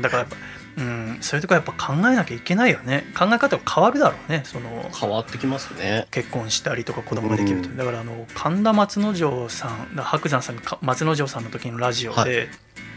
[0.00, 0.36] だからやっぱ
[0.78, 6.06] うんそういうとこやっぱ考えなきゃいけないよね考え方が変わるだろうねその変わってきますね。
[6.10, 12.48] 結婚したりとか子供ができると、うんだからあの神田松之丞さんだ白山さんがか松之丞さんの時のラジオで、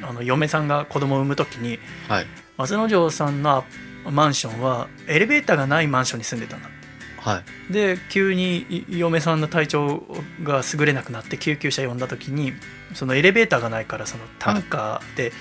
[0.03, 2.27] あの嫁さんが子供を産む時にはい。
[2.57, 3.63] 松之丞さんの
[4.09, 6.69] マンションはエレベーターがないマンションに住んでたんだ
[7.17, 7.73] はい。
[7.73, 10.03] で急に嫁さんの体調
[10.43, 12.53] が優れなくなって救急車呼んだ時に
[12.93, 15.31] そのエレベーターがないからその担架で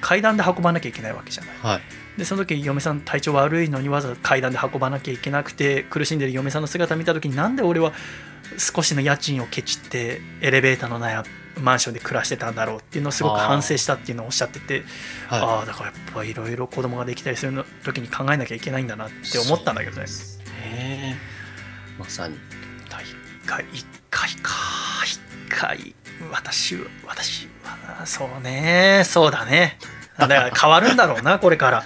[0.00, 1.56] 階段で運ばなきゃいけないわけじゃない。
[1.58, 1.80] はい。
[2.18, 7.92] でその時嫁さん体調悪いのにわざわざ階段で運ばなきゃいけなくて苦しんでる嫁さんの姿見た時になんで俺は
[8.58, 11.24] 少しの家賃をケチってエレベーターのない
[11.60, 14.84] マンションで暮らしてたんだろうっていうのをすごく反省したっていうのをおっしゃってて
[15.28, 20.06] あはあだからやっぱいろいろ子供ができたりするの時に考えなきゃいけないんだなって思ったんだけどね。
[21.98, 22.38] まさに。
[22.88, 23.14] 第1
[23.46, 24.52] 回1回か
[25.04, 25.94] 1回
[26.30, 29.78] 私は私はそうねそうだね。
[30.18, 31.84] だから変わるんだろうな これから。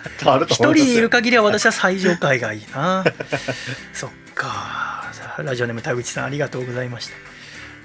[0.48, 3.04] 一人いる限りは私は最上階がいいな。
[3.92, 5.12] そっか。
[5.38, 7.14] ラジオネーム田口さんありがとうございました。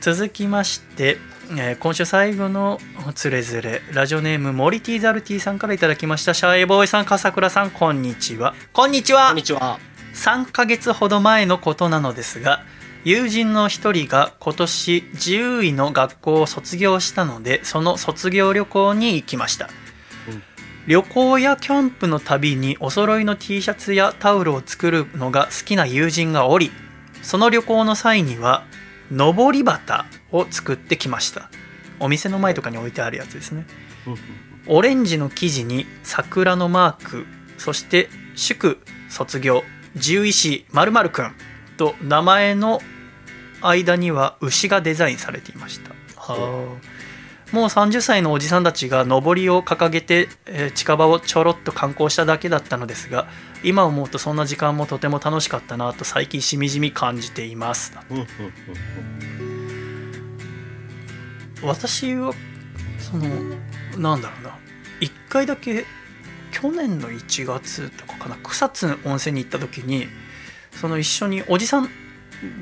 [0.02, 1.18] 続きまして、
[1.52, 2.80] えー今週最後の
[3.16, 6.34] つれづれラジオネームモリティザルティさんからいただきました。
[6.34, 8.54] シャイボーイさん笠倉さんこんにちは。
[8.72, 9.28] こんにちは。
[9.28, 9.80] こんにちは。
[10.14, 12.64] 3ヶ月ほど前のことなのですが
[13.04, 19.70] 友人の一人が今年10位の学校を卒業したのでその卒業旅行に行きました、
[20.28, 20.44] うん。
[20.88, 26.72] 旅行やキャンプのたびにお揃いの T シャツやタオルを作るのが好きな友人がおり
[27.22, 28.66] その旅行の際には
[29.12, 31.50] 上り旗を作ってきました。
[32.00, 33.66] お店の前とかに置いてあるやつですね。
[34.68, 37.26] オレンジの生地に桜のマーク
[37.58, 39.64] そして祝卒業
[39.96, 41.36] 獣医師〇〇くん
[41.80, 42.82] と名前の
[43.62, 45.92] 間には牛がデザインされていました。
[47.52, 53.28] もう30歳のおじさんたちが上りを掲げて、えー近場をちょろっと観光しただけだったのですが
[53.64, 57.94] 今思うとそんな時間もとても楽しかったなと最近しみじみ感じています。
[61.64, 62.34] 私は
[63.00, 63.26] その
[63.98, 64.58] なんだろうな。
[65.00, 65.86] 1回だけ
[66.52, 68.36] 去年の1月とかかな。
[68.44, 70.08] 草津温泉に行った時に
[70.80, 71.90] その一緒におじさん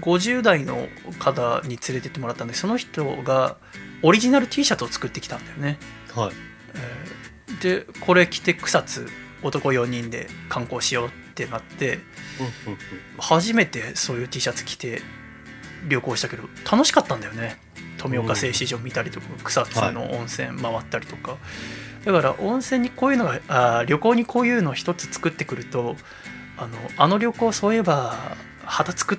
[0.01, 0.87] 50代の
[1.19, 3.57] 方に連れてってもらったんでその人が
[4.01, 5.77] オリジナル T シャツを作ってきたんだよね、
[6.15, 6.33] うんはい。
[6.73, 7.27] えー
[7.61, 9.07] でこれ着て草津
[9.41, 12.77] 男4人で観光しようってなってうんうん
[13.17, 15.01] 初めてそういう T シャツ着て
[15.87, 17.57] 旅行したけど楽しかったんだよね。
[17.97, 21.37] 富岡製糸場見たりとか草津の温泉回ったりとか、
[22.05, 25.95] だから温泉にこういうのがあー旅行にこういうのを一つ作ってくると
[26.57, 28.15] あのあの旅行そういえば
[28.65, 29.17] 旗作っ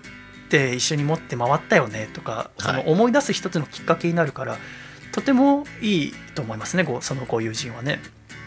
[0.48, 4.59] て一緒に持って回ったよねとかそのはい思い出す一つのきっかけになるから、
[5.12, 8.01] とてもいいと思いますねごそのご友人はね。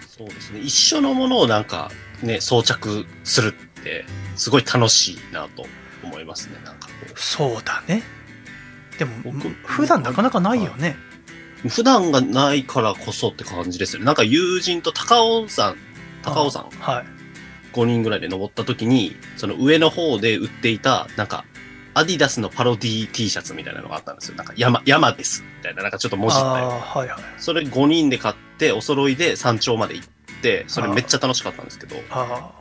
[0.07, 0.59] そうですね。
[0.59, 1.89] 一緒のものをなんか
[2.21, 4.05] ね、装着するって、
[4.35, 5.65] すごい楽しいなと
[6.03, 6.59] 思いますね。
[6.63, 7.19] なんかこう。
[7.19, 8.03] そうだね
[8.99, 10.95] でも僕普段なかなかないよね、
[11.67, 14.05] 普段がないからこそって感じですよね。
[14.05, 15.75] なんか友人と高尾山、
[16.21, 17.20] 高尾山はい
[17.73, 21.45] 5人ぐらいで登った時に、その上の方で売っていた、なんか、
[21.93, 24.37] アディダスのパロディ T シャツみたいなのがあったんですよ。
[24.37, 25.43] なんか山、山です。
[25.57, 30.07] みたいな、なんかちょっと文字ったはいはいそれ5人で買って、お揃いで山頂まで行っ
[30.41, 32.51] て、それめっちゃ楽しかったんですけど、あ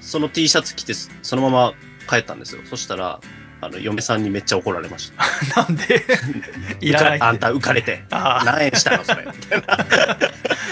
[0.00, 1.74] その T シャツ着て、そのまま
[2.08, 2.62] 帰ったんですよ。
[2.64, 3.20] そしたら、
[3.60, 5.22] あの、嫁さんにめっちゃ怒られました。
[5.60, 6.04] あ なんで？
[6.80, 8.04] いらないあんた浮かれて。
[8.10, 9.24] 何円したのそれ？
[9.26, 9.86] みたいな。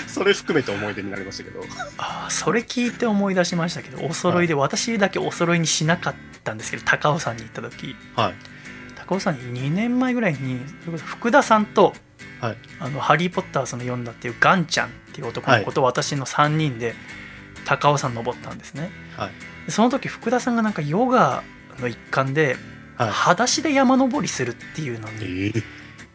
[0.06, 1.64] それ含めて思い出になりましたけど。
[1.98, 6.14] あーそれ聞いて思い出しましたけどお揃いで私だけお揃いにしなかっ
[6.44, 8.34] たんですけど高尾山に行った時はい。
[8.96, 10.60] 高尾山に2年前ぐらいに
[11.04, 11.94] 福田さんと
[12.40, 12.56] はい。
[12.80, 16.94] あのハリー・ポッターその読んだっていうガンちゃんっていう男の子と私の3人で
[17.64, 19.30] 高尾山登ったんですね、はい
[19.66, 21.42] でその時福田さんがなんかヨガ
[21.80, 22.56] の一環で
[22.96, 23.10] はい。
[23.10, 25.62] 裸足で山登りするっていうのえにー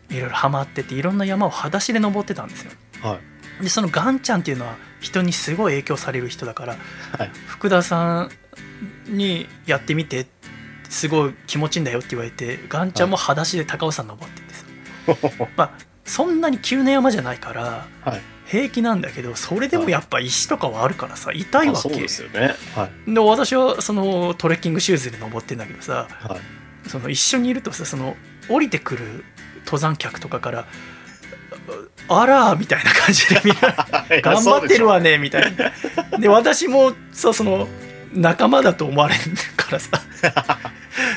[0.09, 2.71] いろいろハマってていろんな山を裸足で登ってたんですよ
[3.01, 3.19] は
[3.59, 3.63] い。
[3.63, 6.77] でそのガンちゃんっていうのは人にすごい影響される人だから
[7.17, 7.31] はい。
[7.47, 8.31] 福田さん
[9.07, 10.25] にやってみて
[10.89, 15.71] すごい気持ちいいんだよって言われてガンちゃんも裸足で高尾山登っててさ、まあ
[16.03, 18.21] そんなに急な山じゃないからはい。
[18.45, 22.55] 平気なんだけどそれでもやっぱ石とかはあるからさ痛いわあそうけですよね。
[22.75, 23.13] はい。
[23.13, 26.60] で私はそのトレッキングシューズで登ってんだけどさはい。
[26.87, 28.15] その一緒にいるとさその
[28.49, 29.23] 降りてくる
[29.65, 30.67] 登山客とかから
[32.09, 36.17] 「あら」みたいな感じで見られ 頑張ってるわねみたいな。
[36.17, 37.67] で私もさその
[38.13, 39.21] 仲間だと思われる
[39.55, 39.89] からさ。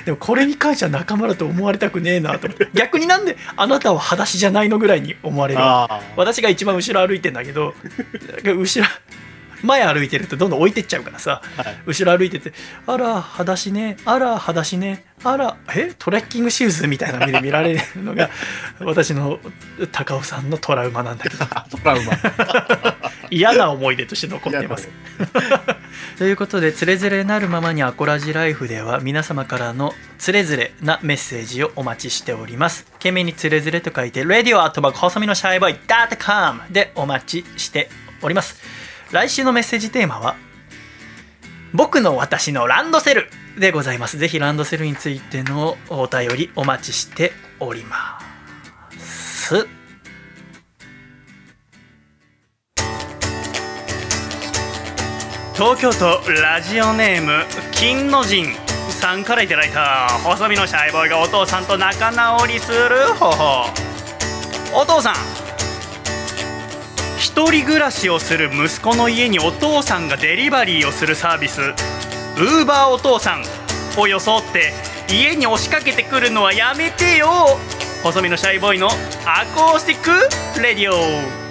[0.05, 2.69] でもこれに関しては仲間だと思われたくねえなと思って。
[2.75, 5.61] 逆になんであなたは裸足じゃないのぐらいに思われる。
[6.17, 7.75] 私が一番後ろ歩いてんだけど
[8.45, 8.89] 後ろ
[9.65, 11.77] 前歩いてるとどんどん置いてっちゃうからさはい。
[11.87, 12.53] 後ろ歩いてて
[12.87, 15.93] 「あら裸足ねあら裸足ねあらえ？
[15.99, 18.31] トレッキングシューズ?」みたいな目で見られるのが
[18.81, 19.39] 私の
[19.93, 22.13] 高尾さんのトラウマなんだけど トラウマ。
[23.31, 24.89] 嫌な思い出として残っています。
[26.19, 35.77] ということで「つれづれなるままにアコラジライフ」では皆様からのつれづれなメッセージをお待ちしております懸命につれづれと書いて「radio アットマーク細身のシャイボーイ
[36.19, 37.89] .com」でお待ちして
[38.23, 38.61] おります
[39.15, 40.35] 来週のメッセージテーマは
[41.73, 44.19] 「僕の私のランドセル」でございます。
[44.19, 48.19] ぜひランドセルについてのお便りお待ちしておりま
[48.99, 49.69] す。
[55.55, 58.49] 東京都ラジオネーム金の神
[58.91, 63.71] さんからいただいた細身のシャイボーイがお父さんと仲直りする方法。
[64.73, 65.44] お父さん
[67.25, 71.63] 一人暮らしをする息子の家にお父さんがデリバリーをするサービス。
[71.63, 73.45] ウーバーお父さん。
[73.99, 74.75] を装って。
[75.09, 77.59] 家に押しかけてくるのはやめてよ。
[78.03, 78.89] 細身のシャイボーイの
[79.25, 81.44] アコースティックレディオ。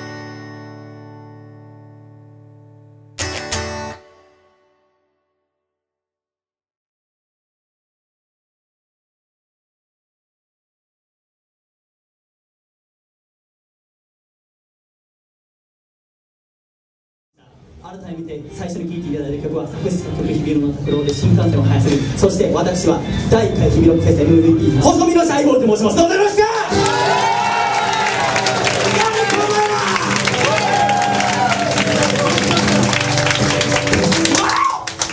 [17.93, 22.99] 改めて最初に聴いていただいた曲は作詞作曲日比野の拓郎で新幹線を速するそして私は
[23.29, 26.43] 第1回日比野フェス MVP 細身のシャイボールと申しますどうぞよろしく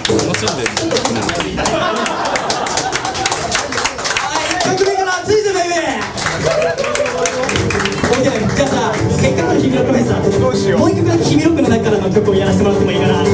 [0.09, 0.80] 曲
[9.21, 10.17] せっかくの日比野フェスだ
[10.79, 13.13] もう一曲だけ日比野区の中からの曲をやらせてもらってもいいかな？
[13.13, 13.29] 何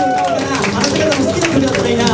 [0.00, 2.04] を歌おうかなあなた方も好きな曲だったらいいな。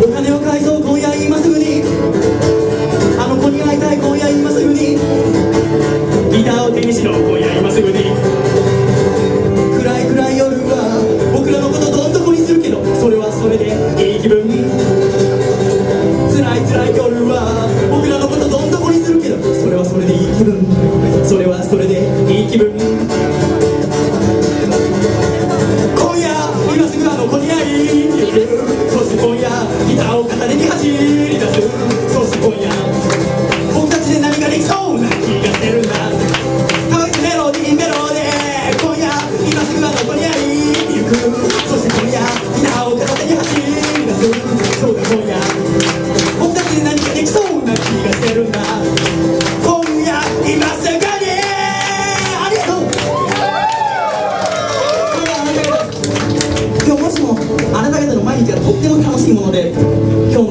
[0.00, 1.84] お金を返そう今夜今すぐに。
[3.20, 4.96] あの子に会いたい今夜今すぐに。
[6.32, 7.39] ギターを手にしろ今夜。
[21.26, 22.72] それはそれでいい気分。
[25.94, 26.28] 今夜
[26.74, 28.46] 今すぐあの子に会いに行く。
[28.90, 29.48] そして今夜
[29.86, 31.62] ギターを片手に走り出す。
[32.10, 32.70] そして今夜
[33.74, 35.94] 僕たちで何ができそうな気がするんだ
[36.90, 38.82] 可愛いメロディーメロディー。
[38.82, 39.06] 今夜
[39.46, 41.14] 今すぐあの子に会いに行く。
[41.70, 42.18] そして今夜
[42.58, 43.62] ギターを片手に走り
[44.06, 44.26] 出す。
[44.80, 45.99] そうだ今夜。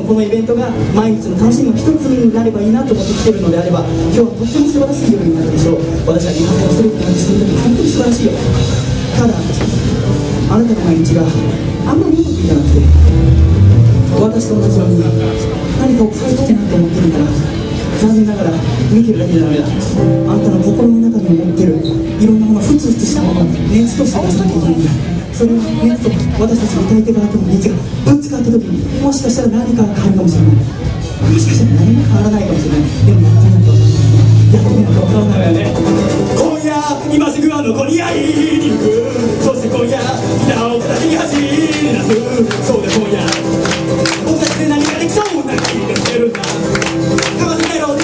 [0.10, 8.34] このイベントが毎日の楽しみの一つになればいいなと思って来てるのであれば今日はとっても素晴らしい夜になるでしょう私はリハーサルするなんてする時本当に素晴らしいよ
[9.14, 12.82] ただあなたの毎日があんまりうまくいかなくて
[14.18, 17.30] 私と同じように何かを変えたいなと思ってるなら
[18.02, 18.58] 残念ながら
[18.90, 24.90] 見てるだけじゃダメだあなたの心の中に持ってるいろんなものふつふつしたものを熱として出さなきゃいけないんだ
[25.38, 26.10] それを熱と
[26.42, 27.78] 私たち歌い手側との熱が
[28.10, 30.56] ぶった時にもしかしたら何かが変わるかもしれない。
[30.56, 32.88] もしかしたら何も変わらないかもしれない。
[33.06, 33.36] でもや
[34.60, 35.52] ってみなきゃ分かんない。
[35.52, 35.76] やってみなきゃ分からないよね
[36.40, 36.74] 今夜
[37.14, 38.60] 今すぐあの子に会い。
[38.60, 38.84] に行く
[39.44, 40.02] そして今夜ギ
[40.52, 43.22] ターを片手に走り出すそうで今夜
[44.26, 46.46] 僕たちで何かできそうな気がしてるんだか
[47.46, 47.99] ませメロデ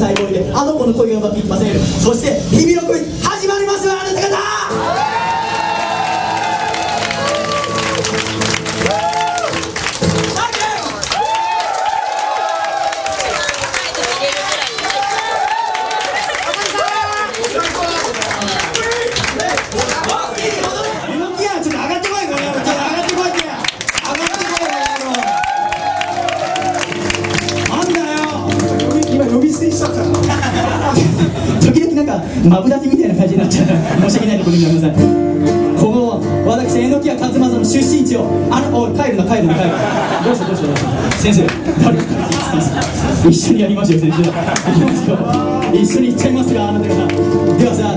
[0.00, 1.78] 作曲細身の細胞であの子の声がうまくいきません。
[1.78, 2.40] そして
[43.80, 45.16] ましょう先生いきますよ
[45.72, 46.94] 一緒に行っちゃいますがあなた方
[47.56, 47.96] ではさ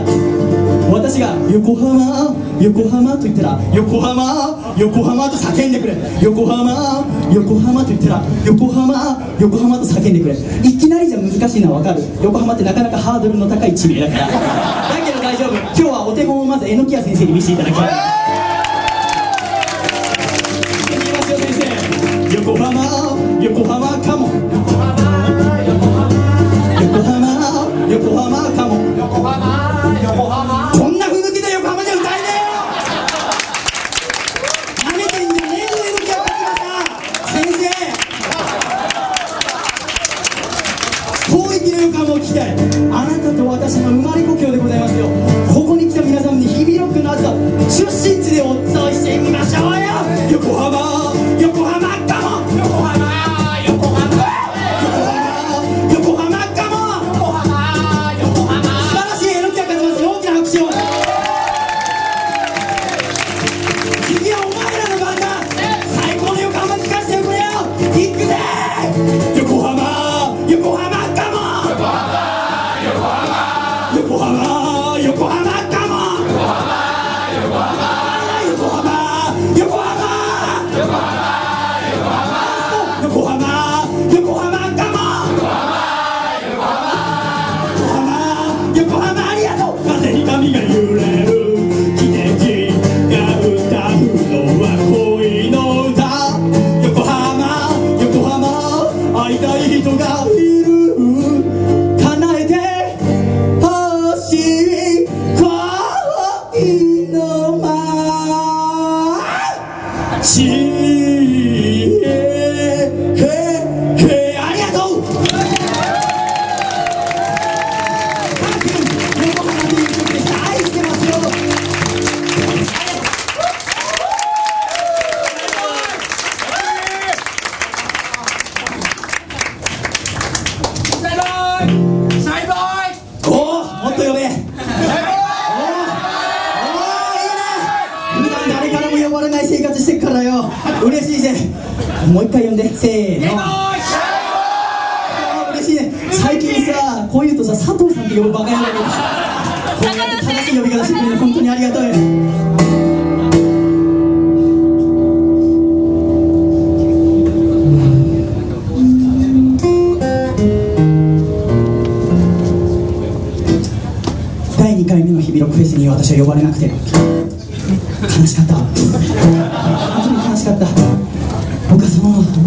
[0.93, 2.31] 私が横浜
[2.61, 5.95] 横浜と言ったら横浜横浜と叫んでくれ。
[6.22, 7.03] 横浜
[7.34, 8.93] 横浜と言ったら横浜
[9.39, 10.35] 横浜と叫んでくれ。
[10.64, 12.01] いきなりじゃ難しいのは分かる。
[12.23, 14.27] 横浜ってなかなかハードルの高い地名だから。
[14.27, 15.53] だけど大丈夫。
[15.53, 18.22] 今日はお手本をまず榎谷先生に見せていただきます。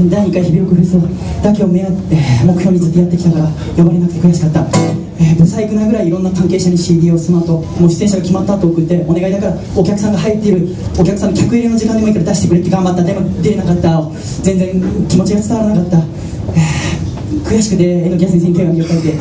[0.06, 0.94] の第2回日々ロクフェス
[1.42, 2.16] だけを目当て
[2.46, 4.60] 目標にずっとやってきたから呼ばれなくて悔しかった、
[5.18, 10.68] えー、ブサイクなぐらいいろんな関係者に CD をその後もう出演者が決まった後送ってお願いだからお客さんが入っている
[10.98, 13.02] お客さんの客入れの時間でもいいから出してくれって頑張った。
[13.02, 14.02] でも出れなかった。
[14.42, 16.96] 全然気持ちが伝わらなかった、えー
[17.46, 19.12] 悔しくて榎谷先生に手紙を書いて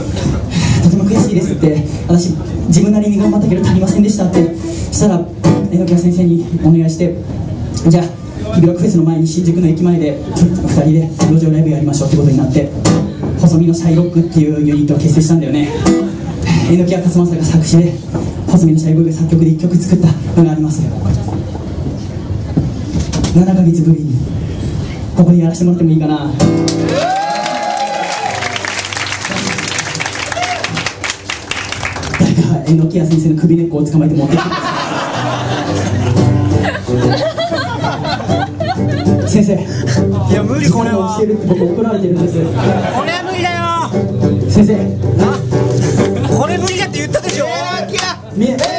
[0.84, 2.34] とても悔しいですって私
[2.68, 4.56] 自分なりに頑張ったけど足りませんでしたって
[4.94, 5.18] したら
[5.72, 7.16] 榎谷先生にお願いして
[7.90, 8.25] じゃあ
[8.56, 12.72] 日比ロックフェスの前に新宿の駅前で2人で路上ライブやりましょうってことになって
[13.40, 15.68] 細身のシャイロックっていうユニットを結成したんだよね。
[16.72, 17.92] 榎谷勝正が作詞で
[18.48, 20.08] 細身のシャイボーイが作曲で1曲作った
[20.42, 20.90] のがあります7
[23.46, 24.16] ヶ月ぶりに
[25.18, 26.32] ここにやらせてもらってもいいかな。
[32.20, 34.85] 誰か榎谷先生の首根っこを捕まえて持ってきてください。
[39.36, 39.54] 先生。
[40.32, 41.20] いや無理これは。
[41.22, 42.36] るって僕怒られてるんです。
[42.36, 42.42] こ
[43.04, 44.50] れは無理だよ。
[44.50, 44.76] 先生。
[46.38, 47.46] これ無理だって言ったでしょ。
[48.34, 48.75] みええ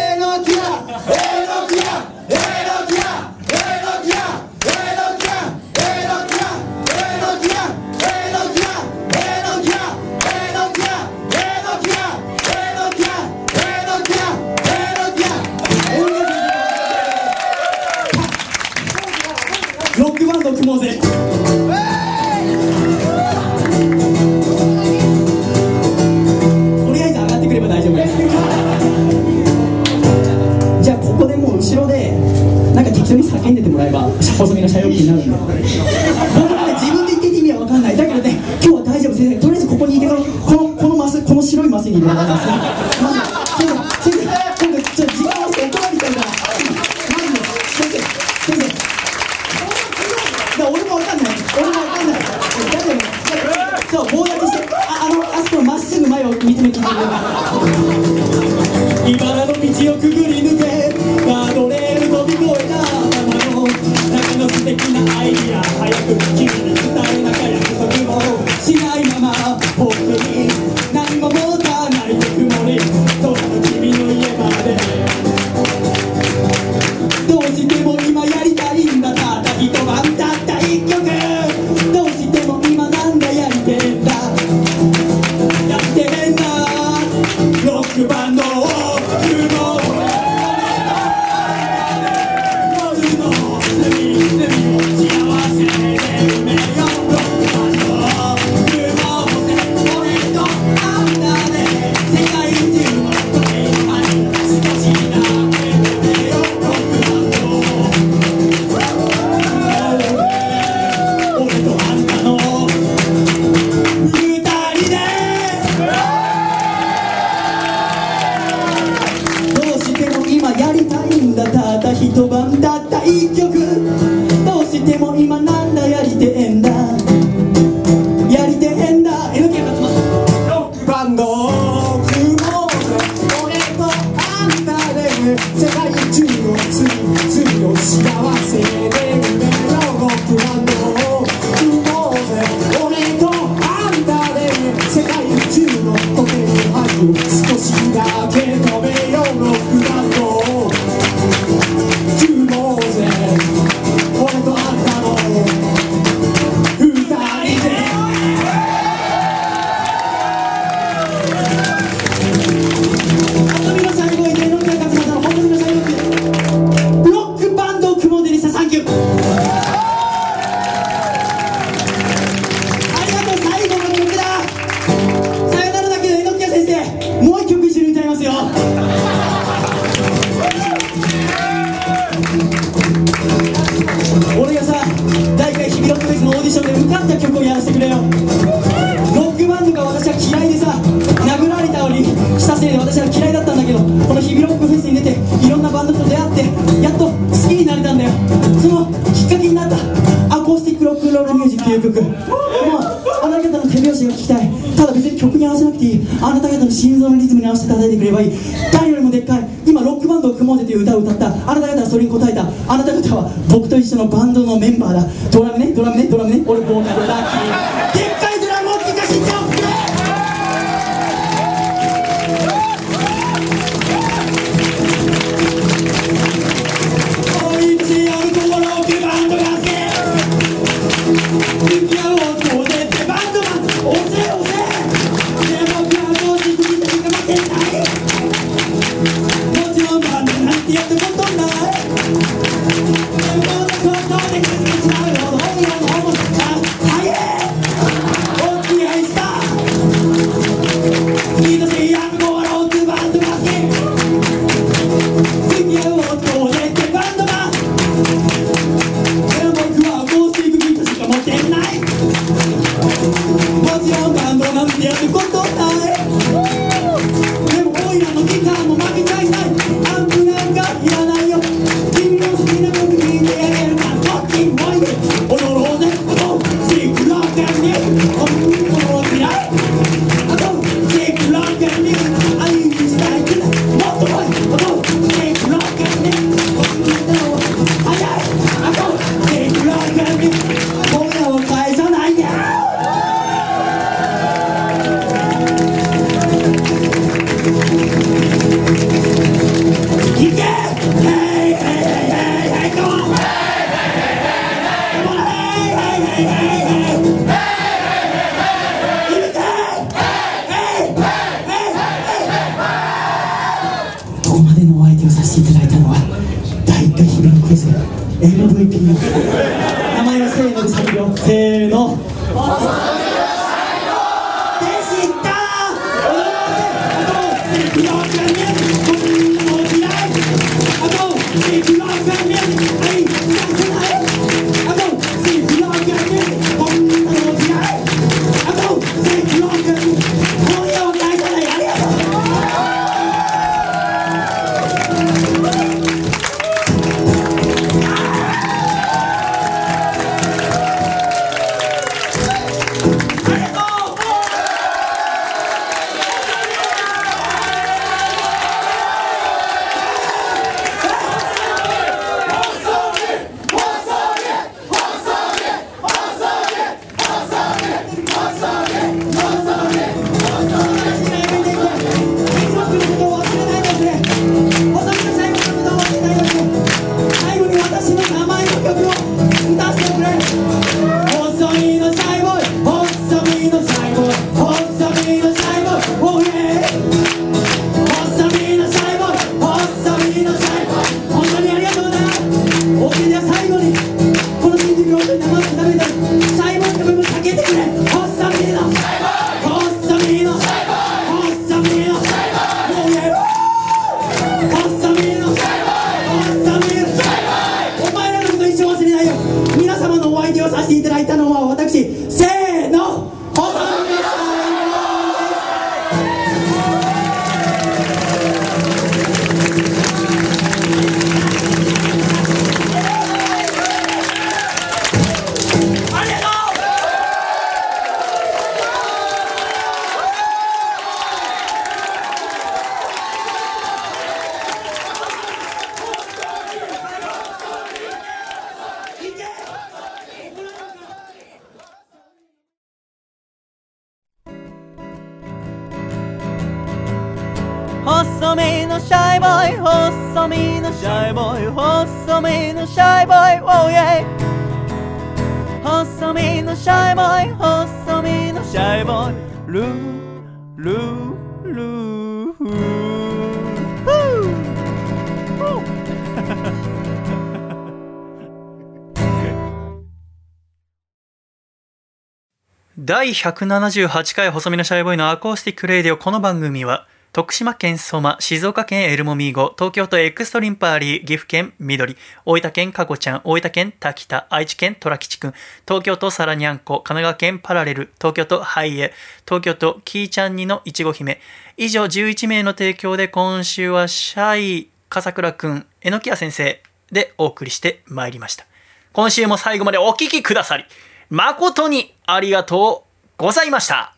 [473.06, 485.34] 第178回細身のシャイボーイのアコースティックレイディオこの番組は徳島県相馬、静岡県エルモミーゴ、東京都エクストリンパーリー、岐阜県緑、大分県かコちゃん、大分県滝田、愛知県虎吉くん、
[485.68, 488.92] 東京都さらにゃんこ、神奈川県パラレル、東京都ハイエ、
[489.24, 491.20] 東京都キーちゃんにのいちご姫。
[491.56, 496.60] 以上11名の提供で今週はシャイ、笠倉くん、えのきや先生
[496.90, 498.46] でお送りしてまいりました。
[498.92, 500.64] 今週も最後までお聴きくださり、
[501.08, 502.85] 誠にありがとう
[503.18, 503.94] ございました。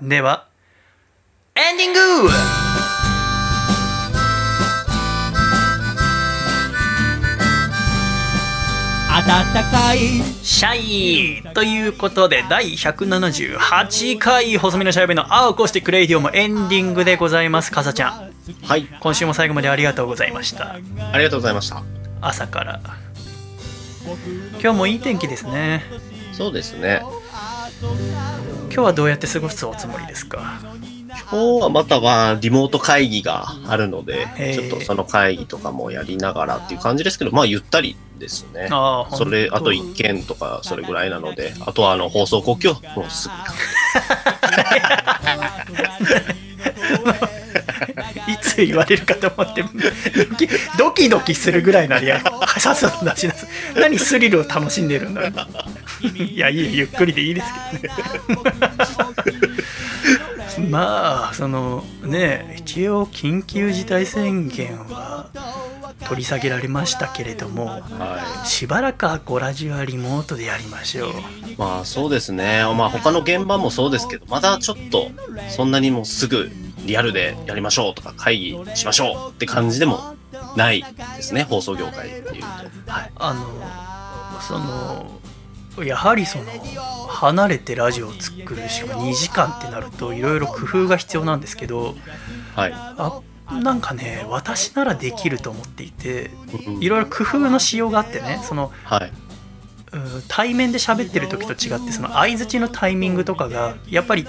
[0.00, 0.46] では
[1.54, 1.98] エンディング。
[9.08, 9.98] 暖かい
[10.42, 17.70] シャイということで第178回細身のシャイボーイの「アコースティック・レイディオ」もエンディングでございます。
[17.70, 18.32] かさちゃん。
[18.62, 18.86] はい。
[19.00, 20.76] 今週も最後までありがとうございました。
[21.12, 21.82] ありがとうございました。
[22.22, 22.80] 朝から。
[24.62, 25.84] 今日もいい天気ですね。
[26.32, 27.02] そうですね。
[27.80, 30.60] 今日はどうやって過ごすおつもりですか？
[31.30, 38.68] 今日はまたはリモート会議があるのでちょっとその会議とかもやりながらっていう感じですけど、まあゆったりですね。
[38.70, 43.34] ああそれ、あと1件とかそれぐらいなので、あとはあの放送国境、もうすぐ。
[48.58, 49.68] って言われるかと思ってド
[50.36, 52.20] キドキドキするぐらいなりや
[52.58, 53.50] さっさと出しなさい。
[53.80, 55.22] 何スリルを楽しんでるんだ
[56.02, 57.46] いやいいゆっくりでいいです
[57.80, 58.50] けどね。
[60.58, 65.30] まあそのね一応緊急事態宣言は
[66.06, 71.56] 取り下げられましたけれどもはしばらくはゴラジはリモートでやりましょうい。
[71.58, 72.62] まあそうですね。
[72.76, 75.08] まあ他の現場もそうですけど、まだちょっと
[75.48, 76.50] そんなにもうすぐ
[76.84, 80.16] リアルでやりましょうとか会議しましょうって感じでも
[80.56, 80.84] ない
[81.16, 81.42] ですね。
[81.42, 82.42] 放送業界っていう
[82.86, 82.92] と。
[82.92, 83.12] はい。
[83.16, 85.20] あのその
[85.84, 86.44] やはりその
[87.08, 91.94] 離れてラジオを作るしかも2時間ってなるといろいろ工夫が必要なんですけど
[92.54, 92.72] はい。
[92.74, 96.30] あなんかね私ならできると思っていて
[96.66, 99.12] うんいろいろ工夫のしようがあってねそのはい。
[99.90, 104.26] うん対面で喋ってる時と違ってその相づちのタイミングとかがやっぱり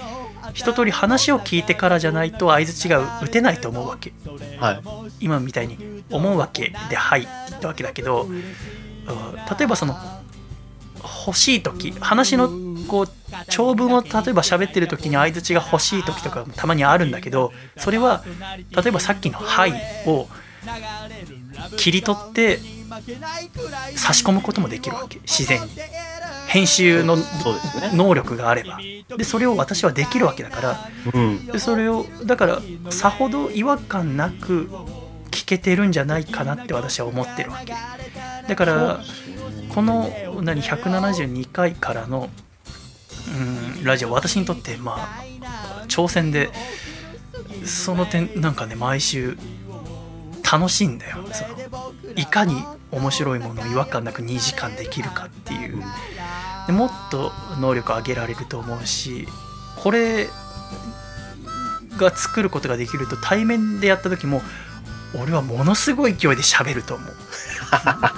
[0.54, 4.12] 一通り話を聞いてからじゃないと相づちが打てないと思うわけ
[4.58, 4.80] はい。
[5.20, 9.96] 今みたいに思うわけで「はい」って言ったわけだけどうん例えばその
[11.02, 12.48] 欲しい時話の
[12.88, 13.08] こう
[13.48, 18.24] 長文を例えば喋ってる時に相づちが欲しい時とかもたまにあるんだけどそれは
[18.70, 19.74] 例えばさっきの「はい」
[20.06, 20.28] を
[21.76, 22.58] 切り取って
[23.96, 25.20] 差し込むこともできるわけ。
[25.20, 25.68] 自然に。
[26.48, 27.16] 編集の。
[27.94, 28.78] 能力があれば。
[29.16, 30.90] でそれを私はできるわけだから。
[31.14, 31.46] うん。
[31.46, 32.60] でそれをだから
[32.90, 34.68] さほど違和感なく
[35.30, 37.72] 聞けてるんじゃないかなって私は思ってるわけ。
[38.48, 39.00] だから
[39.74, 40.10] この
[40.42, 42.28] 何172回からの、
[43.78, 46.50] うん、ラジオ私にとってまあ挑戦で
[47.64, 49.36] その点なんかね毎週
[50.50, 51.18] 楽しいんだよ。
[51.32, 55.82] そのいかに面白いものを違和感なく2時間できるかっていう。
[56.66, 59.26] でもっと能力上げられると思うし
[59.76, 60.28] これ
[61.96, 64.42] が作ることができると対面でやった時も
[65.20, 67.14] 俺はものすごい勢いで喋ると思う。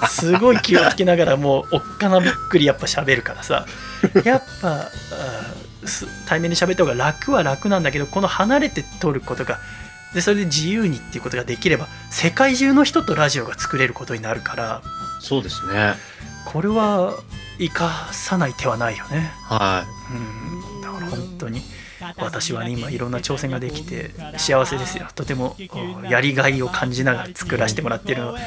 [0.09, 3.65] すごい気をつけながらもうおっかなびっくりやっぱ喋るからさ。
[4.23, 4.89] やっぱ
[6.27, 9.59] 対面で喋った方が楽は楽なんだけどこの離れて撮ることが
[10.13, 14.81] でそれで自由にっていうことができれば世界中の人とラジオが作れることになるから。
[15.19, 15.93] そうですね。
[16.45, 17.13] これは
[17.57, 19.31] 生かさない手はないよね。
[19.45, 20.81] はうん。
[20.81, 21.61] だから本当に
[22.17, 25.07] 私はね今いろんな挑戦ができて幸せですよ。
[25.15, 25.55] とても
[26.03, 28.35] おやりがいを感じながら作らせてもらってるの。
[28.35, 28.39] あ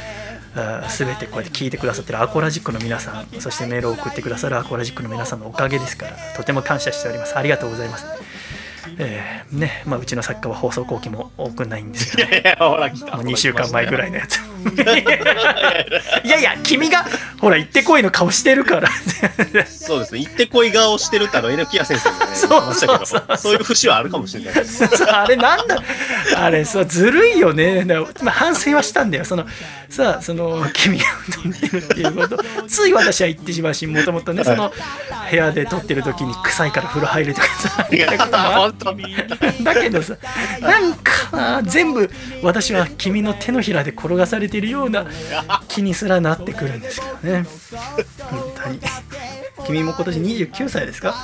[0.88, 8.06] 全てこうやって聞いてくださってるアコラジックの皆さんそしてメールを送ってくださるアコラジックの皆さんのおかげですからとても感謝しておりますありがとうございます
[8.98, 12.38] えーねまあ、うちの作家は放送後期も多くないんですけどい。
[12.38, 13.16] いやほら来た。
[13.16, 13.98] もう2週間前ぐい。
[13.98, 14.40] らいのやつ
[16.24, 17.04] いやいや君が
[17.40, 18.88] ほら行ってこいの顔してるから。
[19.66, 20.20] そうですね。
[20.20, 24.54] 行ってこい顔してるってあの、榎谷先生もね、そうましたけどそういう節はあるかもしれない。
[25.10, 25.82] あれなんだ。
[26.36, 27.84] あれさずるいよね。
[28.22, 29.24] まあ、反省はしたんだよ。
[29.24, 29.46] その
[29.88, 32.38] さあその君が飛んでるっていうこと。
[32.66, 34.72] つい私は言ってしまうしもともとねその
[35.30, 37.88] 部屋で撮ってる時に臭いから風呂入るとかさ
[39.62, 40.16] だけどさ
[40.60, 42.10] なんかな全部
[42.42, 45.06] 私は君の手のひらで転がされているような
[45.68, 47.46] 気にすらなってくるんですけどね
[48.30, 48.80] 本当に
[49.66, 51.14] 君も今年29歳ですか？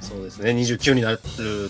[0.00, 0.52] そうですね。
[0.52, 1.18] 29になる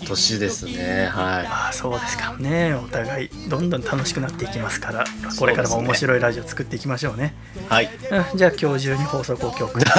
[0.05, 1.07] 年ですね。
[1.11, 5.05] はああそうですかねお互いどんどん楽しくなっていきますから
[5.39, 7.73] これからも面白いラジオ作っていきましょうねい。
[7.73, 7.89] はい。
[8.31, 9.89] うんじゃあ今日中に放送後期送って。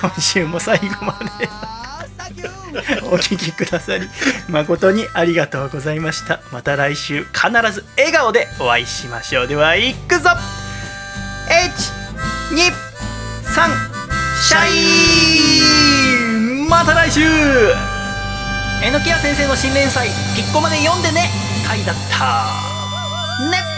[0.00, 1.48] 今週も最後まで
[3.04, 4.08] お聞きくださり
[4.48, 6.40] 誠にありがとうございました。
[6.52, 9.46] また来週必ず笑顔でお会いしましょう。
[9.48, 10.30] ではいくぞ。
[12.50, 12.60] 123
[14.42, 14.68] シャ
[16.64, 17.20] イまた来週。
[18.82, 21.30] えのきや先生の新連載「ピッコマで読んでね」
[21.66, 22.46] 回だった。
[23.50, 23.75] ね